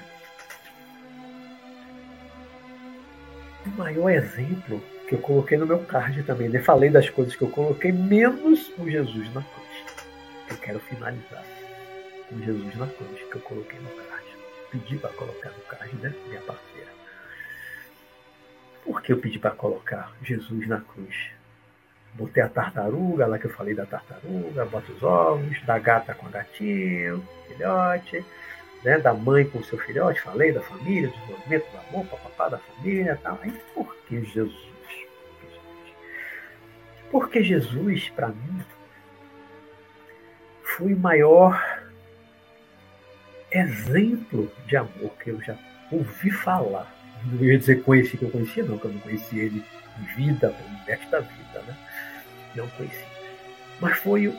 o 3.66 3.70
maior 3.78 4.10
exemplo 4.10 4.82
que 5.08 5.16
eu 5.16 5.20
coloquei 5.20 5.58
no 5.58 5.66
meu 5.66 5.80
card 5.80 6.22
também, 6.24 6.50
né? 6.50 6.60
falei 6.60 6.90
das 6.90 7.10
coisas 7.10 7.36
que 7.36 7.42
eu 7.42 7.50
coloquei, 7.50 7.92
menos 7.92 8.72
o 8.78 8.90
Jesus 8.90 9.34
na 9.34 9.42
cruz. 9.42 9.68
Eu 10.50 10.58
quero 10.58 10.80
finalizar 10.82 11.44
com 12.30 12.40
Jesus 12.40 12.76
na 12.76 12.88
cruz, 12.88 13.22
que 13.30 13.36
eu 13.36 13.42
coloquei 13.42 13.80
no 13.80 13.90
card. 13.90 14.26
Pedi 14.72 14.98
para 14.98 15.10
colocar 15.12 15.50
no 15.50 15.62
card, 15.62 15.96
né, 15.98 16.14
minha 16.28 16.42
parceira. 16.42 16.92
Por 18.84 19.02
que 19.02 19.14
eu 19.14 19.18
pedi 19.18 19.40
para 19.40 19.52
colocar 19.52 20.14
Jesus 20.22 20.68
na 20.68 20.82
cruz? 20.82 21.16
Botei 22.18 22.42
a 22.42 22.50
tartaruga, 22.50 23.28
lá 23.28 23.38
que 23.38 23.46
eu 23.46 23.52
falei 23.52 23.76
da 23.76 23.86
tartaruga, 23.86 24.66
bota 24.66 24.92
os 24.92 25.04
ovos, 25.04 25.62
da 25.66 25.78
gata 25.78 26.16
com 26.16 26.26
a 26.26 26.30
gatinho, 26.30 27.24
filhote, 27.48 28.26
né, 28.84 28.98
da 28.98 29.14
mãe 29.14 29.46
com 29.46 29.60
o 29.60 29.64
seu 29.64 29.78
filhote, 29.78 30.22
falei 30.22 30.52
da 30.52 30.62
família, 30.62 31.10
do 31.10 31.14
desenvolvimento 31.14 31.72
do 31.72 31.78
amor, 31.78 32.06
papapá 32.08 32.50
da 32.50 32.58
família 32.58 33.20
tal. 33.22 33.40
Aí 33.44 33.52
por 33.74 33.96
que 34.08 34.24
Jesus? 34.24 34.68
Porque 37.12 37.44
Jesus, 37.44 38.10
para 38.10 38.30
mim, 38.30 38.62
foi 40.64 40.94
o 40.94 41.00
maior 41.00 41.62
exemplo 43.52 44.52
de 44.66 44.76
amor 44.76 45.12
que 45.24 45.30
eu 45.30 45.42
já 45.42 45.56
ouvi 45.92 46.32
falar. 46.32 46.92
Não 47.26 47.44
ia 47.44 47.58
dizer 47.58 47.84
conheci 47.84 48.18
que 48.18 48.24
eu 48.24 48.32
conhecia, 48.32 48.64
não, 48.64 48.78
que 48.78 48.86
eu 48.86 48.92
não 48.92 49.00
conheci 49.00 49.40
ele 49.40 49.64
em 50.00 50.16
vida, 50.16 50.54
nesta 50.86 51.22
vida, 51.22 51.62
né? 51.66 51.76
Não 52.58 52.68
conheci. 52.72 53.06
Mas 53.80 53.98
foi 54.00 54.36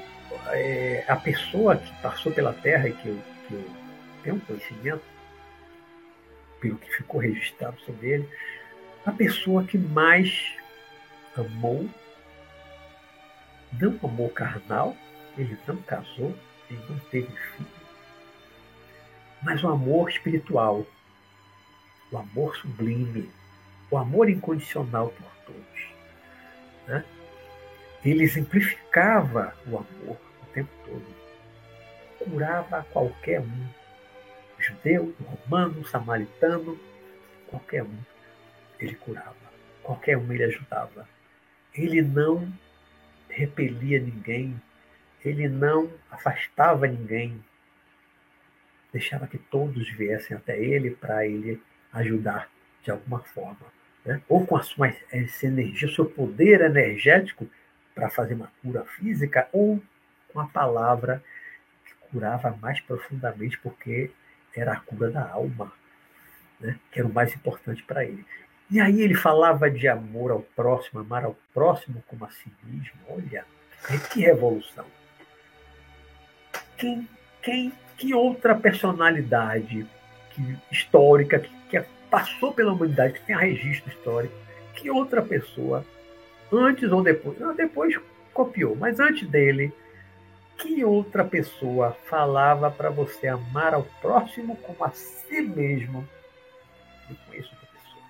é, 0.48 1.04
a 1.08 1.16
pessoa 1.16 1.76
que 1.76 1.92
passou 2.02 2.32
pela 2.32 2.52
Terra 2.52 2.88
e 2.88 2.92
que 2.92 3.08
eu, 3.08 3.18
que 3.46 3.54
eu 3.54 3.70
tenho 4.22 4.40
conhecimento, 4.40 5.02
pelo 6.60 6.76
que 6.76 6.96
ficou 6.96 7.20
registrado 7.20 7.80
sobre 7.80 8.08
ele, 8.08 8.28
a 9.06 9.12
pessoa 9.12 9.64
que 9.64 9.78
mais 9.78 10.54
amou, 11.36 11.88
não 13.80 13.98
amou 14.02 14.28
carnal, 14.28 14.96
ele 15.36 15.56
não 15.66 15.76
casou, 15.82 16.36
ele 16.68 16.82
não 16.88 16.98
teve 17.10 17.28
filho, 17.28 17.68
mas 19.40 19.62
o 19.62 19.68
amor 19.68 20.10
espiritual, 20.10 20.84
o 22.10 22.18
amor 22.18 22.56
sublime, 22.56 23.30
o 23.90 23.96
amor 23.96 24.28
incondicional 24.28 25.08
por 25.08 25.30
todos. 25.46 25.88
Né? 26.88 27.04
Ele 28.08 28.24
exemplificava 28.24 29.54
o 29.66 29.76
amor 29.76 30.18
o 30.42 30.46
tempo 30.54 30.70
todo. 30.86 31.04
Curava 32.18 32.86
qualquer 32.90 33.40
um. 33.40 33.68
Judeu, 34.58 35.14
romano, 35.22 35.84
samaritano, 35.86 36.80
qualquer 37.48 37.82
um. 37.82 37.98
Ele 38.80 38.94
curava. 38.94 39.36
Qualquer 39.82 40.16
um 40.16 40.32
ele 40.32 40.44
ajudava. 40.44 41.06
Ele 41.74 42.00
não 42.00 42.50
repelia 43.28 44.00
ninguém. 44.00 44.58
Ele 45.22 45.46
não 45.46 45.92
afastava 46.10 46.86
ninguém. 46.86 47.44
Deixava 48.90 49.26
que 49.26 49.36
todos 49.36 49.86
viessem 49.90 50.34
até 50.34 50.58
ele 50.58 50.92
para 50.92 51.26
ele 51.26 51.60
ajudar 51.92 52.50
de 52.82 52.90
alguma 52.90 53.18
forma. 53.20 53.66
Né? 54.02 54.22
Ou 54.30 54.46
com 54.46 54.56
a 54.56 54.62
sua 54.62 54.94
energia, 55.42 55.88
o 55.88 55.92
seu 55.92 56.06
poder 56.06 56.62
energético, 56.62 57.46
para 57.98 58.08
fazer 58.08 58.34
uma 58.34 58.48
cura 58.62 58.84
física 58.84 59.48
ou 59.52 59.82
com 60.32 60.38
a 60.38 60.46
palavra 60.46 61.20
que 61.84 61.92
curava 62.08 62.56
mais 62.62 62.80
profundamente, 62.80 63.58
porque 63.58 64.12
era 64.54 64.72
a 64.72 64.80
cura 64.80 65.10
da 65.10 65.28
alma, 65.28 65.72
né? 66.60 66.78
que 66.92 67.00
era 67.00 67.08
o 67.08 67.12
mais 67.12 67.34
importante 67.34 67.82
para 67.82 68.04
ele. 68.04 68.24
E 68.70 68.80
aí 68.80 69.00
ele 69.00 69.14
falava 69.14 69.68
de 69.68 69.88
amor 69.88 70.30
ao 70.30 70.42
próximo, 70.42 71.00
amar 71.00 71.24
ao 71.24 71.36
próximo 71.52 72.04
como 72.06 72.24
a 72.24 72.30
si 72.30 72.52
mesmo. 72.62 72.92
Olha, 73.08 73.44
que 74.12 74.20
revolução! 74.20 74.86
Quem, 76.76 77.08
quem, 77.42 77.72
que 77.96 78.14
outra 78.14 78.54
personalidade 78.54 79.84
que, 80.30 80.58
histórica 80.70 81.40
que, 81.40 81.50
que 81.68 81.80
passou 82.08 82.52
pela 82.52 82.72
humanidade, 82.72 83.14
que 83.14 83.26
tem 83.26 83.36
registro 83.36 83.90
histórico, 83.90 84.34
que 84.74 84.88
outra 84.88 85.20
pessoa 85.20 85.84
antes 86.52 86.90
ou 86.90 87.02
depois, 87.02 87.38
não, 87.38 87.54
depois 87.54 87.94
copiou, 88.32 88.76
mas 88.76 89.00
antes 89.00 89.28
dele, 89.28 89.72
que 90.58 90.84
outra 90.84 91.24
pessoa 91.24 91.96
falava 92.06 92.70
para 92.70 92.90
você 92.90 93.28
amar 93.28 93.74
ao 93.74 93.84
próximo 94.00 94.56
como 94.56 94.84
a 94.84 94.90
si 94.90 95.40
mesmo? 95.40 96.06
Eu 97.08 97.16
conheço 97.26 97.50
outra 97.52 97.68
pessoa. 97.68 98.02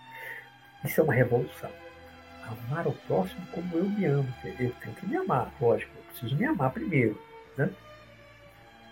Isso 0.84 1.00
é 1.00 1.04
uma 1.04 1.14
revolução. 1.14 1.70
Amar 2.46 2.86
ao 2.86 2.92
próximo 2.92 3.46
como 3.52 3.76
eu 3.76 3.84
me 3.84 4.06
amo. 4.06 4.34
Eu 4.44 4.72
tenho 4.80 4.94
que 4.94 5.06
me 5.06 5.16
amar, 5.16 5.52
lógico, 5.60 5.92
eu 5.96 6.02
preciso 6.04 6.36
me 6.36 6.46
amar 6.46 6.70
primeiro. 6.70 7.20
Né? 7.56 7.70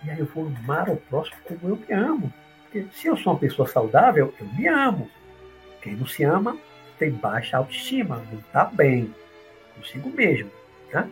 E 0.04 0.10
aí 0.10 0.18
eu 0.18 0.26
vou 0.26 0.46
amar 0.46 0.90
ao 0.90 0.96
próximo 0.96 1.38
como 1.44 1.70
eu 1.70 1.76
me 1.76 1.92
amo. 1.94 2.32
Porque 2.64 2.86
se 2.92 3.06
eu 3.06 3.16
sou 3.16 3.32
uma 3.32 3.38
pessoa 3.38 3.66
saudável, 3.66 4.34
eu 4.38 4.46
me 4.48 4.68
amo. 4.68 5.10
Quem 5.80 5.96
não 5.96 6.06
se 6.06 6.24
ama 6.24 6.58
tem 6.98 7.10
baixa 7.10 7.56
autoestima, 7.56 8.22
não 8.30 8.40
está 8.40 8.64
bem 8.64 9.14
consigo 9.76 10.10
mesmo. 10.10 10.50
Tá? 10.90 11.08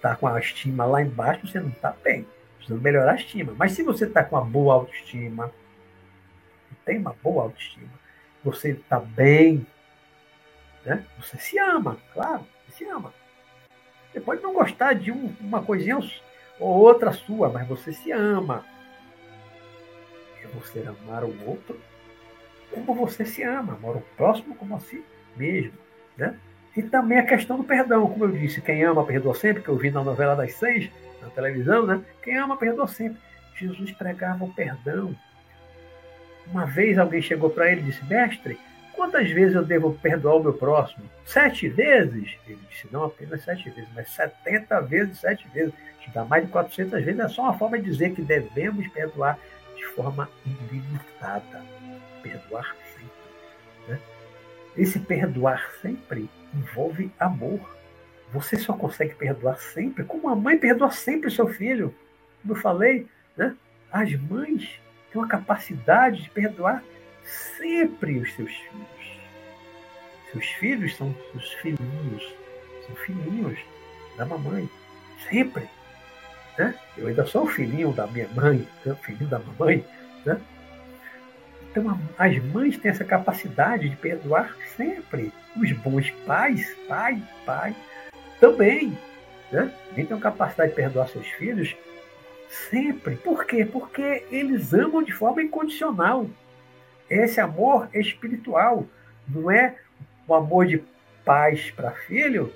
tá 0.00 0.16
com 0.16 0.26
a 0.26 0.38
estima 0.38 0.84
lá 0.84 1.00
embaixo, 1.02 1.46
você 1.46 1.60
não 1.60 1.68
está 1.70 1.94
bem. 2.02 2.26
Precisa 2.56 2.78
melhorar 2.78 3.12
a 3.12 3.16
estima. 3.16 3.54
Mas 3.56 3.72
se 3.72 3.82
você 3.82 4.04
está 4.04 4.22
com 4.24 4.36
uma 4.36 4.44
boa 4.44 4.74
autoestima, 4.74 5.52
tem 6.84 6.98
uma 6.98 7.14
boa 7.22 7.44
autoestima, 7.44 7.90
você 8.44 8.70
está 8.70 8.98
bem, 8.98 9.66
né? 10.84 11.04
você 11.20 11.38
se 11.38 11.58
ama, 11.58 11.96
claro, 12.12 12.46
você 12.66 12.78
se 12.78 12.84
ama. 12.84 13.14
Você 14.10 14.20
pode 14.20 14.42
não 14.42 14.52
gostar 14.52 14.94
de 14.94 15.10
um, 15.10 15.34
uma 15.40 15.62
coisinha, 15.62 15.98
ou 16.58 16.68
outra 16.68 17.12
sua, 17.12 17.48
mas 17.48 17.66
você 17.66 17.92
se 17.92 18.10
ama. 18.12 18.64
É 20.42 20.46
você 20.48 20.80
amar 20.80 21.24
o 21.24 21.48
outro 21.48 21.80
como 22.72 22.94
você 22.94 23.24
se 23.24 23.42
ama, 23.42 23.74
amar 23.74 23.96
o 23.96 24.00
próximo 24.16 24.54
como 24.56 24.74
a 24.74 24.80
si 24.80 25.04
mesmo. 25.36 25.78
Né? 26.16 26.38
E 26.76 26.82
também 26.82 27.18
a 27.18 27.26
questão 27.26 27.58
do 27.58 27.64
perdão, 27.64 28.08
como 28.08 28.24
eu 28.24 28.32
disse, 28.32 28.60
quem 28.60 28.82
ama 28.82 29.04
perdoa 29.04 29.34
sempre, 29.34 29.62
que 29.62 29.68
eu 29.68 29.76
vi 29.76 29.90
na 29.90 30.02
novela 30.02 30.34
das 30.34 30.54
seis, 30.54 30.90
na 31.20 31.28
televisão, 31.28 31.86
né? 31.86 32.00
Quem 32.22 32.36
ama 32.38 32.56
perdoa 32.56 32.88
sempre. 32.88 33.20
Jesus 33.54 33.92
pregava 33.92 34.44
o 34.44 34.52
perdão. 34.52 35.14
Uma 36.46 36.66
vez 36.66 36.98
alguém 36.98 37.20
chegou 37.20 37.50
para 37.50 37.70
ele 37.70 37.82
e 37.82 37.84
disse: 37.84 38.04
Mestre, 38.06 38.58
quantas 38.94 39.30
vezes 39.30 39.54
eu 39.54 39.64
devo 39.64 39.92
perdoar 39.94 40.36
o 40.36 40.42
meu 40.42 40.54
próximo? 40.54 41.04
Sete 41.24 41.68
vezes? 41.68 42.36
Ele 42.46 42.58
disse: 42.70 42.88
Não 42.90 43.04
apenas 43.04 43.42
sete 43.42 43.68
vezes, 43.70 43.88
mas 43.94 44.10
setenta 44.10 44.80
vezes 44.80 45.18
sete 45.18 45.46
vezes. 45.48 45.74
Te 46.00 46.10
dá 46.10 46.24
mais 46.24 46.44
de 46.44 46.50
quatrocentas 46.50 47.04
vezes. 47.04 47.20
É 47.20 47.28
só 47.28 47.42
uma 47.42 47.58
forma 47.58 47.78
de 47.78 47.84
dizer 47.84 48.12
que 48.12 48.22
devemos 48.22 48.88
perdoar 48.88 49.38
de 49.76 49.86
forma 49.88 50.28
ilimitada. 50.44 51.62
Perdoar 52.22 52.74
sempre. 52.94 53.88
Né? 53.88 53.98
Esse 54.76 54.98
perdoar 54.98 55.70
sempre 55.80 56.28
envolve 56.54 57.10
amor. 57.18 57.60
Você 58.32 58.56
só 58.56 58.72
consegue 58.72 59.14
perdoar 59.14 59.56
sempre 59.58 60.04
como 60.04 60.28
a 60.28 60.36
mãe 60.36 60.56
perdoa 60.56 60.90
sempre 60.90 61.28
o 61.28 61.30
seu 61.32 61.48
filho. 61.48 61.94
Como 62.40 62.54
eu 62.54 62.60
falei, 62.60 63.06
né? 63.36 63.54
as 63.92 64.12
mães 64.14 64.80
têm 65.10 65.20
uma 65.20 65.28
capacidade 65.28 66.22
de 66.22 66.30
perdoar 66.30 66.82
sempre 67.24 68.18
os 68.18 68.32
seus 68.34 68.50
filhos. 68.50 69.22
Seus 70.32 70.46
filhos 70.46 70.96
são 70.96 71.14
seus 71.30 71.52
filhinhos, 71.54 72.34
são 72.86 72.96
filhinhos 72.96 73.58
da 74.16 74.24
mamãe, 74.24 74.68
sempre. 75.28 75.68
Né? 76.58 76.74
Eu 76.96 77.08
ainda 77.08 77.26
sou 77.26 77.44
o 77.44 77.48
filhinho 77.48 77.92
da 77.92 78.06
minha 78.06 78.28
mãe, 78.28 78.66
né? 78.84 78.96
filhinho 79.02 79.28
da 79.28 79.38
mamãe. 79.38 79.84
Né? 80.24 80.40
Então, 81.72 81.98
as 82.18 82.38
mães 82.44 82.76
têm 82.76 82.90
essa 82.90 83.04
capacidade 83.04 83.88
de 83.88 83.96
perdoar 83.96 84.54
sempre. 84.76 85.32
Os 85.56 85.72
bons 85.72 86.10
pais, 86.26 86.76
pai, 86.86 87.22
pai, 87.46 87.74
também. 88.38 88.96
Né? 89.50 89.72
Têm 89.94 90.06
a 90.10 90.16
capacidade 90.18 90.70
de 90.70 90.76
perdoar 90.76 91.08
seus 91.08 91.26
filhos 91.28 91.74
sempre. 92.70 93.16
Por 93.16 93.46
quê? 93.46 93.64
Porque 93.64 94.24
eles 94.30 94.74
amam 94.74 95.02
de 95.02 95.12
forma 95.12 95.42
incondicional. 95.42 96.26
Esse 97.08 97.40
amor 97.40 97.88
é 97.94 98.00
espiritual. 98.00 98.86
Não 99.26 99.50
é 99.50 99.76
o 100.28 100.34
amor 100.34 100.66
de 100.66 100.84
pais 101.24 101.70
para 101.70 101.92
filho, 101.92 102.52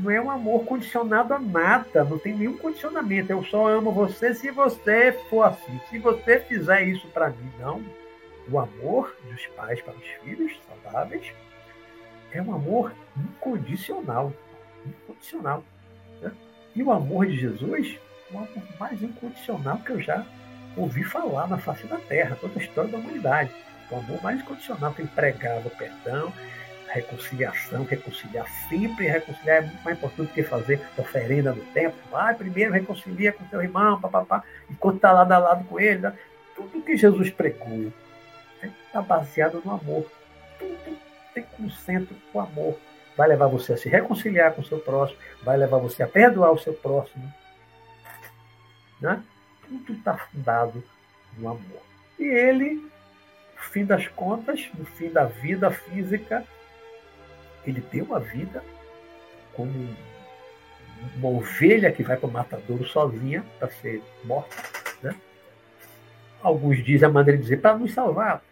não 0.00 0.10
é 0.10 0.20
um 0.20 0.30
amor 0.30 0.64
condicionado 0.64 1.32
a 1.32 1.38
nada, 1.38 2.04
não 2.04 2.18
tem 2.18 2.34
nenhum 2.34 2.58
condicionamento. 2.58 3.30
Eu 3.30 3.42
só 3.44 3.68
amo 3.68 3.90
você 3.90 4.34
se 4.34 4.50
você 4.50 5.12
for 5.30 5.44
assim, 5.44 5.80
se 5.88 5.98
você 5.98 6.40
fizer 6.40 6.82
isso 6.82 7.06
para 7.08 7.30
mim. 7.30 7.50
Não 7.58 8.03
o 8.50 8.58
amor 8.58 9.16
dos 9.30 9.46
pais 9.48 9.80
para 9.80 9.94
os 9.94 10.06
filhos 10.22 10.52
saudáveis 10.68 11.32
é 12.32 12.42
um 12.42 12.54
amor 12.54 12.92
incondicional. 13.16 14.32
Incondicional. 14.84 15.64
Né? 16.20 16.32
E 16.74 16.82
o 16.82 16.92
amor 16.92 17.26
de 17.26 17.36
Jesus 17.36 17.98
é 18.30 18.34
o 18.34 18.38
amor 18.38 18.64
mais 18.78 19.02
incondicional 19.02 19.78
que 19.78 19.90
eu 19.90 20.00
já 20.00 20.26
ouvi 20.76 21.04
falar 21.04 21.48
na 21.48 21.56
face 21.56 21.86
da 21.86 21.96
terra, 21.96 22.36
toda 22.40 22.58
a 22.58 22.62
história 22.62 22.90
da 22.90 22.98
humanidade. 22.98 23.50
O 23.90 23.96
amor 23.96 24.22
mais 24.22 24.40
incondicional 24.40 24.92
que 24.92 25.02
ele 25.02 25.10
pregava 25.14 25.68
o 25.68 25.70
perdão, 25.70 26.32
a 26.88 26.94
reconciliação, 26.94 27.84
reconciliar 27.84 28.46
sempre, 28.68 29.06
reconciliar 29.06 29.58
é 29.58 29.60
muito 29.62 29.84
mais 29.84 29.96
importante 29.96 30.28
do 30.28 30.34
que 30.34 30.42
fazer 30.42 30.80
oferenda 30.98 31.52
no 31.52 31.64
templo. 31.66 31.98
Vai 32.10 32.34
primeiro 32.34 32.72
reconcilia 32.72 33.32
com 33.32 33.44
teu 33.44 33.62
irmão, 33.62 34.00
papapá, 34.00 34.42
enquanto 34.68 34.96
está 34.96 35.12
lado 35.12 35.32
a 35.32 35.38
lado 35.38 35.64
com 35.64 35.78
ele. 35.78 36.00
Né? 36.00 36.12
Tudo 36.56 36.82
que 36.82 36.96
Jesus 36.96 37.30
pregou 37.30 37.92
está 38.86 39.00
baseado 39.00 39.62
no 39.64 39.72
amor. 39.72 40.10
Tudo 40.58 40.98
tem 41.34 41.44
concentra 41.56 42.14
o 42.32 42.40
amor. 42.40 42.78
Vai 43.16 43.28
levar 43.28 43.46
você 43.46 43.74
a 43.74 43.76
se 43.76 43.88
reconciliar 43.88 44.52
com 44.52 44.62
o 44.62 44.64
seu 44.64 44.78
próximo, 44.78 45.18
vai 45.42 45.56
levar 45.56 45.78
você 45.78 46.02
a 46.02 46.08
perdoar 46.08 46.52
o 46.52 46.58
seu 46.58 46.72
próximo. 46.72 47.32
Né? 49.00 49.22
Tudo 49.68 49.92
está 49.92 50.16
fundado 50.16 50.82
no 51.36 51.48
amor. 51.48 51.82
E 52.18 52.24
ele, 52.24 52.74
no 52.74 53.62
fim 53.70 53.84
das 53.84 54.08
contas, 54.08 54.68
no 54.76 54.84
fim 54.84 55.10
da 55.10 55.24
vida 55.24 55.70
física, 55.70 56.44
ele 57.66 57.80
deu 57.80 58.14
a 58.14 58.18
vida 58.18 58.62
como 59.54 59.72
uma 61.16 61.28
ovelha 61.28 61.92
que 61.92 62.02
vai 62.02 62.16
para 62.16 62.28
o 62.28 62.32
matadouro 62.32 62.84
sozinha 62.84 63.44
para 63.58 63.70
ser 63.70 64.02
morta. 64.24 64.56
Né? 65.02 65.14
Alguns 66.42 66.82
dizem 66.84 67.08
a 67.08 67.12
maneira 67.12 67.38
de 67.38 67.44
dizer 67.44 67.60
para 67.60 67.76
nos 67.76 67.92
salvar. 67.92 68.42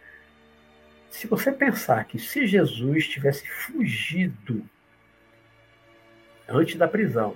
Se 1.13 1.27
você 1.27 1.51
pensar 1.51 2.05
que 2.05 2.17
se 2.17 2.47
Jesus 2.47 3.07
tivesse 3.07 3.47
fugido 3.47 4.65
antes 6.49 6.75
da 6.75 6.87
prisão, 6.87 7.35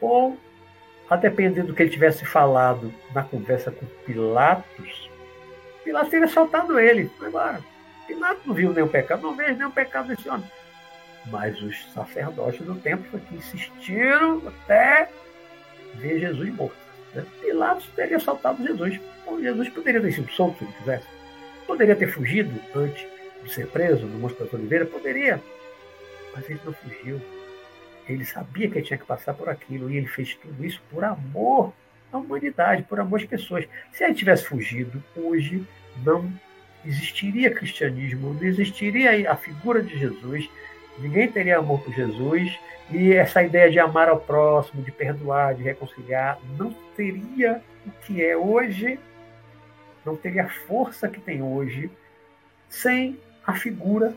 ou 0.00 0.34
a 1.08 1.16
depender 1.16 1.64
do 1.64 1.74
que 1.74 1.82
ele 1.82 1.90
tivesse 1.90 2.24
falado 2.24 2.92
na 3.14 3.22
conversa 3.22 3.70
com 3.70 3.84
Pilatos, 4.06 5.10
Pilatos 5.84 6.08
teria 6.08 6.26
soltado 6.26 6.80
ele. 6.80 7.10
Embora. 7.20 7.60
Pilatos 8.06 8.46
não 8.46 8.54
viu 8.54 8.72
nenhum 8.72 8.88
pecado, 8.88 9.20
não 9.20 9.36
vejo 9.36 9.58
nenhum 9.58 9.70
pecado 9.70 10.08
nesse 10.08 10.26
homem. 10.26 10.50
Mas 11.26 11.60
os 11.60 11.92
sacerdotes 11.92 12.64
do 12.64 12.74
templo 12.76 13.04
foi 13.10 13.20
que 13.20 13.34
insistiram 13.34 14.42
até 14.48 15.10
ver 15.96 16.20
Jesus 16.20 16.54
morto. 16.54 16.76
Né? 17.14 17.22
Pilatos 17.42 17.86
teria 17.94 18.18
soltado 18.18 18.66
Jesus. 18.66 18.98
Então, 19.22 19.42
Jesus 19.42 19.68
poderia 19.68 20.00
ter 20.00 20.12
sido 20.12 20.32
solto 20.32 20.56
se 20.56 20.64
ele 20.64 20.72
quisesse. 20.72 21.23
Poderia 21.66 21.96
ter 21.96 22.08
fugido 22.08 22.60
antes 22.74 23.06
de 23.42 23.52
ser 23.52 23.66
preso 23.68 24.06
no 24.06 24.18
Monte 24.18 24.38
das 24.38 24.52
Oliveiras? 24.52 24.88
Poderia. 24.88 25.40
Mas 26.34 26.48
ele 26.48 26.60
não 26.64 26.72
fugiu. 26.72 27.20
Ele 28.08 28.24
sabia 28.24 28.68
que 28.68 28.78
ele 28.78 28.86
tinha 28.86 28.98
que 28.98 29.06
passar 29.06 29.34
por 29.34 29.48
aquilo 29.48 29.90
e 29.90 29.96
ele 29.96 30.06
fez 30.06 30.34
tudo 30.34 30.64
isso 30.64 30.82
por 30.90 31.04
amor 31.04 31.72
à 32.12 32.18
humanidade, 32.18 32.82
por 32.82 33.00
amor 33.00 33.20
às 33.20 33.26
pessoas. 33.26 33.66
Se 33.92 34.04
ele 34.04 34.14
tivesse 34.14 34.44
fugido, 34.44 35.02
hoje 35.16 35.66
não 36.04 36.30
existiria 36.84 37.50
cristianismo, 37.50 38.34
não 38.34 38.44
existiria 38.44 39.30
a 39.30 39.36
figura 39.36 39.82
de 39.82 39.98
Jesus, 39.98 40.48
ninguém 40.98 41.30
teria 41.30 41.58
amor 41.58 41.80
por 41.80 41.94
Jesus 41.94 42.58
e 42.90 43.12
essa 43.12 43.42
ideia 43.42 43.70
de 43.70 43.78
amar 43.78 44.08
ao 44.08 44.20
próximo, 44.20 44.82
de 44.82 44.92
perdoar, 44.92 45.54
de 45.54 45.62
reconciliar, 45.62 46.38
não 46.58 46.74
teria 46.94 47.62
o 47.86 47.90
que 48.02 48.22
é 48.22 48.36
hoje 48.36 48.98
não 50.04 50.16
teria 50.16 50.44
a 50.44 50.48
força 50.48 51.08
que 51.08 51.20
tem 51.20 51.42
hoje 51.42 51.90
sem 52.68 53.18
a 53.46 53.54
figura 53.54 54.14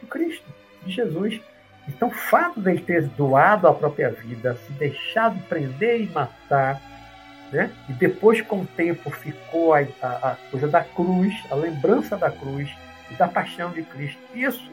do 0.00 0.06
Cristo, 0.06 0.46
de 0.84 0.92
Jesus. 0.92 1.40
Então, 1.88 2.08
o 2.08 2.12
fato 2.12 2.60
dele 2.60 2.80
ter 2.80 3.02
doado 3.02 3.68
a 3.68 3.74
própria 3.74 4.10
vida, 4.10 4.56
se 4.56 4.72
deixado 4.72 5.40
prender 5.48 6.02
e 6.02 6.06
matar, 6.06 6.80
né? 7.52 7.70
e 7.88 7.92
depois, 7.92 8.40
com 8.42 8.62
o 8.62 8.66
tempo, 8.66 9.10
ficou 9.10 9.72
a, 9.72 9.80
a, 10.02 10.32
a 10.32 10.36
coisa 10.50 10.66
da 10.66 10.82
cruz, 10.82 11.32
a 11.50 11.54
lembrança 11.54 12.16
da 12.16 12.30
cruz 12.30 12.68
e 13.10 13.14
da 13.14 13.28
paixão 13.28 13.70
de 13.70 13.82
Cristo, 13.82 14.20
isso 14.34 14.70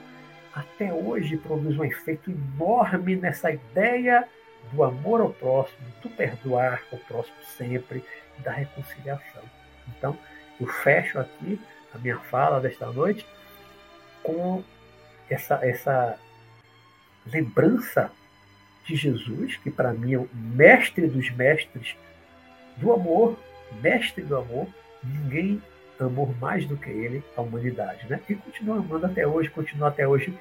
até 0.53 0.93
hoje 0.93 1.37
produz 1.37 1.77
um 1.77 1.83
efeito 1.83 2.31
enorme 2.31 3.15
nessa 3.15 3.51
ideia 3.51 4.27
do 4.71 4.83
amor 4.83 5.21
ao 5.21 5.29
próximo, 5.29 5.79
do 6.01 6.09
perdoar 6.09 6.81
o 6.91 6.97
próximo 6.97 7.35
sempre, 7.57 8.03
da 8.39 8.51
reconciliação. 8.51 9.43
Então, 9.87 10.17
eu 10.59 10.67
fecho 10.67 11.19
aqui 11.19 11.59
a 11.93 11.97
minha 11.97 12.17
fala 12.17 12.59
desta 12.59 12.87
noite 12.91 13.25
com 14.21 14.63
essa, 15.29 15.59
essa 15.61 16.17
lembrança 17.25 18.11
de 18.85 18.95
Jesus, 18.95 19.57
que 19.57 19.71
para 19.71 19.93
mim 19.93 20.13
é 20.13 20.17
o 20.17 20.29
mestre 20.33 21.07
dos 21.07 21.29
mestres 21.31 21.95
do 22.77 22.91
amor, 22.91 23.37
mestre 23.81 24.23
do 24.23 24.35
amor, 24.35 24.67
ninguém 25.03 25.61
amou 25.99 26.33
mais 26.39 26.65
do 26.65 26.75
que 26.75 26.89
ele 26.89 27.23
a 27.35 27.41
humanidade, 27.41 28.05
né? 28.09 28.19
E 28.27 28.35
continua 28.35 28.77
amando 28.77 29.05
até 29.05 29.25
hoje, 29.25 29.49
continua 29.49 29.89
até 29.89 30.07
hoje 30.07 30.37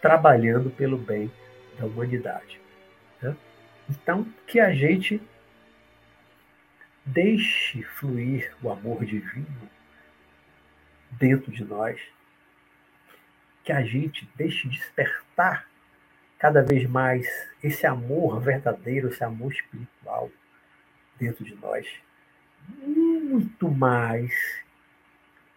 trabalhando 0.00 0.70
pelo 0.70 0.98
bem 0.98 1.30
da 1.78 1.86
humanidade. 1.86 2.60
Né? 3.22 3.34
Então, 3.88 4.26
que 4.46 4.60
a 4.60 4.72
gente 4.72 5.20
Deixe 7.06 7.82
fluir 7.84 8.52
o 8.62 8.70
amor 8.70 9.04
divino 9.04 9.70
dentro 11.12 11.52
de 11.52 11.64
nós. 11.64 12.00
Que 13.62 13.72
a 13.72 13.82
gente 13.82 14.28
deixe 14.34 14.68
despertar 14.68 15.68
cada 16.38 16.62
vez 16.62 16.88
mais 16.88 17.26
esse 17.62 17.86
amor 17.86 18.40
verdadeiro, 18.40 19.08
esse 19.08 19.24
amor 19.24 19.52
espiritual 19.52 20.30
dentro 21.18 21.44
de 21.44 21.54
nós. 21.54 21.86
Muito 22.68 23.70
mais 23.70 24.32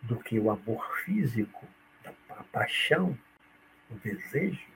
do 0.04 0.18
que 0.18 0.40
o 0.40 0.50
amor 0.50 0.98
físico, 1.04 1.68
a 2.30 2.44
paixão, 2.44 3.18
o 3.90 3.96
desejo, 3.96 4.68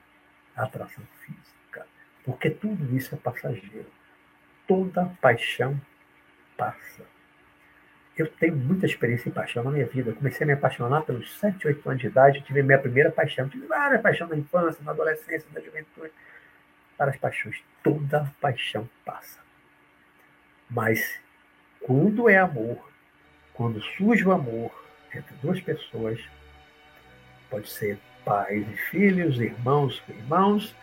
a 0.56 0.64
atração 0.64 1.04
física. 1.22 1.88
Porque 2.26 2.50
tudo 2.50 2.96
isso 2.96 3.14
é 3.16 3.18
passageiro. 3.18 3.92
toda 4.68 5.06
paixão 5.22 5.80
passa. 6.58 7.04
Eu 8.16 8.28
tenho 8.28 8.56
muita 8.56 8.86
experiência 8.86 9.30
em 9.30 9.32
paixão 9.32 9.64
na 9.64 9.72
minha 9.72 9.88
vida. 9.88 10.12
Eu 10.12 10.16
comecei 10.16 10.44
a 10.44 10.48
me 10.48 10.54
apaixonar 10.54 11.02
pelos 11.02 11.38
7, 11.40 11.68
8 11.68 11.90
anos 11.90 12.02
de 12.02 12.08
idade. 12.08 12.38
Eu 12.38 12.44
tive 12.44 12.62
minha 12.62 12.78
primeira 12.78 13.12
paixão. 13.12 13.50
tive 13.50 13.66
várias 13.66 14.02
paixões 14.02 14.30
na 14.30 14.38
infância, 14.38 14.84
na 14.84 14.92
adolescência, 14.92 15.48
na 15.52 15.60
juventude. 15.60 16.12
Várias 16.98 17.18
paixões. 17.18 17.64
Toda 17.82 18.32
paixão 18.40 18.88
passa. 19.04 19.40
Mas 20.70 21.20
quando 21.82 22.30
é 22.30 22.38
amor, 22.38 22.88
quando 23.54 23.82
surge 23.82 24.26
o 24.26 24.32
amor 24.32 24.72
entre 25.14 25.36
duas 25.42 25.60
pessoas, 25.60 26.20
pode 27.50 27.70
ser 27.70 27.98
pais 28.24 28.66
e 28.68 28.78
filhos, 28.90 29.40
irmãos 29.40 30.00
com 30.02 30.14
irmãos, 30.14 30.76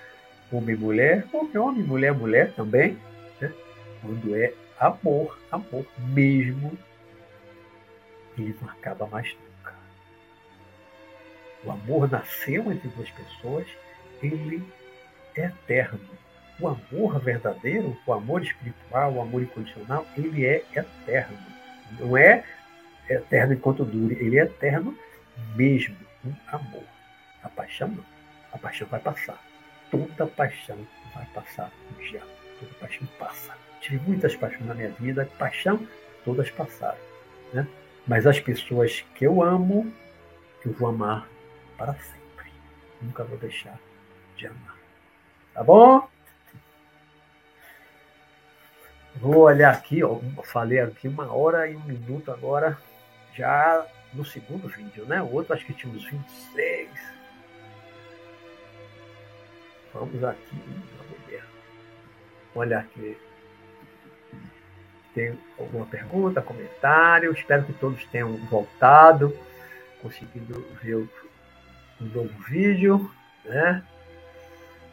homem 0.53 0.75
e 0.75 0.79
mulher, 0.79 1.25
ou 1.33 1.49
homem, 1.61 1.83
mulher, 1.83 2.13
mulher 2.13 2.53
também, 2.55 2.99
né? 3.41 3.53
quando 4.01 4.37
é 4.37 4.53
amor, 4.81 5.39
amor 5.53 5.87
mesmo, 5.99 6.77
ele 8.37 8.57
não 8.61 8.69
acaba 8.71 9.07
mais 9.07 9.33
nunca. 9.35 9.75
O 11.63 11.71
amor 11.71 12.11
nasceu 12.11 12.73
entre 12.73 12.89
duas 12.89 13.11
pessoas, 13.11 13.67
ele 14.23 14.67
é 15.37 15.45
eterno. 15.45 16.01
O 16.59 16.69
amor 16.69 17.21
verdadeiro, 17.21 17.97
o 18.07 18.13
amor 18.13 18.43
espiritual, 18.43 19.13
o 19.13 19.21
amor 19.21 19.43
incondicional, 19.43 20.07
ele 20.17 20.47
é 20.47 20.65
eterno. 20.75 21.39
Não 21.99 22.17
é 22.17 22.45
eterno 23.09 23.53
enquanto 23.53 23.85
dure, 23.85 24.15
ele 24.15 24.39
é 24.39 24.43
eterno 24.43 24.97
mesmo, 25.55 25.97
um 26.25 26.35
amor. 26.49 26.85
A 27.43 27.49
paixão 27.49 27.89
não. 27.89 28.05
A 28.53 28.59
paixão 28.59 28.87
vai 28.89 29.01
passar. 29.01 29.43
Toda 29.91 30.27
paixão 30.27 30.79
vai 31.15 31.27
passar 31.27 31.71
um 31.91 32.03
dia. 32.03 32.23
Toda 32.61 32.75
paixão 32.75 33.09
passa. 33.19 33.57
Tive 33.81 33.99
muitas 34.07 34.37
paixões 34.37 34.67
na 34.67 34.75
minha 34.75 34.91
vida, 34.91 35.29
paixão, 35.39 35.85
todas 36.25 36.51
passaram. 36.51 36.99
Né? 37.53 37.67
Mas 38.07 38.27
as 38.27 38.39
pessoas 38.39 39.05
que 39.15 39.25
eu 39.25 39.43
amo, 39.43 39.93
eu 40.65 40.73
vou 40.75 40.91
amar 40.91 41.27
para 41.77 41.95
sempre. 41.95 42.53
Nunca 43.01 43.25
vou 43.25 43.39
deixar 43.39 43.79
de 44.37 44.47
amar. 44.47 44.77
Tá 45.55 45.65
bom? 45.65 46.07
Vou 49.17 49.39
olhar 49.39 49.75
aqui, 49.75 50.03
ó, 50.05 50.19
falei 50.45 50.79
aqui 50.79 51.09
uma 51.09 51.33
hora 51.33 51.69
e 51.69 51.77
um 51.77 51.85
minuto 51.85 52.31
agora, 52.31 52.79
já 53.35 53.87
no 54.13 54.25
segundo 54.25 54.69
vídeo, 54.69 55.05
né? 55.05 55.21
O 55.21 55.33
outro 55.33 55.55
acho 55.55 55.67
que 55.67 55.75
tinha 55.75 55.93
uns 55.93 56.05
26. 56.05 56.89
Vamos 59.93 60.25
aqui, 60.25 60.57
vamos 60.97 61.27
ver. 61.27 61.45
Olha 62.55 62.79
aqui. 62.79 63.17
Tem 65.15 65.37
alguma 65.59 65.87
pergunta, 65.87 66.41
comentário? 66.41 67.33
Espero 67.33 67.65
que 67.65 67.73
todos 67.73 68.05
tenham 68.07 68.37
voltado, 68.47 69.37
conseguido 70.01 70.65
ver 70.83 70.97
o, 70.97 71.09
novo 72.01 72.31
vídeo, 72.49 73.11
né? 73.45 73.83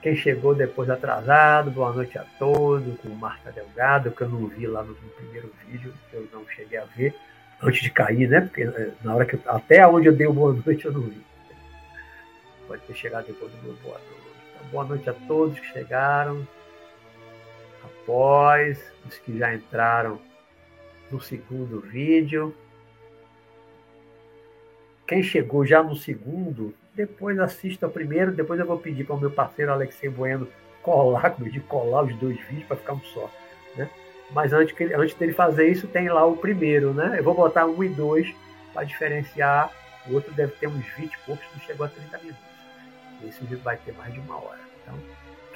Quem 0.01 0.15
chegou 0.15 0.53
depois 0.53 0.89
atrasado, 0.89 1.71
boa 1.71 1.93
noite 1.93 2.17
a 2.17 2.25
todos, 2.38 2.99
com 2.99 3.09
Marta 3.09 3.51
Delgado, 3.51 4.11
que 4.11 4.21
eu 4.21 4.29
não 4.29 4.47
vi 4.47 4.67
lá 4.67 4.84
no, 4.84 4.89
no, 4.89 5.09
primeiro 5.09 5.51
vídeo, 5.65 5.93
eu 6.13 6.27
não 6.34 6.47
cheguei 6.49 6.77
a 6.77 6.85
ver, 6.85 7.15
antes 7.61 7.81
de 7.81 7.89
cair, 7.89 8.27
né? 8.27 8.41
Porque 8.41 8.63
eh, 8.63 8.91
na 9.03 9.15
hora 9.15 9.25
que 9.25 9.35
eu, 9.35 9.41
até 9.47 9.88
onde 9.88 10.07
eu 10.07 10.15
dei 10.15 10.27
o 10.27 10.34
boa 10.34 10.53
noite 10.53 10.85
eu 10.85 10.91
não 10.91 11.01
vi. 11.01 11.25
Pode 12.67 12.81
ter 12.84 12.95
chegado 12.95 13.27
depois 13.27 13.51
do 13.51 13.63
meu 13.63 13.73
boa 13.75 13.97
noite. 13.97 14.27
Então, 14.55 14.67
boa 14.69 14.85
noite 14.85 15.09
a 15.09 15.13
todos 15.13 15.59
que 15.59 15.67
chegaram 15.67 16.45
após, 18.07 18.79
os 19.05 19.17
que 19.17 19.38
já 19.38 19.53
entraram 19.53 20.19
no 21.11 21.19
segundo 21.19 21.81
vídeo. 21.81 22.55
Quem 25.05 25.21
chegou 25.21 25.65
já 25.65 25.84
no 25.84 25.95
segundo, 25.95 26.73
depois 26.95 27.38
assista 27.38 27.88
o 27.88 27.91
primeiro, 27.91 28.31
depois 28.31 28.59
eu 28.59 28.65
vou 28.65 28.79
pedir 28.79 29.05
para 29.05 29.15
o 29.15 29.19
meu 29.19 29.29
parceiro 29.29 29.71
Alexei 29.71 30.09
Bueno 30.09 30.47
colar, 30.81 31.35
de 31.51 31.59
colar 31.59 32.05
os 32.05 32.15
dois 32.15 32.39
vídeos 32.47 32.67
para 32.67 32.77
ficar 32.77 32.93
um 32.93 33.01
só. 33.01 33.29
Né? 33.75 33.89
Mas 34.31 34.53
antes, 34.53 34.73
que, 34.73 34.85
antes 34.85 35.15
dele 35.15 35.34
fazer 35.34 35.67
isso, 35.67 35.88
tem 35.88 36.09
lá 36.09 36.25
o 36.25 36.38
primeiro, 36.38 36.93
né? 36.93 37.19
Eu 37.19 37.23
vou 37.23 37.34
botar 37.34 37.65
um 37.65 37.84
e 37.84 37.89
dois 37.89 38.34
para 38.73 38.84
diferenciar. 38.84 39.71
O 40.07 40.13
outro 40.13 40.34
deve 40.34 40.53
ter 40.53 40.67
uns 40.67 40.85
20 40.97 41.13
e 41.13 41.17
poucos, 41.25 41.45
não 41.53 41.61
chegou 41.61 41.85
a 41.85 41.89
30 41.89 42.17
minutos. 42.19 42.41
Esse 43.25 43.43
vai 43.57 43.77
ter 43.77 43.93
mais 43.93 44.13
de 44.13 44.19
uma 44.19 44.35
hora. 44.35 44.59
Então, 44.81 44.95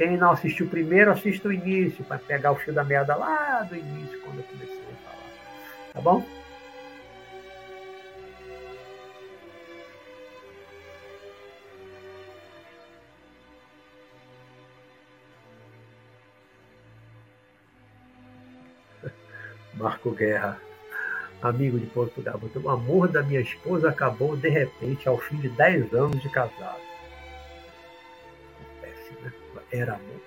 quem 0.01 0.17
não 0.17 0.31
assistiu 0.31 0.65
primeiro, 0.65 1.11
assista 1.11 1.47
o 1.47 1.53
início, 1.53 2.03
para 2.03 2.17
pegar 2.17 2.51
o 2.51 2.55
fio 2.55 2.73
da 2.73 2.83
merda 2.83 3.15
lá 3.15 3.61
do 3.61 3.75
início, 3.75 4.19
quando 4.21 4.39
eu 4.39 4.43
comecei 4.45 4.75
a 4.75 4.95
falar. 5.05 5.29
Tá 5.93 6.01
bom? 6.01 6.25
Marco 19.75 20.09
Guerra, 20.09 20.59
amigo 21.43 21.77
de 21.77 21.85
Portugal. 21.85 22.41
O 22.55 22.69
amor 22.71 23.07
da 23.07 23.21
minha 23.21 23.41
esposa 23.41 23.89
acabou 23.89 24.35
de 24.35 24.49
repente 24.49 25.07
ao 25.07 25.19
fim 25.19 25.35
de 25.37 25.49
10 25.49 25.93
anos 25.93 26.19
de 26.23 26.29
casado. 26.29 26.90
Era 29.72 29.93
amor. 29.93 30.22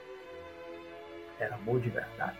Era 1.38 1.54
amor 1.54 1.80
de 1.80 1.90
verdade. 1.90 2.38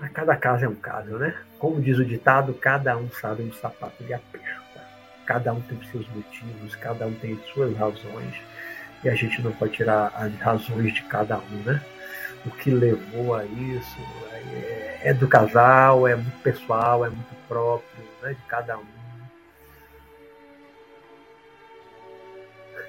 A 0.00 0.08
cada 0.08 0.36
caso 0.36 0.64
é 0.64 0.68
um 0.68 0.74
caso, 0.74 1.16
né? 1.18 1.34
Como 1.58 1.80
diz 1.80 1.98
o 1.98 2.04
ditado, 2.04 2.54
cada 2.54 2.96
um 2.96 3.10
sabe 3.10 3.42
um 3.42 3.52
sapato 3.52 4.02
de 4.04 4.12
aperta. 4.12 4.60
Cada 5.24 5.52
um 5.52 5.60
tem 5.62 5.80
seus 5.90 6.06
motivos, 6.08 6.76
cada 6.76 7.06
um 7.06 7.14
tem 7.14 7.40
suas 7.52 7.74
razões. 7.76 8.34
E 9.02 9.08
a 9.08 9.14
gente 9.14 9.40
não 9.42 9.52
pode 9.52 9.72
tirar 9.72 10.12
as 10.14 10.34
razões 10.36 10.92
de 10.92 11.02
cada 11.02 11.38
um, 11.38 11.62
né? 11.64 11.82
o 12.46 12.50
que 12.50 12.70
levou 12.70 13.34
a 13.34 13.44
isso 13.44 13.98
é, 14.32 15.00
é, 15.04 15.14
do 15.14 15.26
casal, 15.26 16.06
é 16.06 16.14
muito 16.14 16.42
pessoal, 16.42 17.04
é 17.04 17.08
muito 17.08 17.34
próprio 17.48 18.04
né, 18.22 18.34
de 18.34 18.42
cada 18.42 18.78
um. 18.78 18.84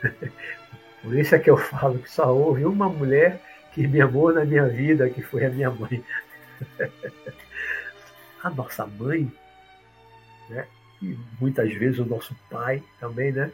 Por 1.06 1.16
isso 1.16 1.36
é 1.36 1.40
que 1.40 1.52
eu 1.52 1.56
falo 1.56 2.00
que 2.00 2.10
só 2.10 2.36
houve 2.36 2.66
uma 2.66 2.90
mulher 2.90 3.40
que 3.74 3.88
me 3.88 4.02
amou 4.02 4.34
na 4.34 4.44
minha 4.44 4.68
vida, 4.68 5.08
que 5.08 5.22
foi 5.22 5.46
a 5.46 5.50
minha 5.52 5.70
mãe. 5.70 6.04
a 8.44 8.50
nossa 8.50 8.88
mãe, 8.88 9.32
né? 10.50 10.66
E 11.04 11.16
muitas 11.40 11.72
vezes 11.76 12.00
o 12.00 12.06
nosso 12.06 12.36
pai 12.50 12.82
também, 13.00 13.32
né? 13.32 13.52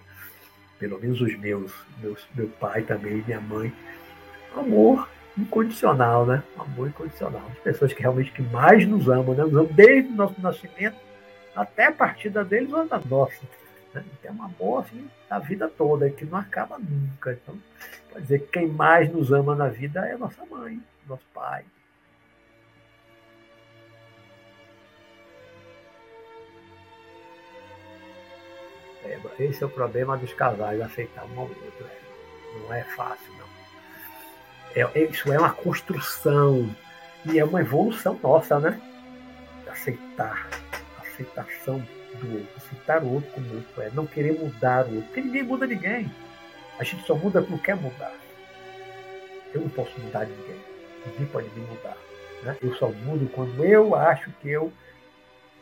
Pelo 0.80 0.98
menos 0.98 1.20
os 1.20 1.38
meus, 1.40 1.74
meus 2.02 2.26
meu 2.34 2.48
pai 2.48 2.84
também, 2.84 3.22
minha 3.28 3.42
mãe. 3.42 3.74
Amor 4.56 5.10
incondicional, 5.38 6.26
né? 6.26 6.42
Amor 6.58 6.88
incondicional. 6.88 7.46
As 7.52 7.60
pessoas 7.60 7.92
que 7.92 8.02
realmente 8.02 8.32
que 8.32 8.42
mais 8.44 8.88
nos 8.88 9.10
amam, 9.10 9.36
né? 9.36 9.44
Nos 9.44 9.56
amam 9.56 9.74
desde 9.74 10.10
o 10.10 10.16
nosso 10.16 10.40
nascimento 10.40 10.96
até 11.54 11.88
a 11.88 11.92
partida 11.92 12.46
deles 12.46 12.72
ou 12.72 12.88
da 12.88 13.02
nossa. 13.10 13.42
Né? 13.94 14.04
Tem 14.22 14.32
um 14.32 14.44
amor 14.44 14.84
assim, 14.84 15.10
a 15.30 15.40
vida 15.40 15.68
toda, 15.68 16.10
que 16.10 16.26
não 16.26 16.38
acaba 16.38 16.78
nunca. 16.78 17.34
Então, 17.34 17.58
pode 18.10 18.24
dizer 18.24 18.40
que 18.40 18.48
quem 18.48 18.68
mais 18.68 19.12
nos 19.12 19.32
ama 19.32 19.56
na 19.56 19.68
vida 19.68 20.06
é 20.08 20.18
nossa 20.18 20.46
mãe, 20.46 20.82
nosso 21.08 21.26
pai. 21.34 21.66
É, 29.04 29.20
esse 29.40 29.64
é 29.64 29.66
o 29.66 29.70
problema 29.70 30.18
dos 30.18 30.34
casais, 30.34 30.80
aceitar 30.80 31.26
um 31.26 31.40
ao 31.40 31.48
outro. 31.48 31.86
Não 32.64 32.74
é 32.74 32.84
fácil, 32.84 33.34
não. 33.34 33.52
É, 34.76 34.82
é, 35.00 35.04
isso 35.04 35.32
é 35.32 35.38
uma 35.38 35.52
construção 35.52 36.74
e 37.26 37.40
é 37.40 37.44
uma 37.44 37.62
evolução 37.62 38.18
nossa, 38.22 38.60
né? 38.60 38.80
Aceitar, 39.70 40.48
aceitação 41.00 41.86
do 42.20 42.34
outro, 42.34 42.50
aceitar 42.58 43.04
o 43.04 43.14
outro 43.14 43.32
como 43.32 43.48
o 43.48 43.56
outro 43.56 43.82
é, 43.82 43.90
não 43.94 44.06
querer 44.06 44.34
mudar 44.34 44.86
o 44.86 44.96
outro, 44.96 45.04
porque 45.04 45.22
ninguém 45.22 45.44
muda 45.44 45.66
ninguém. 45.66 46.12
A 46.80 46.84
gente 46.84 47.06
só 47.06 47.16
muda 47.16 47.42
porque 47.42 47.66
quer 47.66 47.76
mudar. 47.76 48.14
Eu 49.54 49.62
não 49.62 49.70
posso 49.70 50.00
mudar 50.00 50.26
ninguém, 50.26 50.60
ninguém 51.06 51.26
pode 51.28 51.50
me 51.50 51.62
mudar. 51.62 51.98
Né? 52.44 52.58
Eu 52.62 52.74
só 52.76 52.90
mudo 52.90 53.30
quando 53.34 53.64
eu 53.64 53.96
acho 53.96 54.32
que 54.42 54.50
eu 54.50 54.72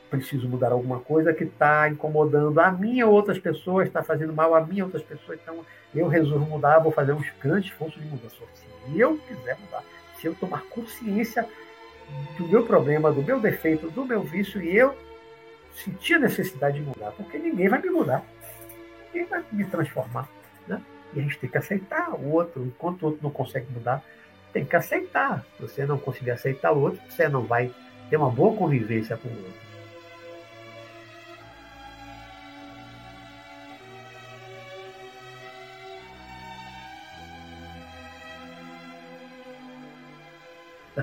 preciso 0.10 0.48
mudar 0.48 0.72
alguma 0.72 1.00
coisa 1.00 1.34
que 1.34 1.44
está 1.44 1.88
incomodando 1.88 2.60
a 2.60 2.72
mim 2.72 3.02
ou 3.04 3.12
outras 3.12 3.38
pessoas, 3.38 3.88
está 3.88 4.02
fazendo 4.02 4.34
mal 4.34 4.56
a 4.56 4.62
mim 4.62 4.82
ou 4.82 4.88
outras 4.88 5.04
pessoas. 5.04 5.40
Então 5.42 5.64
eu 5.94 6.08
resolvo 6.08 6.46
mudar, 6.46 6.80
vou 6.80 6.92
fazer 6.92 7.14
um 7.14 7.24
grande 7.42 7.68
esforço 7.68 8.00
de 8.00 8.08
mudança. 8.08 8.36
Se 8.54 9.00
eu 9.00 9.18
quiser 9.28 9.58
mudar, 9.60 9.84
se 10.20 10.28
eu 10.28 10.36
tomar 10.36 10.64
consciência 10.70 11.48
do 12.38 12.48
meu 12.48 12.66
problema, 12.66 13.12
do 13.12 13.22
meu 13.22 13.40
defeito, 13.40 13.90
do 13.92 14.06
meu 14.06 14.22
vício 14.22 14.62
e 14.62 14.76
eu 14.76 14.96
sentir 15.74 16.16
a 16.16 16.20
necessidade 16.20 16.80
de 16.80 16.86
mudar, 16.86 17.12
porque 17.12 17.38
ninguém 17.38 17.68
vai 17.68 17.82
me 17.82 17.90
mudar, 17.90 18.24
ninguém 19.08 19.30
vai 19.30 19.44
me 19.52 19.66
transformar. 19.66 20.30
Né? 20.68 20.82
E 21.14 21.20
a 21.20 21.24
gente 21.24 21.40
tem 21.40 21.50
que 21.50 21.58
aceitar 21.58 22.12
o 22.14 22.32
outro, 22.32 22.64
enquanto 22.66 23.04
o 23.04 23.06
outro 23.08 23.20
não 23.24 23.32
consegue 23.32 23.72
mudar, 23.72 24.04
tem 24.52 24.66
que 24.66 24.76
aceitar. 24.76 25.46
Se 25.56 25.62
você 25.62 25.86
não 25.86 25.98
conseguir 25.98 26.32
aceitar 26.32 26.72
o 26.72 26.82
outro, 26.82 27.00
você 27.10 27.28
não 27.28 27.44
vai 27.44 27.72
ter 28.10 28.18
uma 28.18 28.30
boa 28.30 28.56
convivência 28.56 29.18
com 29.18 29.28
o 29.28 29.32
outro. 29.32 29.70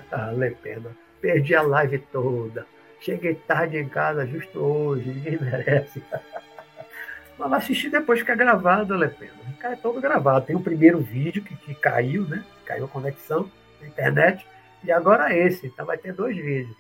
vale 0.11 0.49
a 0.49 0.57
pena. 0.57 0.91
Perdi 1.21 1.55
a 1.55 1.63
live 1.63 1.99
toda. 2.13 2.67
Cheguei 3.07 3.37
tarde 3.37 3.79
em 3.79 3.89
casa, 3.89 4.27
justo 4.27 4.59
hoje, 4.59 5.09
ninguém 5.09 5.39
merece. 5.39 6.03
Mas 7.39 7.53
assistir 7.53 7.89
depois 7.89 8.29
é 8.29 8.35
gravado, 8.35 8.99
vale 8.99 9.05
a 9.05 9.09
pena. 9.09 9.33
É 9.63 9.77
todo 9.77 10.01
gravado. 10.01 10.45
Tem 10.45 10.57
o 10.57 10.61
primeiro 10.61 10.99
vídeo 10.99 11.41
que, 11.41 11.55
que 11.55 11.73
caiu, 11.77 12.25
né? 12.25 12.45
Caiu 12.65 12.87
a 12.87 12.89
conexão 12.89 13.49
na 13.81 13.87
internet. 13.87 14.45
E 14.83 14.91
agora 14.91 15.33
esse. 15.33 15.69
Então 15.69 15.87
vai 15.87 15.97
ter 15.97 16.13
dois 16.13 16.37
vídeos. 16.37 16.77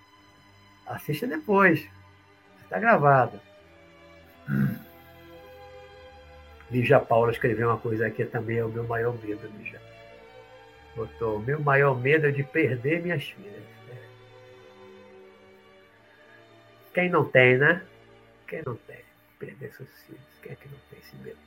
Assista 0.84 1.28
depois. 1.28 1.88
Está 2.64 2.80
gravado. 2.80 3.40
Lígia 6.72 6.98
Paula 6.98 7.30
escreveu 7.30 7.68
uma 7.68 7.78
coisa 7.78 8.04
aqui 8.04 8.24
também, 8.24 8.58
é 8.58 8.64
o 8.64 8.68
meu 8.68 8.82
maior 8.82 9.14
medo, 9.22 9.48
Lígia. 9.56 9.80
Botou, 10.96 11.38
meu 11.38 11.60
maior 11.60 11.96
medo 11.96 12.26
é 12.26 12.32
de 12.32 12.42
perder 12.42 13.00
minhas 13.00 13.22
filhas. 13.22 13.75
Quem 16.96 17.10
não 17.10 17.28
tem, 17.28 17.58
né? 17.58 17.86
Quem 18.48 18.62
não 18.64 18.74
tem? 18.74 19.04
Perder 19.38 19.70
seus 19.74 20.02
filhos. 20.04 20.38
Quem 20.42 20.52
é 20.52 20.56
que 20.56 20.66
não 20.66 20.78
tem 20.88 20.98
esse 20.98 21.14
medo? 21.16 21.38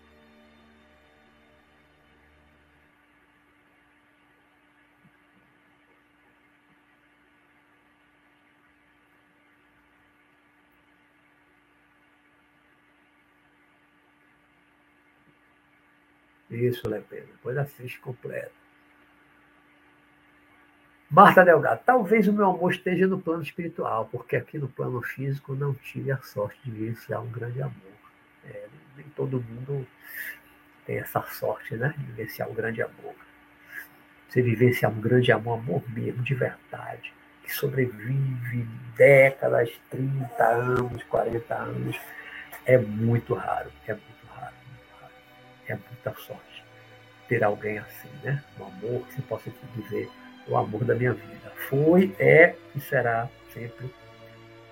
Isso, 16.52 16.88
Lepena. 16.88 17.26
Depois 17.26 17.58
assiste 17.58 18.00
completo. 18.00 18.59
Marta 21.12 21.44
Delgado, 21.44 21.82
talvez 21.84 22.28
o 22.28 22.34
meu 22.34 22.52
amor 22.52 22.72
esteja 22.72 23.08
no 23.08 23.20
plano 23.20 23.42
espiritual, 23.42 24.08
porque 24.12 24.36
aqui 24.36 24.60
no 24.60 24.68
plano 24.68 25.02
físico 25.02 25.56
não 25.56 25.74
tive 25.74 26.12
a 26.12 26.20
sorte 26.20 26.60
de 26.64 26.70
vivenciar 26.70 27.24
um 27.24 27.32
grande 27.32 27.60
amor. 27.60 27.74
É, 28.46 28.68
nem 28.96 29.08
todo 29.16 29.42
mundo 29.42 29.88
tem 30.86 31.00
essa 31.00 31.24
sorte, 31.24 31.76
né? 31.76 31.96
De 31.98 32.06
vivenciar 32.06 32.48
um 32.48 32.54
grande 32.54 32.84
amor. 32.84 33.16
Você 34.28 34.44
vivenciar 34.44 34.92
um 34.92 35.02
grande 35.02 35.32
amor, 35.32 35.58
amor 35.58 35.84
mesmo, 35.90 36.22
de 36.22 36.36
verdade, 36.36 37.12
que 37.44 37.52
sobrevive 37.52 38.68
décadas, 38.96 39.72
30 39.90 40.44
anos, 40.44 41.04
40 41.06 41.56
anos, 41.56 42.00
é 42.68 42.78
muito 42.78 43.34
raro, 43.34 43.72
é 43.88 43.94
muito 43.94 44.28
raro, 44.28 44.54
muito 44.68 45.02
raro. 45.02 45.14
É 45.68 45.74
muita 45.74 46.14
sorte 46.22 46.64
ter 47.28 47.44
alguém 47.44 47.80
assim, 47.80 48.10
né? 48.24 48.44
Um 48.60 48.66
amor 48.66 49.08
que 49.08 49.16
você 49.16 49.22
possa 49.24 49.52
dizer 49.76 50.08
o 50.50 50.58
amor 50.58 50.84
da 50.84 50.96
minha 50.96 51.14
vida. 51.14 51.52
Foi, 51.70 52.14
é 52.20 52.56
e 52.76 52.80
será 52.82 53.30
sempre 53.54 53.94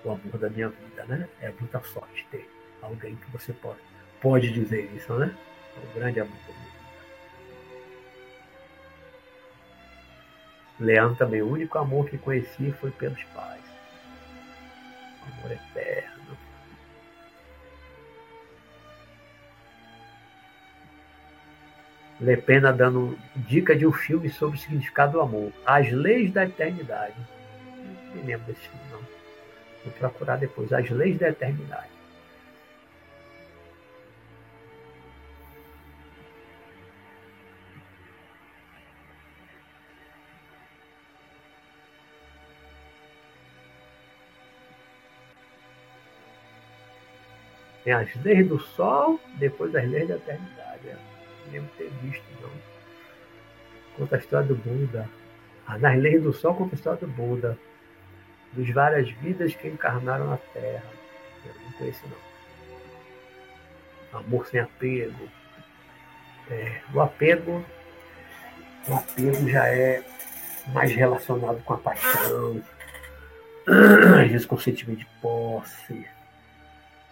o 0.04 0.10
amor 0.10 0.38
da 0.38 0.50
minha 0.50 0.68
vida, 0.68 1.04
né? 1.06 1.28
É 1.40 1.50
muita 1.58 1.80
sorte 1.80 2.26
ter 2.30 2.48
alguém 2.82 3.16
que 3.16 3.30
você 3.30 3.52
pode, 3.52 3.78
pode 4.20 4.50
dizer 4.52 4.90
isso, 4.94 5.12
né? 5.14 5.34
É 5.76 5.88
um 5.88 5.94
grande 5.94 6.20
amor 6.20 6.36
da 6.36 6.52
minha 6.52 6.54
vida. 6.54 6.78
Leandro 10.80 11.16
também, 11.16 11.42
o 11.42 11.50
único 11.50 11.78
amor 11.78 12.08
que 12.08 12.18
conheci 12.18 12.72
foi 12.72 12.90
pelos 12.90 13.22
pais. 13.24 13.62
Amor 15.22 15.52
eterno. 15.52 16.17
Le 22.20 22.36
Pena 22.36 22.72
dando 22.72 23.16
dica 23.36 23.76
de 23.76 23.86
um 23.86 23.92
filme 23.92 24.28
sobre 24.28 24.56
o 24.56 24.60
significado 24.60 25.12
do 25.12 25.20
amor. 25.20 25.52
As 25.64 25.90
Leis 25.92 26.32
da 26.32 26.44
Eternidade. 26.44 27.14
Não 28.14 28.24
lembro 28.24 28.46
desse 28.46 28.68
filme, 28.68 28.84
não. 28.90 29.00
Vou 29.84 29.92
procurar 29.98 30.36
depois. 30.36 30.72
As 30.72 30.90
Leis 30.90 31.18
da 31.18 31.28
Eternidade. 31.28 31.98
Tem 47.88 47.94
as 47.94 48.14
leis 48.22 48.46
do 48.46 48.60
sol, 48.60 49.18
depois 49.38 49.74
as 49.74 49.88
leis 49.88 50.06
da 50.06 50.16
eternidade. 50.16 50.94
Lembro 51.50 51.70
ter 51.76 51.90
visto, 52.02 52.24
não. 52.40 52.50
Conta 53.96 54.16
a 54.16 54.18
história 54.18 54.46
do 54.46 54.54
Buda. 54.54 55.08
Ah, 55.66 55.78
nas 55.78 55.98
leis 55.98 56.22
do 56.22 56.32
sol 56.32 56.54
conta 56.54 56.74
a 56.74 56.76
história 56.76 57.00
do 57.00 57.08
Buda. 57.08 57.58
Dos 58.52 58.70
várias 58.70 59.10
vidas 59.10 59.54
que 59.54 59.68
encarnaram 59.68 60.28
na 60.28 60.38
Terra. 60.38 60.90
Eu 61.44 61.52
não 61.64 61.72
conheço, 61.72 62.04
não. 62.08 62.16
Amor 64.20 64.46
sem 64.46 64.60
apego. 64.60 65.28
É, 66.50 66.80
o 66.94 67.00
apego. 67.00 67.64
O 68.88 68.94
apego 68.94 69.48
já 69.48 69.68
é 69.68 70.02
mais 70.68 70.92
relacionado 70.92 71.62
com 71.64 71.74
a 71.74 71.78
paixão. 71.78 72.62
Às 74.22 74.30
vezes 74.30 74.46
com 74.46 74.54
o 74.54 74.60
sentimento 74.60 75.00
de 75.00 75.06
posse 75.20 76.06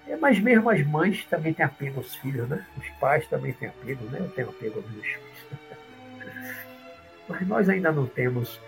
é, 0.09 0.17
mas 0.17 0.39
mesmo 0.39 0.71
as 0.71 0.85
mães 0.87 1.25
também 1.25 1.53
têm 1.53 1.65
apego 1.65 1.99
aos 1.99 2.15
filhos, 2.17 2.49
né? 2.49 2.65
Os 2.77 2.89
pais 3.01 3.27
também 3.29 3.53
têm 3.53 3.69
apego, 3.69 4.05
né? 4.07 4.19
Eu 4.21 4.29
tenho 4.29 4.49
apego 4.49 4.79
aos 4.79 4.91
meus 4.91 5.07
filhos. 5.07 5.47
mas 7.29 7.47
nós 7.47 7.69
ainda 7.69 7.91
não 7.91 8.07
temos 8.07 8.61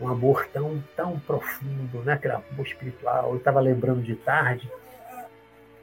um 0.00 0.08
amor 0.08 0.46
tão, 0.52 0.82
tão 0.96 1.18
profundo, 1.20 2.02
né? 2.04 2.14
Aquele 2.14 2.34
amor 2.34 2.66
espiritual. 2.66 3.30
Eu 3.32 3.38
estava 3.38 3.60
lembrando 3.60 4.02
de 4.02 4.14
tarde 4.14 4.70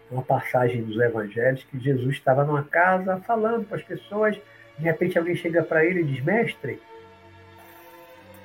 uma 0.09 0.21
passagem 0.21 0.83
dos 0.83 0.99
evangelhos 0.99 1.63
que 1.63 1.79
Jesus 1.79 2.15
estava 2.15 2.43
numa 2.43 2.63
casa 2.63 3.17
falando 3.25 3.65
para 3.65 3.77
as 3.77 3.83
pessoas, 3.83 4.35
de 4.77 4.83
repente 4.83 5.17
alguém 5.17 5.35
chega 5.35 5.63
para 5.63 5.85
ele 5.85 6.01
e 6.01 6.03
diz: 6.03 6.23
Mestre, 6.23 6.81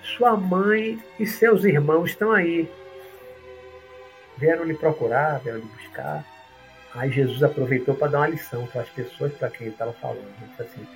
sua 0.03 0.37
mãe 0.37 1.03
e 1.19 1.27
seus 1.27 1.65
irmãos 1.65 2.11
estão 2.11 2.31
aí 2.31 2.71
vieram 4.39 4.65
lhe 4.65 4.75
procurar, 4.75 5.41
vieram 5.41 5.61
lhe 5.61 5.67
buscar. 5.67 6.25
Aí 6.95 7.11
Jesus 7.11 7.43
aproveitou 7.43 7.95
para 7.95 8.09
dar 8.09 8.19
uma 8.19 8.29
lição 8.29 8.67
para 8.67 8.83
as 8.83 8.89
pessoas 8.89 9.33
para 9.35 9.51
quem 9.51 9.67
ele 9.67 9.75
estava 9.75 9.93
falando. 9.95 10.19
Ele 10.19 10.51
disse 10.51 10.63
assim: 10.63 10.87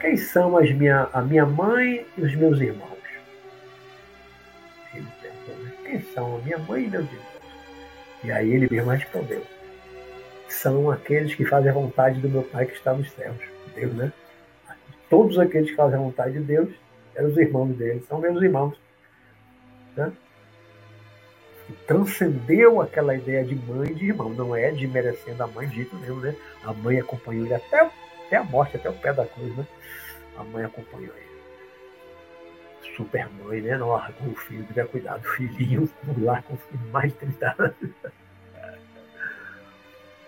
Quem 0.00 0.16
são 0.16 0.56
as 0.56 0.70
minha, 0.72 1.08
a 1.12 1.20
minha 1.22 1.46
mãe 1.46 2.06
e 2.16 2.22
os 2.22 2.34
meus 2.34 2.60
irmãos? 2.60 2.98
Ele 4.94 5.06
perguntou? 5.20 5.84
Quem 5.84 6.00
são 6.14 6.36
a 6.36 6.38
minha 6.38 6.58
mãe 6.58 6.84
e 6.84 6.88
meus 6.88 7.06
irmãos? 7.06 7.40
E 8.22 8.30
aí 8.30 8.52
ele 8.52 8.68
mesmo 8.70 8.90
respondeu: 8.90 9.42
São 10.48 10.90
aqueles 10.90 11.34
que 11.34 11.44
fazem 11.44 11.70
a 11.70 11.74
vontade 11.74 12.20
do 12.20 12.28
meu 12.28 12.42
Pai 12.42 12.66
que 12.66 12.74
está 12.74 12.92
nos 12.92 13.10
céus. 13.12 13.38
Deus, 13.74 13.92
né? 13.94 14.12
Todos 15.08 15.38
aqueles 15.38 15.70
que 15.70 15.76
fazem 15.76 15.98
a 15.98 16.02
vontade 16.02 16.34
de 16.34 16.40
Deus 16.40 16.70
eram 17.14 17.28
os 17.28 17.36
irmãos 17.36 17.76
dele, 17.76 18.04
são 18.08 18.20
meus 18.20 18.40
irmãos. 18.42 18.78
Né? 19.96 20.12
Transcendeu 21.86 22.80
aquela 22.80 23.14
ideia 23.14 23.44
de 23.44 23.54
mãe 23.54 23.90
e 23.90 23.94
de 23.94 24.06
irmão. 24.06 24.30
Não 24.30 24.54
é 24.54 24.70
de 24.70 24.86
merecendo 24.86 25.42
a 25.42 25.46
mãe, 25.46 25.68
dito 25.68 25.94
mesmo, 25.96 26.20
né? 26.20 26.34
A 26.64 26.72
mãe 26.72 26.98
acompanhou 26.98 27.44
ele 27.44 27.54
até, 27.54 27.90
até 28.26 28.36
a 28.36 28.44
morte, 28.44 28.76
até 28.76 28.88
o 28.88 28.94
pé 28.94 29.12
da 29.12 29.26
cruz, 29.26 29.56
né? 29.56 29.66
A 30.36 30.44
mãe 30.44 30.64
acompanhou 30.64 31.14
ele. 31.14 31.30
Super 32.96 33.28
mãe, 33.44 33.60
né? 33.60 33.76
Não 33.76 33.90
largou 33.90 34.28
o 34.28 34.36
filho, 34.36 34.64
tiver 34.64 34.86
cuidado 34.86 35.22
do 35.22 35.28
filhinho, 35.28 35.88
lá 36.18 36.42
com 36.42 36.56
mais 36.90 37.12
de 37.12 37.18
30 37.18 37.54
anos. 37.58 37.74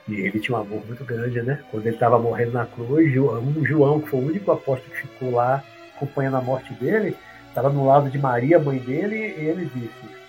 E 0.09 0.15
ele 0.15 0.41
tinha 0.41 0.59
um 0.59 0.61
amor 0.61 0.85
muito 0.85 1.05
grande, 1.05 1.41
né? 1.43 1.63
Quando 1.71 1.87
ele 1.87 1.95
estava 1.95 2.19
morrendo 2.19 2.53
na 2.53 2.67
cruz, 2.67 3.13
João, 3.13 3.65
João, 3.65 4.01
que 4.01 4.09
foi 4.09 4.21
o 4.21 4.27
único 4.27 4.51
apóstolo 4.51 4.91
que 4.91 5.03
ficou 5.03 5.31
lá 5.31 5.63
acompanhando 5.95 6.39
a 6.39 6.41
morte 6.41 6.75
dele, 6.75 7.17
estava 7.49 7.71
no 7.71 7.87
lado 7.87 8.11
de 8.11 8.19
Maria, 8.19 8.59
mãe 8.59 8.79
dele, 8.79 9.17
e 9.17 9.47
ele 9.47 9.67
disse: 9.67 10.22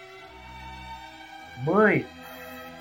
Mãe, 1.63 2.05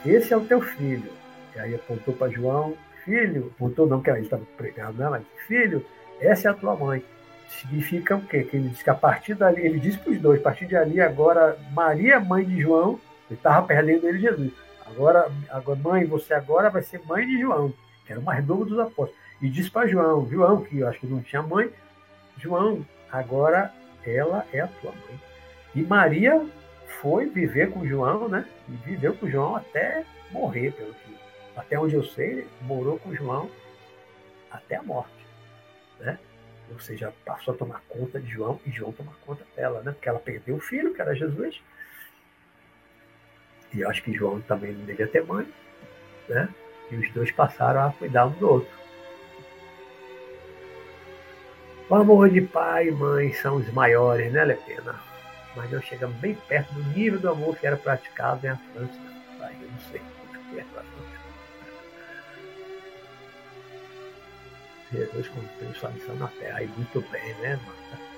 esse 0.04 0.32
é 0.32 0.36
o 0.36 0.44
teu 0.44 0.60
filho. 0.60 1.12
E 1.54 1.60
aí 1.60 1.74
apontou 1.74 2.14
para 2.14 2.32
João, 2.32 2.74
filho, 3.04 3.52
apontou 3.54 3.86
não, 3.86 4.00
que 4.00 4.10
ele 4.10 4.20
estava 4.20 4.42
pregado, 4.56 4.94
né? 4.94 5.08
Mas, 5.08 5.22
filho, 5.46 5.84
essa 6.20 6.48
é 6.48 6.50
a 6.50 6.54
tua 6.54 6.74
mãe. 6.74 7.04
Significa 7.48 8.16
o 8.16 8.22
quê? 8.22 8.42
Que 8.42 8.56
ele 8.56 8.70
disse 8.70 8.82
que 8.82 8.90
a 8.90 8.94
partir 8.94 9.34
dali, 9.34 9.60
ele 9.60 9.78
disse 9.78 9.98
para 9.98 10.12
os 10.12 10.20
dois, 10.20 10.40
a 10.40 10.42
partir 10.42 10.66
de 10.66 10.76
ali, 10.76 11.00
agora, 11.00 11.56
Maria, 11.72 12.18
mãe 12.18 12.44
de 12.44 12.60
João, 12.60 12.98
ele 13.30 13.38
estava 13.38 13.66
perdendo 13.66 14.08
ele 14.08 14.18
Jesus. 14.18 14.52
Agora, 14.86 15.30
agora, 15.50 15.78
mãe, 15.78 16.04
você 16.04 16.34
agora 16.34 16.70
vai 16.70 16.82
ser 16.82 17.00
mãe 17.06 17.26
de 17.26 17.40
João, 17.40 17.72
que 18.06 18.12
era 18.12 18.20
o 18.20 18.24
mais 18.24 18.44
novo 18.46 18.64
dos 18.64 18.78
apóstolos. 18.78 19.14
E 19.40 19.48
disse 19.48 19.70
para 19.70 19.86
João, 19.86 20.28
João, 20.28 20.62
que 20.62 20.78
eu 20.78 20.88
acho 20.88 21.00
que 21.00 21.06
não 21.06 21.20
tinha 21.22 21.42
mãe, 21.42 21.70
João, 22.38 22.84
agora 23.10 23.72
ela 24.04 24.46
é 24.52 24.60
a 24.60 24.66
tua 24.66 24.92
mãe. 24.92 25.20
E 25.74 25.82
Maria 25.82 26.44
foi 27.00 27.26
viver 27.26 27.70
com 27.70 27.86
João, 27.86 28.28
né? 28.28 28.46
E 28.68 28.72
viveu 28.88 29.14
com 29.14 29.28
João 29.28 29.56
até 29.56 30.04
morrer, 30.30 30.72
pelo 30.72 30.92
que, 30.94 31.16
até 31.56 31.78
onde 31.78 31.94
eu 31.94 32.04
sei, 32.04 32.46
morou 32.62 32.98
com 32.98 33.14
João 33.14 33.50
até 34.50 34.76
a 34.76 34.82
morte, 34.82 35.26
né? 36.00 36.18
Ou 36.70 36.80
seja, 36.80 37.12
passou 37.24 37.54
a 37.54 37.56
tomar 37.56 37.82
conta 37.88 38.20
de 38.20 38.30
João 38.30 38.60
e 38.66 38.70
João 38.70 38.92
tomar 38.92 39.14
conta 39.26 39.44
dela, 39.56 39.82
né? 39.82 39.92
Porque 39.92 40.08
ela 40.08 40.18
perdeu 40.18 40.56
o 40.56 40.60
filho, 40.60 40.94
que 40.94 41.02
era 41.02 41.14
Jesus. 41.14 41.60
E 43.74 43.80
eu 43.80 43.90
acho 43.90 44.02
que 44.02 44.12
João 44.12 44.40
também 44.42 44.72
não 44.72 44.84
devia 44.84 45.06
ter 45.06 45.24
mãe, 45.24 45.46
né? 46.28 46.48
E 46.90 46.96
os 46.96 47.10
dois 47.12 47.30
passaram 47.30 47.86
a 47.86 47.92
cuidar 47.92 48.26
um 48.26 48.30
do 48.32 48.48
outro. 48.48 48.82
O 51.88 51.94
amor 51.94 52.30
de 52.30 52.40
pai 52.40 52.88
e 52.88 52.90
mãe 52.90 53.32
são 53.34 53.56
os 53.56 53.70
maiores, 53.72 54.32
né, 54.32 54.44
Lepena? 54.44 55.11
Mas 55.54 55.70
não 55.70 55.82
chegamos 55.82 56.16
bem 56.16 56.34
perto 56.34 56.72
do 56.74 56.82
nível 56.96 57.20
do 57.20 57.30
amor 57.30 57.56
que 57.56 57.66
era 57.66 57.76
praticado 57.76 58.46
na 58.46 58.56
França. 58.56 58.98
Aí 59.40 59.56
eu 59.60 59.70
não 59.70 59.80
sei 59.80 60.00
o 60.00 60.50
que 60.50 60.60
é 60.60 60.64
França. 60.64 61.22
Jesus 64.92 65.28
cumpriu 65.28 65.74
sua 65.74 65.90
missão 65.90 66.14
na 66.16 66.28
terra. 66.28 66.58
Aí 66.58 66.68
muito 66.68 67.00
bem, 67.10 67.34
né, 67.36 67.58
Marta? 67.66 68.12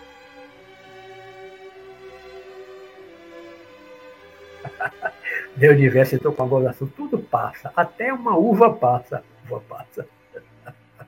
Deus 5.57 5.77
universo 5.77 6.17
entrou 6.17 6.33
com 6.33 6.43
a 6.43 6.47
gozação, 6.47 6.89
tudo 6.89 7.19
passa, 7.19 7.73
até 7.77 8.13
uma 8.13 8.37
uva 8.37 8.73
passa. 8.75 9.23
Uva 9.47 9.61
passa. 9.61 10.07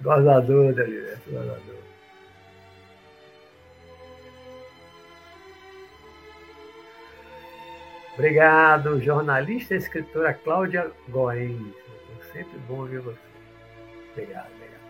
Gozador, 0.00 0.72
Deus 0.72 0.88
universo, 0.88 1.30
gozador. 1.30 1.79
Obrigado, 8.20 9.00
jornalista 9.00 9.72
e 9.72 9.78
escritora 9.78 10.34
Cláudia 10.34 10.92
Goens. 11.08 11.74
Sempre 12.30 12.58
bom 12.68 12.84
ver 12.84 13.00
você. 13.00 13.18
Obrigado, 14.12 14.46
obrigado. 14.56 14.80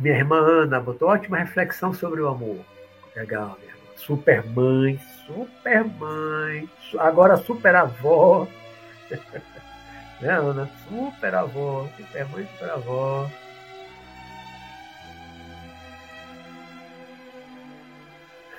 Minha 0.00 0.16
irmã 0.16 0.38
Ana 0.40 0.80
botou 0.80 1.08
ótima 1.08 1.38
reflexão 1.38 1.94
sobre 1.94 2.20
o 2.20 2.26
amor. 2.26 2.58
Legal, 3.14 3.56
minha 3.60 3.70
irmã. 3.70 3.80
Super 3.94 4.44
mãe, 4.44 4.98
super 5.28 5.84
mãe, 5.84 6.68
agora 6.98 7.36
super 7.36 7.76
avó. 7.76 8.48
né, 10.20 10.32
Ana? 10.32 10.68
Super 10.88 11.36
avó, 11.36 11.88
super 11.96 12.28
mãe, 12.30 12.48
super 12.48 12.70
avó. 12.70 13.30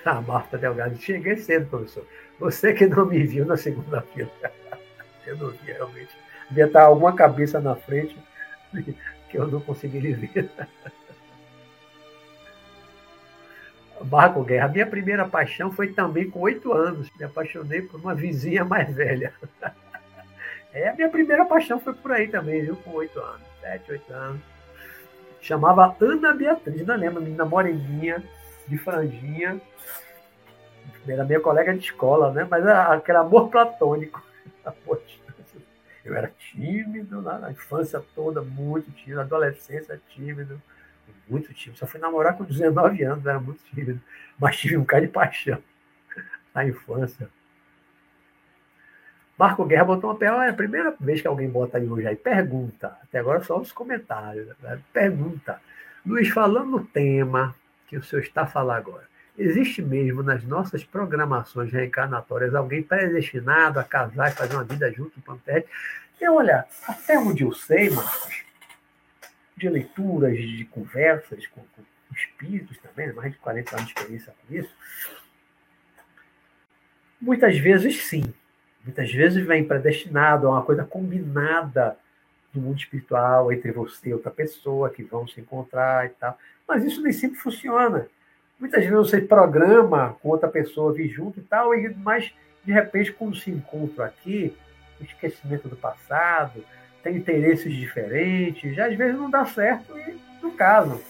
A 0.06 0.20
Marta 0.22 0.58
Delgado, 0.58 0.98
cheguei 0.98 1.36
cedo, 1.36 1.70
professor. 1.70 2.08
Você 2.42 2.74
que 2.74 2.86
não 2.88 3.06
me 3.06 3.24
viu 3.24 3.46
na 3.46 3.56
segunda-feira. 3.56 4.32
Eu 5.28 5.38
não 5.38 5.52
vi 5.52 5.72
realmente. 5.72 6.10
Devia 6.50 6.66
estar 6.66 6.82
alguma 6.82 7.16
cabeça 7.16 7.62
na 7.62 7.76
frente 7.76 8.18
que 9.30 9.38
eu 9.38 9.48
não 9.48 9.62
consegui 9.62 10.00
ver. 10.00 10.50
Marco 14.04 14.44
Guerra, 14.44 14.70
minha 14.70 14.88
primeira 14.88 15.28
paixão 15.28 15.72
foi 15.72 15.94
também 15.94 16.32
com 16.32 16.40
oito 16.40 16.74
anos. 16.74 17.08
Me 17.18 17.24
apaixonei 17.24 17.84
por 17.84 18.00
uma 18.00 18.16
vizinha 18.16 18.66
mais 18.66 18.92
velha. 18.94 19.32
É, 20.74 20.90
a 20.90 20.96
minha 20.96 21.10
primeira 21.10 21.46
paixão 21.46 21.80
foi 21.80 21.94
por 21.94 22.12
aí 22.12 22.28
também, 22.28 22.64
viu? 22.64 22.76
Com 22.78 22.94
oito 22.94 23.20
anos, 23.20 23.46
sete, 23.62 23.92
oito 23.92 24.12
anos. 24.12 24.42
Chamava 25.40 25.96
Ana 26.02 26.34
Beatriz, 26.34 26.84
não 26.86 26.96
lembro, 26.96 27.22
menina 27.22 27.46
moreninha, 27.46 28.24
de 28.68 28.80
franjinha. 28.80 29.62
Era 31.08 31.24
minha 31.26 31.40
colega 31.40 31.74
de 31.74 31.80
escola, 31.80 32.32
né? 32.32 32.48
Mas 32.50 32.66
aquele 32.66 33.18
amor 33.18 33.50
platônico. 33.50 34.24
Eu 36.04 36.16
era 36.16 36.32
tímido 36.38 37.22
na 37.22 37.52
infância 37.52 38.04
toda, 38.16 38.42
muito 38.42 38.90
tímido, 38.92 39.18
na 39.18 39.22
adolescência 39.22 40.02
tímido 40.10 40.60
muito 41.32 41.54
tímido. 41.54 41.80
Só 41.80 41.88
fui 41.88 42.00
namorar 42.00 42.38
com 42.38 42.44
19 42.44 43.04
anos, 43.04 43.26
era 43.26 43.40
muito 43.40 43.64
tímido. 43.66 44.00
Mas 44.38 44.58
tive 44.58 44.78
um 44.78 44.86
cara 44.86 45.02
de 45.02 45.08
paixão 45.08 45.62
na 46.54 46.66
infância. 46.66 47.30
Marco 49.38 49.66
Guerra 49.66 49.86
botou 49.86 50.10
uma 50.10 50.20
pergunta. 50.20 50.46
É 50.46 50.50
a 50.50 50.54
primeira 50.54 50.96
vez 51.00 51.22
que 51.22 51.28
alguém 51.28 51.50
bota 51.50 51.78
aí 51.78 51.88
hoje 51.88 52.08
aí. 52.08 52.16
Pergunta. 52.16 52.98
Até 53.02 53.20
agora 53.20 53.42
só 53.44 53.58
os 53.60 53.72
comentários. 53.72 54.48
Né? 54.60 54.80
Pergunta. 54.94 55.62
Luiz, 56.06 56.30
falando 56.30 56.72
no 56.72 56.86
tema 56.86 57.56
que 57.88 57.98
o 57.98 58.04
senhor 58.04 58.22
está 58.22 58.44
a 58.44 58.48
falar 58.48 58.78
agora, 58.78 59.04
existe 59.42 59.82
mesmo 59.82 60.24
nas 60.24 60.44
nossas 60.44 60.84
programações 60.84 61.72
reencarnatórias 61.72 62.54
alguém 62.54 62.84
predestinado 62.84 63.80
a 63.80 63.84
casar 63.84 64.32
e 64.32 64.36
fazer 64.36 64.56
uma 64.56 64.64
vida 64.64 64.92
junto 64.92 65.18
no 65.18 65.24
plano 65.24 65.42
terrestre? 65.44 65.72
E 66.20 66.30
olha, 66.30 66.66
até 66.88 67.18
onde 67.18 67.44
eu 67.44 67.52
sei, 67.52 67.90
Marcos, 67.90 68.44
de 69.58 69.70
leituras, 69.70 70.38
de 70.38 70.66
conversas 70.66 71.48
com, 71.48 71.62
com 71.62 71.84
espíritos 72.14 72.78
também, 72.78 73.12
mais 73.14 73.32
de 73.32 73.38
40 73.40 73.76
anos 73.76 73.86
de 73.86 73.94
experiência 73.94 74.34
com 74.34 74.54
isso, 74.54 74.76
muitas 77.20 77.58
vezes 77.58 78.04
sim. 78.04 78.34
Muitas 78.84 79.12
vezes 79.12 79.46
vem 79.46 79.64
predestinado 79.64 80.48
a 80.48 80.52
uma 80.52 80.64
coisa 80.64 80.84
combinada 80.84 81.98
no 82.54 82.62
mundo 82.62 82.80
espiritual 82.80 83.52
entre 83.52 83.72
você 83.72 84.10
e 84.10 84.14
outra 84.14 84.32
pessoa 84.32 84.90
que 84.90 85.04
vão 85.04 85.28
se 85.28 85.40
encontrar 85.40 86.06
e 86.06 86.10
tal. 86.10 86.38
Mas 86.68 86.84
isso 86.84 87.02
nem 87.02 87.14
sempre 87.14 87.38
funciona. 87.38 88.08
Muitas 88.62 88.82
vezes 88.82 88.96
você 88.96 89.20
programa 89.20 90.16
com 90.22 90.30
outra 90.30 90.48
pessoa 90.48 90.94
vir 90.94 91.10
junto 91.10 91.40
e 91.40 91.42
tal, 91.42 91.72
mas 91.98 92.32
de 92.64 92.72
repente, 92.72 93.12
quando 93.12 93.36
se 93.36 93.50
encontra 93.50 94.06
aqui, 94.06 94.56
esquecimento 95.02 95.68
do 95.68 95.76
passado, 95.76 96.64
tem 97.02 97.18
interesses 97.18 97.74
diferentes, 97.74 98.78
às 98.78 98.96
vezes 98.96 99.18
não 99.18 99.32
dá 99.32 99.46
certo 99.46 99.98
e 99.98 100.16
não 100.44 100.52
casam. 100.52 101.02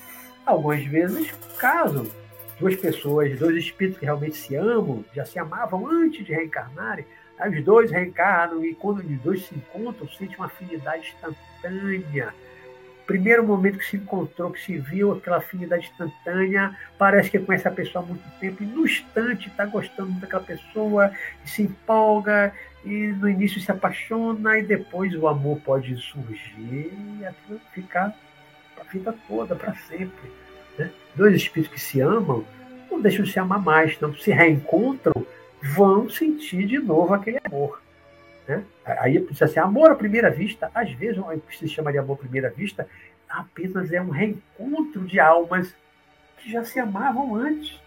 Algumas 0.45 0.81
vezes 0.85 1.29
casam. 1.59 2.07
Duas 2.57 2.77
pessoas, 2.77 3.37
dois 3.37 3.57
espíritos 3.57 3.99
que 3.99 4.05
realmente 4.05 4.37
se 4.37 4.55
amam, 4.55 5.03
já 5.13 5.25
se 5.25 5.37
amavam 5.37 5.87
antes 5.87 6.25
de 6.25 6.31
reencarnarem, 6.31 7.05
aí 7.37 7.57
os 7.57 7.65
dois 7.65 7.91
reencarnam 7.91 8.63
e 8.63 8.73
quando 8.75 8.99
os 8.99 9.19
dois 9.19 9.45
se 9.45 9.55
encontram, 9.55 10.07
sentem 10.07 10.37
uma 10.37 10.45
afinidade 10.45 11.13
instantânea. 11.13 12.33
Primeiro 13.05 13.45
momento 13.45 13.79
que 13.79 13.85
se 13.85 13.97
encontrou, 13.97 14.51
que 14.51 14.61
se 14.61 14.77
viu, 14.77 15.11
aquela 15.13 15.37
afinidade 15.37 15.89
instantânea, 15.91 16.75
parece 16.97 17.29
que 17.29 17.39
conhece 17.39 17.67
a 17.67 17.71
pessoa 17.71 18.03
há 18.03 18.07
muito 18.07 18.23
tempo, 18.39 18.63
e 18.63 18.65
no 18.65 18.85
instante 18.85 19.49
está 19.49 19.65
gostando 19.65 20.11
daquela 20.19 20.43
pessoa, 20.43 21.11
se 21.43 21.63
empolga, 21.63 22.53
e 22.83 23.07
no 23.07 23.29
início 23.29 23.61
se 23.61 23.71
apaixona 23.71 24.57
e 24.57 24.63
depois 24.63 25.13
o 25.15 25.27
amor 25.27 25.59
pode 25.59 25.95
surgir 25.97 26.91
e 26.91 27.25
ficar 27.73 28.15
a 28.79 28.83
vida 28.91 29.13
toda, 29.27 29.55
para 29.55 29.75
sempre. 29.75 30.31
Né? 30.77 30.89
Dois 31.15 31.35
espíritos 31.35 31.73
que 31.73 31.79
se 31.79 32.01
amam 32.01 32.43
não 32.89 32.99
deixam 33.01 33.23
de 33.23 33.31
se 33.31 33.39
amar 33.39 33.61
mais, 33.61 33.99
não 33.99 34.13
se 34.15 34.31
reencontram, 34.31 35.25
vão 35.61 36.09
sentir 36.09 36.65
de 36.65 36.79
novo 36.79 37.13
aquele 37.13 37.39
amor. 37.43 37.80
Né? 38.51 38.65
Aí 38.85 39.19
precisa 39.19 39.47
ser 39.47 39.59
amor 39.59 39.91
à 39.91 39.95
primeira 39.95 40.29
vista, 40.29 40.69
às 40.75 40.91
vezes 40.91 41.17
o 41.17 41.39
que 41.39 41.57
se 41.57 41.69
chama 41.69 41.91
de 41.91 41.97
amor 41.97 42.15
à 42.15 42.17
primeira 42.17 42.49
vista 42.49 42.85
apenas 43.29 43.91
é 43.93 44.01
um 44.01 44.09
reencontro 44.09 45.05
de 45.05 45.19
almas 45.19 45.73
que 46.37 46.51
já 46.51 46.65
se 46.65 46.79
amavam 46.79 47.33
antes. 47.33 47.79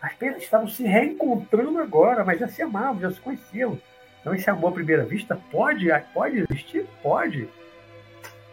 Apenas 0.00 0.42
estavam 0.42 0.66
se 0.66 0.82
reencontrando 0.82 1.78
agora, 1.78 2.24
mas 2.24 2.40
já 2.40 2.48
se 2.48 2.62
amavam, 2.62 3.00
já 3.00 3.12
se 3.12 3.20
conheciam. 3.20 3.80
Então, 4.20 4.34
esse 4.34 4.50
amor 4.50 4.70
à 4.70 4.72
primeira 4.72 5.04
vista 5.04 5.40
pode, 5.52 5.86
pode 6.12 6.38
existir? 6.38 6.84
Pode. 7.00 7.48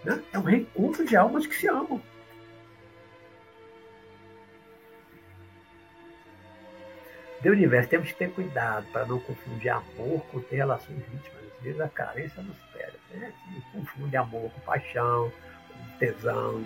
Né? 0.04 0.22
É 0.32 0.38
um 0.38 0.44
reencontro 0.44 1.04
de 1.04 1.16
almas 1.16 1.48
que 1.48 1.56
se 1.56 1.68
amam. 1.68 2.00
Do 7.42 7.52
universo, 7.52 7.90
temos 7.90 8.12
que 8.12 8.18
ter 8.18 8.32
cuidado 8.32 8.86
para 8.92 9.06
não 9.06 9.20
confundir 9.20 9.70
amor 9.70 10.22
com 10.32 10.40
ter 10.42 10.58
relações 10.58 10.98
íntimas. 10.98 11.44
Às 11.58 11.64
vezes 11.64 11.82
a 11.82 11.90
carência 11.90 12.42
nos 12.42 12.58
pega. 12.74 12.94
Né? 13.12 13.34
Confunde 13.72 14.18
amor 14.18 14.52
com 14.52 14.60
paixão, 14.62 15.32
com 15.70 15.98
tesão. 15.98 16.64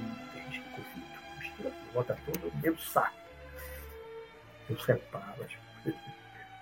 Que 0.52 0.60
confunde, 0.60 1.06
mistura, 1.40 1.72
bota 1.94 2.18
tudo 2.26 2.52
no 2.54 2.62
mesmo 2.62 2.80
saco 2.80 3.20
eu 4.70 4.80
separo. 4.80 5.46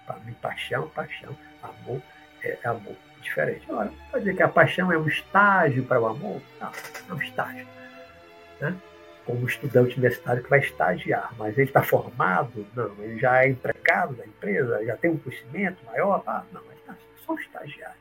Para 0.05 0.19
mim, 0.19 0.33
paixão, 0.41 0.87
paixão. 0.89 1.37
Amor 1.61 2.01
é 2.43 2.57
amor. 2.63 2.95
Diferente. 3.21 3.65
Agora, 3.69 3.91
pode 4.11 4.23
dizer 4.23 4.37
que 4.37 4.43
a 4.43 4.47
paixão 4.47 4.91
é 4.91 4.97
um 4.97 5.07
estágio 5.07 5.83
para 5.83 5.99
o 5.99 6.05
amor? 6.05 6.41
Não, 6.61 6.71
é 7.09 7.13
um 7.13 7.21
estágio. 7.21 7.67
Né? 8.61 8.75
como 9.27 9.45
estudante 9.45 9.91
universitário 9.91 10.41
que 10.41 10.49
vai 10.49 10.59
estagiar, 10.59 11.33
mas 11.37 11.57
ele 11.57 11.67
está 11.67 11.83
formado? 11.83 12.65
Não, 12.73 12.95
ele 13.03 13.19
já 13.19 13.43
é 13.43 13.49
empregado 13.49 14.15
da 14.15 14.25
empresa, 14.25 14.83
já 14.85 14.95
tem 14.95 15.11
um 15.11 15.17
conhecimento 15.17 15.83
maior? 15.85 16.23
Ah, 16.25 16.45
não, 16.53 16.61
ele 16.61 16.79
está 16.79 16.95
só 17.25 17.33
um 17.33 17.39
estagiário. 17.39 17.99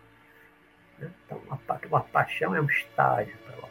Né? 1.00 1.10
Então, 1.26 1.42
uma, 1.48 1.60
uma 1.88 2.00
paixão 2.00 2.54
é 2.54 2.60
um 2.60 2.66
estágio 2.66 3.34
para 3.44 3.56
o 3.56 3.58
amor. 3.58 3.70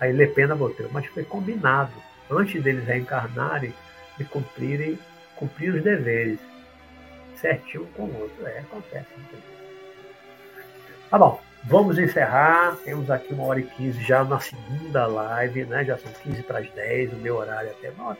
Aí 0.00 0.12
Lepena 0.12 0.56
botou, 0.56 0.90
mas 0.90 1.06
foi 1.06 1.22
combinado, 1.22 1.92
antes 2.28 2.60
deles 2.60 2.84
reencarnarem, 2.84 3.72
e 4.18 4.24
cumprirem, 4.24 4.98
cumprir 5.36 5.74
os 5.74 5.82
deveres, 5.82 6.40
certinho 7.36 7.84
um 7.84 7.92
com 7.92 8.02
o 8.02 8.20
outro. 8.20 8.46
É, 8.46 8.58
acontece. 8.58 9.06
Então. 9.16 9.61
Tá 11.12 11.18
bom, 11.18 11.38
vamos 11.64 11.98
encerrar. 11.98 12.74
Temos 12.86 13.10
aqui 13.10 13.34
uma 13.34 13.44
hora 13.44 13.60
e 13.60 13.64
quinze 13.64 14.02
já 14.02 14.24
na 14.24 14.40
segunda 14.40 15.06
live, 15.06 15.66
né? 15.66 15.84
Já 15.84 15.98
são 15.98 16.10
15 16.10 16.42
para 16.42 16.60
as 16.60 16.70
10, 16.70 17.12
o 17.12 17.16
meu 17.16 17.36
horário 17.36 17.68
é 17.68 17.72
até 17.72 17.90
9h30, 17.90 18.16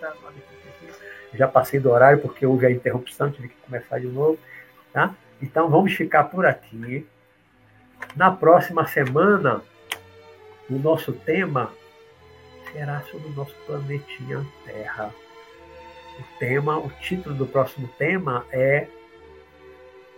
9h35. 0.00 0.96
Já 1.32 1.46
passei 1.46 1.78
do 1.78 1.92
horário 1.92 2.20
porque 2.20 2.44
houve 2.44 2.66
a 2.66 2.72
interrupção, 2.72 3.30
tive 3.30 3.50
que 3.50 3.56
começar 3.64 4.00
de 4.00 4.08
novo. 4.08 4.36
Tá? 4.92 5.14
Então 5.40 5.70
vamos 5.70 5.92
ficar 5.94 6.24
por 6.24 6.44
aqui. 6.44 7.06
Na 8.16 8.32
próxima 8.32 8.84
semana, 8.88 9.62
o 10.68 10.74
nosso 10.74 11.12
tema 11.12 11.70
será 12.72 13.00
sobre 13.12 13.28
o 13.28 13.32
nosso 13.32 13.54
planetinha 13.64 14.44
Terra. 14.66 15.14
O 16.18 16.38
tema, 16.40 16.78
o 16.78 16.90
título 17.00 17.36
do 17.36 17.46
próximo 17.46 17.86
tema 17.96 18.44
é 18.50 18.88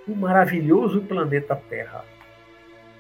O 0.09 0.15
maravilhoso 0.15 1.01
planeta 1.01 1.57
Terra. 1.69 2.05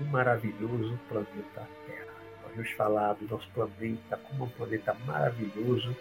O 0.01 0.05
maravilhoso 0.07 0.99
planeta 1.09 1.69
Terra. 1.87 2.15
Nós 2.43 2.53
vamos 2.57 2.71
falar 2.73 3.13
do 3.13 3.29
nosso 3.29 3.49
planeta 3.51 4.19
como 4.25 4.47
um 4.47 4.49
planeta 4.49 4.97
maravilhoso, 5.07 5.97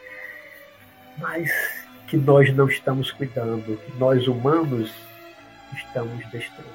mas 1.19 1.51
que 2.07 2.17
nós 2.17 2.51
não 2.55 2.67
estamos 2.67 3.11
cuidando, 3.11 3.77
que 3.77 3.97
nós 3.99 4.27
humanos 4.27 4.91
estamos 5.73 6.25
destruindo. 6.31 6.73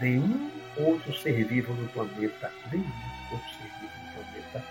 Nenhum 0.00 0.52
outro 0.76 1.12
ser 1.12 1.44
vivo 1.44 1.74
no 1.74 1.88
planeta, 1.88 2.52
nenhum 2.70 2.84
outro 3.32 3.48
ser 3.54 3.68
vivo 3.80 3.92
no 4.06 4.12
planeta 4.12 4.64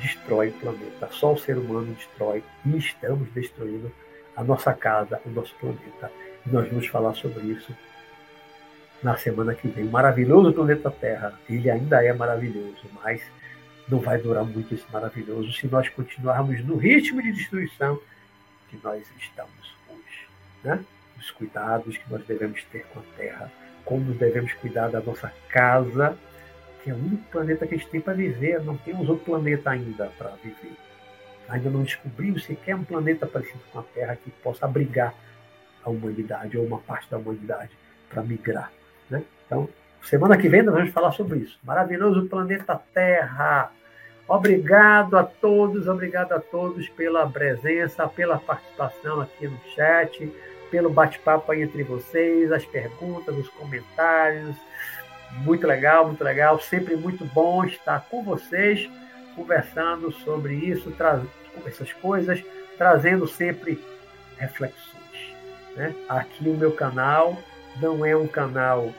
destrói 0.00 0.50
o 0.50 0.52
planeta. 0.52 1.08
Só 1.10 1.32
o 1.32 1.38
ser 1.38 1.58
humano 1.58 1.92
destrói 1.92 2.44
e 2.64 2.76
estamos 2.76 3.28
destruindo 3.30 3.92
a 4.36 4.44
nossa 4.44 4.72
casa, 4.74 5.20
o 5.26 5.30
nosso 5.30 5.56
planeta. 5.56 6.12
E 6.46 6.50
nós 6.50 6.68
vamos 6.68 6.86
falar 6.86 7.14
sobre 7.14 7.44
isso 7.48 7.74
na 9.02 9.16
semana 9.16 9.54
que 9.54 9.68
vem. 9.68 9.86
O 9.86 9.90
maravilhoso 9.90 10.52
planeta 10.52 10.90
Terra, 10.90 11.38
ele 11.48 11.70
ainda 11.70 12.04
é 12.04 12.12
maravilhoso, 12.12 12.88
mas 13.02 13.22
não 13.88 14.00
vai 14.00 14.18
durar 14.18 14.44
muito 14.44 14.74
esse 14.74 14.84
maravilhoso 14.92 15.52
se 15.52 15.66
nós 15.66 15.88
continuarmos 15.88 16.64
no 16.64 16.76
ritmo 16.76 17.22
de 17.22 17.32
destruição 17.32 18.00
que 18.68 18.78
nós 18.82 19.02
estamos 19.18 19.74
hoje. 19.88 20.26
Né? 20.62 20.84
Os 21.18 21.30
cuidados 21.30 21.96
que 21.96 22.10
nós 22.10 22.24
devemos 22.26 22.62
ter 22.64 22.84
com 22.92 23.00
a 23.00 23.02
Terra, 23.16 23.50
como 23.84 24.12
devemos 24.12 24.52
cuidar 24.54 24.88
da 24.88 25.00
nossa 25.00 25.32
casa, 25.48 26.16
que 26.82 26.90
é 26.90 26.94
o 26.94 26.96
único 26.96 27.24
planeta 27.30 27.66
que 27.66 27.74
a 27.74 27.78
gente 27.78 27.90
tem 27.90 28.00
para 28.00 28.14
viver, 28.14 28.62
não 28.62 28.76
temos 28.76 29.08
outro 29.08 29.24
planeta 29.24 29.70
ainda 29.70 30.06
para 30.18 30.30
viver 30.42 30.76
ainda 31.48 31.70
não 31.70 31.82
descobrimos 31.82 32.44
sequer 32.44 32.76
um 32.76 32.84
planeta 32.84 33.26
parecido 33.26 33.60
com 33.72 33.80
a 33.80 33.82
Terra 33.82 34.16
que 34.16 34.30
possa 34.30 34.66
abrigar 34.66 35.14
a 35.82 35.90
humanidade 35.90 36.58
ou 36.58 36.66
uma 36.66 36.78
parte 36.78 37.10
da 37.10 37.16
humanidade 37.16 37.70
para 38.08 38.22
migrar. 38.22 38.70
Então, 39.48 39.66
semana 40.02 40.36
que 40.36 40.46
vem 40.46 40.62
nós 40.62 40.74
vamos 40.74 40.90
falar 40.90 41.10
sobre 41.12 41.38
isso. 41.38 41.58
Maravilhoso 41.64 42.28
planeta 42.28 42.80
Terra. 42.92 43.72
Obrigado 44.28 45.16
a 45.16 45.24
todos, 45.24 45.88
obrigado 45.88 46.32
a 46.32 46.38
todos 46.38 46.86
pela 46.90 47.26
presença, 47.26 48.06
pela 48.06 48.38
participação 48.38 49.22
aqui 49.22 49.48
no 49.48 49.58
chat, 49.74 50.30
pelo 50.70 50.90
bate-papo 50.90 51.50
aí 51.50 51.62
entre 51.62 51.82
vocês, 51.82 52.52
as 52.52 52.66
perguntas, 52.66 53.34
os 53.34 53.48
comentários. 53.48 54.54
Muito 55.44 55.66
legal, 55.66 56.06
muito 56.06 56.22
legal. 56.22 56.60
Sempre 56.60 56.94
muito 56.94 57.24
bom 57.24 57.64
estar 57.64 58.06
com 58.10 58.22
vocês 58.22 58.86
conversando 59.34 60.12
sobre 60.12 60.54
isso, 60.56 60.92
essas 61.64 61.92
coisas, 61.94 62.44
trazendo 62.76 63.26
sempre 63.26 63.82
reflexões. 64.36 64.98
Né? 65.74 65.94
Aqui 66.06 66.48
o 66.50 66.54
meu 66.54 66.72
canal 66.72 67.38
não 67.80 68.04
é 68.04 68.14
um 68.14 68.26
canal 68.26 68.92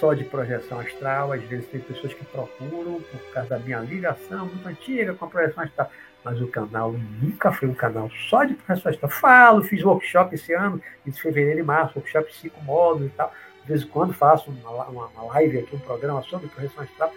só 0.00 0.14
de 0.14 0.24
projeção 0.24 0.80
astral, 0.80 1.32
às 1.32 1.42
vezes 1.44 1.66
tem 1.68 1.80
pessoas 1.80 2.14
que 2.14 2.24
procuram 2.24 3.00
por 3.00 3.20
causa 3.32 3.50
da 3.50 3.58
minha 3.58 3.80
ligação 3.80 4.46
muito 4.46 4.66
antiga 4.66 5.14
com 5.14 5.24
a 5.24 5.28
projeção 5.28 5.64
astral, 5.64 5.90
mas 6.24 6.40
o 6.40 6.48
canal 6.48 6.92
nunca 7.22 7.52
foi 7.52 7.68
um 7.68 7.74
canal 7.74 8.10
só 8.28 8.44
de 8.44 8.54
projeção 8.54 8.90
astral. 8.90 9.10
Falo, 9.10 9.62
fiz 9.62 9.82
workshop 9.82 10.34
esse 10.34 10.52
ano, 10.54 10.80
em 11.06 11.12
fevereiro 11.12 11.60
e 11.60 11.62
março, 11.62 11.98
workshop 11.98 12.34
cinco 12.34 12.62
módulos 12.62 13.08
e 13.08 13.14
tal. 13.14 13.32
De 13.62 13.68
vez 13.68 13.82
em 13.82 13.88
quando 13.88 14.12
faço 14.12 14.50
uma, 14.50 14.70
uma, 14.86 15.06
uma 15.06 15.24
live 15.34 15.58
aqui, 15.58 15.76
um 15.76 15.80
programa 15.80 16.22
sobre 16.22 16.48
projeção 16.48 16.82
astral, 16.82 17.12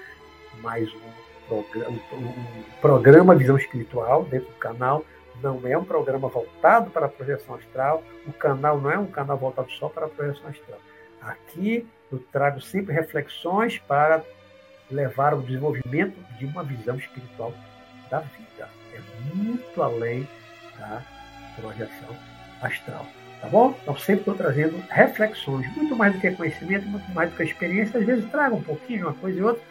mas 0.61 0.89
o 0.93 1.01
programa, 1.47 1.97
o 2.11 2.81
programa 2.81 3.35
Visão 3.35 3.57
Espiritual 3.57 4.23
dentro 4.25 4.47
do 4.47 4.55
canal 4.55 5.05
não 5.41 5.61
é 5.65 5.77
um 5.77 5.83
programa 5.83 6.27
voltado 6.27 6.89
para 6.89 7.05
a 7.05 7.09
projeção 7.09 7.55
astral, 7.55 8.03
o 8.25 8.33
canal 8.33 8.79
não 8.79 8.91
é 8.91 8.97
um 8.97 9.05
canal 9.05 9.37
voltado 9.37 9.71
só 9.71 9.87
para 9.87 10.05
a 10.05 10.09
projeção 10.09 10.49
astral. 10.49 10.79
Aqui 11.21 11.87
eu 12.11 12.19
trago 12.31 12.61
sempre 12.61 12.93
reflexões 12.93 13.77
para 13.79 14.23
levar 14.89 15.33
ao 15.33 15.41
desenvolvimento 15.41 16.17
de 16.37 16.45
uma 16.45 16.63
visão 16.63 16.95
espiritual 16.95 17.53
da 18.09 18.19
vida. 18.19 18.69
É 18.93 18.99
muito 19.33 19.81
além 19.81 20.27
da 20.79 21.03
projeção 21.55 22.15
astral. 22.61 23.05
Tá 23.41 23.47
bom? 23.49 23.77
Então 23.81 23.95
sempre 23.97 24.21
estou 24.21 24.33
trazendo 24.35 24.83
reflexões, 24.89 25.67
muito 25.75 25.95
mais 25.95 26.13
do 26.13 26.19
que 26.19 26.31
conhecimento, 26.31 26.87
muito 26.87 27.09
mais 27.11 27.29
do 27.29 27.35
que 27.35 27.43
experiência. 27.43 27.99
Às 27.99 28.05
vezes 28.05 28.29
trago 28.31 28.55
um 28.55 28.63
pouquinho, 28.63 29.07
uma 29.07 29.13
coisa 29.13 29.37
e 29.37 29.43
outra, 29.43 29.63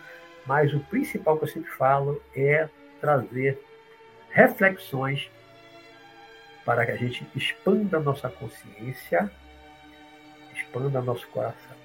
mas 0.47 0.73
o 0.73 0.81
principal 0.81 1.37
que 1.37 1.45
eu 1.45 1.49
sempre 1.49 1.71
falo 1.73 2.23
é 2.35 2.69
trazer 3.01 3.59
reflexões 4.31 5.29
para 6.65 6.87
que 6.87 6.93
a 6.93 6.97
gente 6.97 7.27
expanda 7.35 7.97
a 7.97 8.01
nossa 8.01 8.29
consciência, 8.29 9.31
expanda 10.55 11.01
nosso 11.01 11.27
coração, 11.29 11.77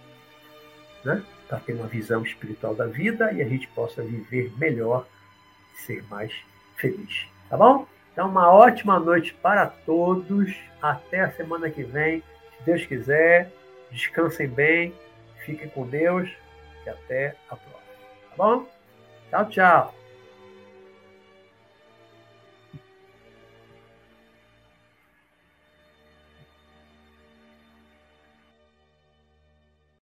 né? 1.04 1.24
para 1.48 1.60
ter 1.60 1.74
uma 1.74 1.88
visão 1.88 2.24
espiritual 2.24 2.74
da 2.74 2.86
vida 2.86 3.32
e 3.34 3.42
a 3.42 3.48
gente 3.48 3.68
possa 3.70 4.02
viver 4.02 4.54
melhor 4.58 5.06
e 5.74 5.80
ser 5.80 6.04
mais 6.10 6.34
feliz. 6.78 7.28
Tá 7.50 7.58
bom? 7.58 7.86
Então, 8.14 8.30
uma 8.30 8.50
ótima 8.50 9.00
noite 9.00 9.34
para 9.34 9.68
todos. 9.68 10.56
Até 10.82 11.22
a 11.22 11.32
semana 11.32 11.70
que 11.70 11.84
vem. 11.84 12.24
Se 12.58 12.64
Deus 12.66 12.86
quiser, 12.86 13.52
descansem 13.92 14.48
bem, 14.48 14.94
fiquem 15.46 15.70
com 15.70 15.86
Deus 15.86 16.30
e 16.86 16.90
até 16.90 17.36
a 17.50 17.56
próxima. 17.56 17.82
Tá 18.30 18.36
bom? 18.38 18.66
Tchau, 19.30 19.50
tchau. 19.50 20.01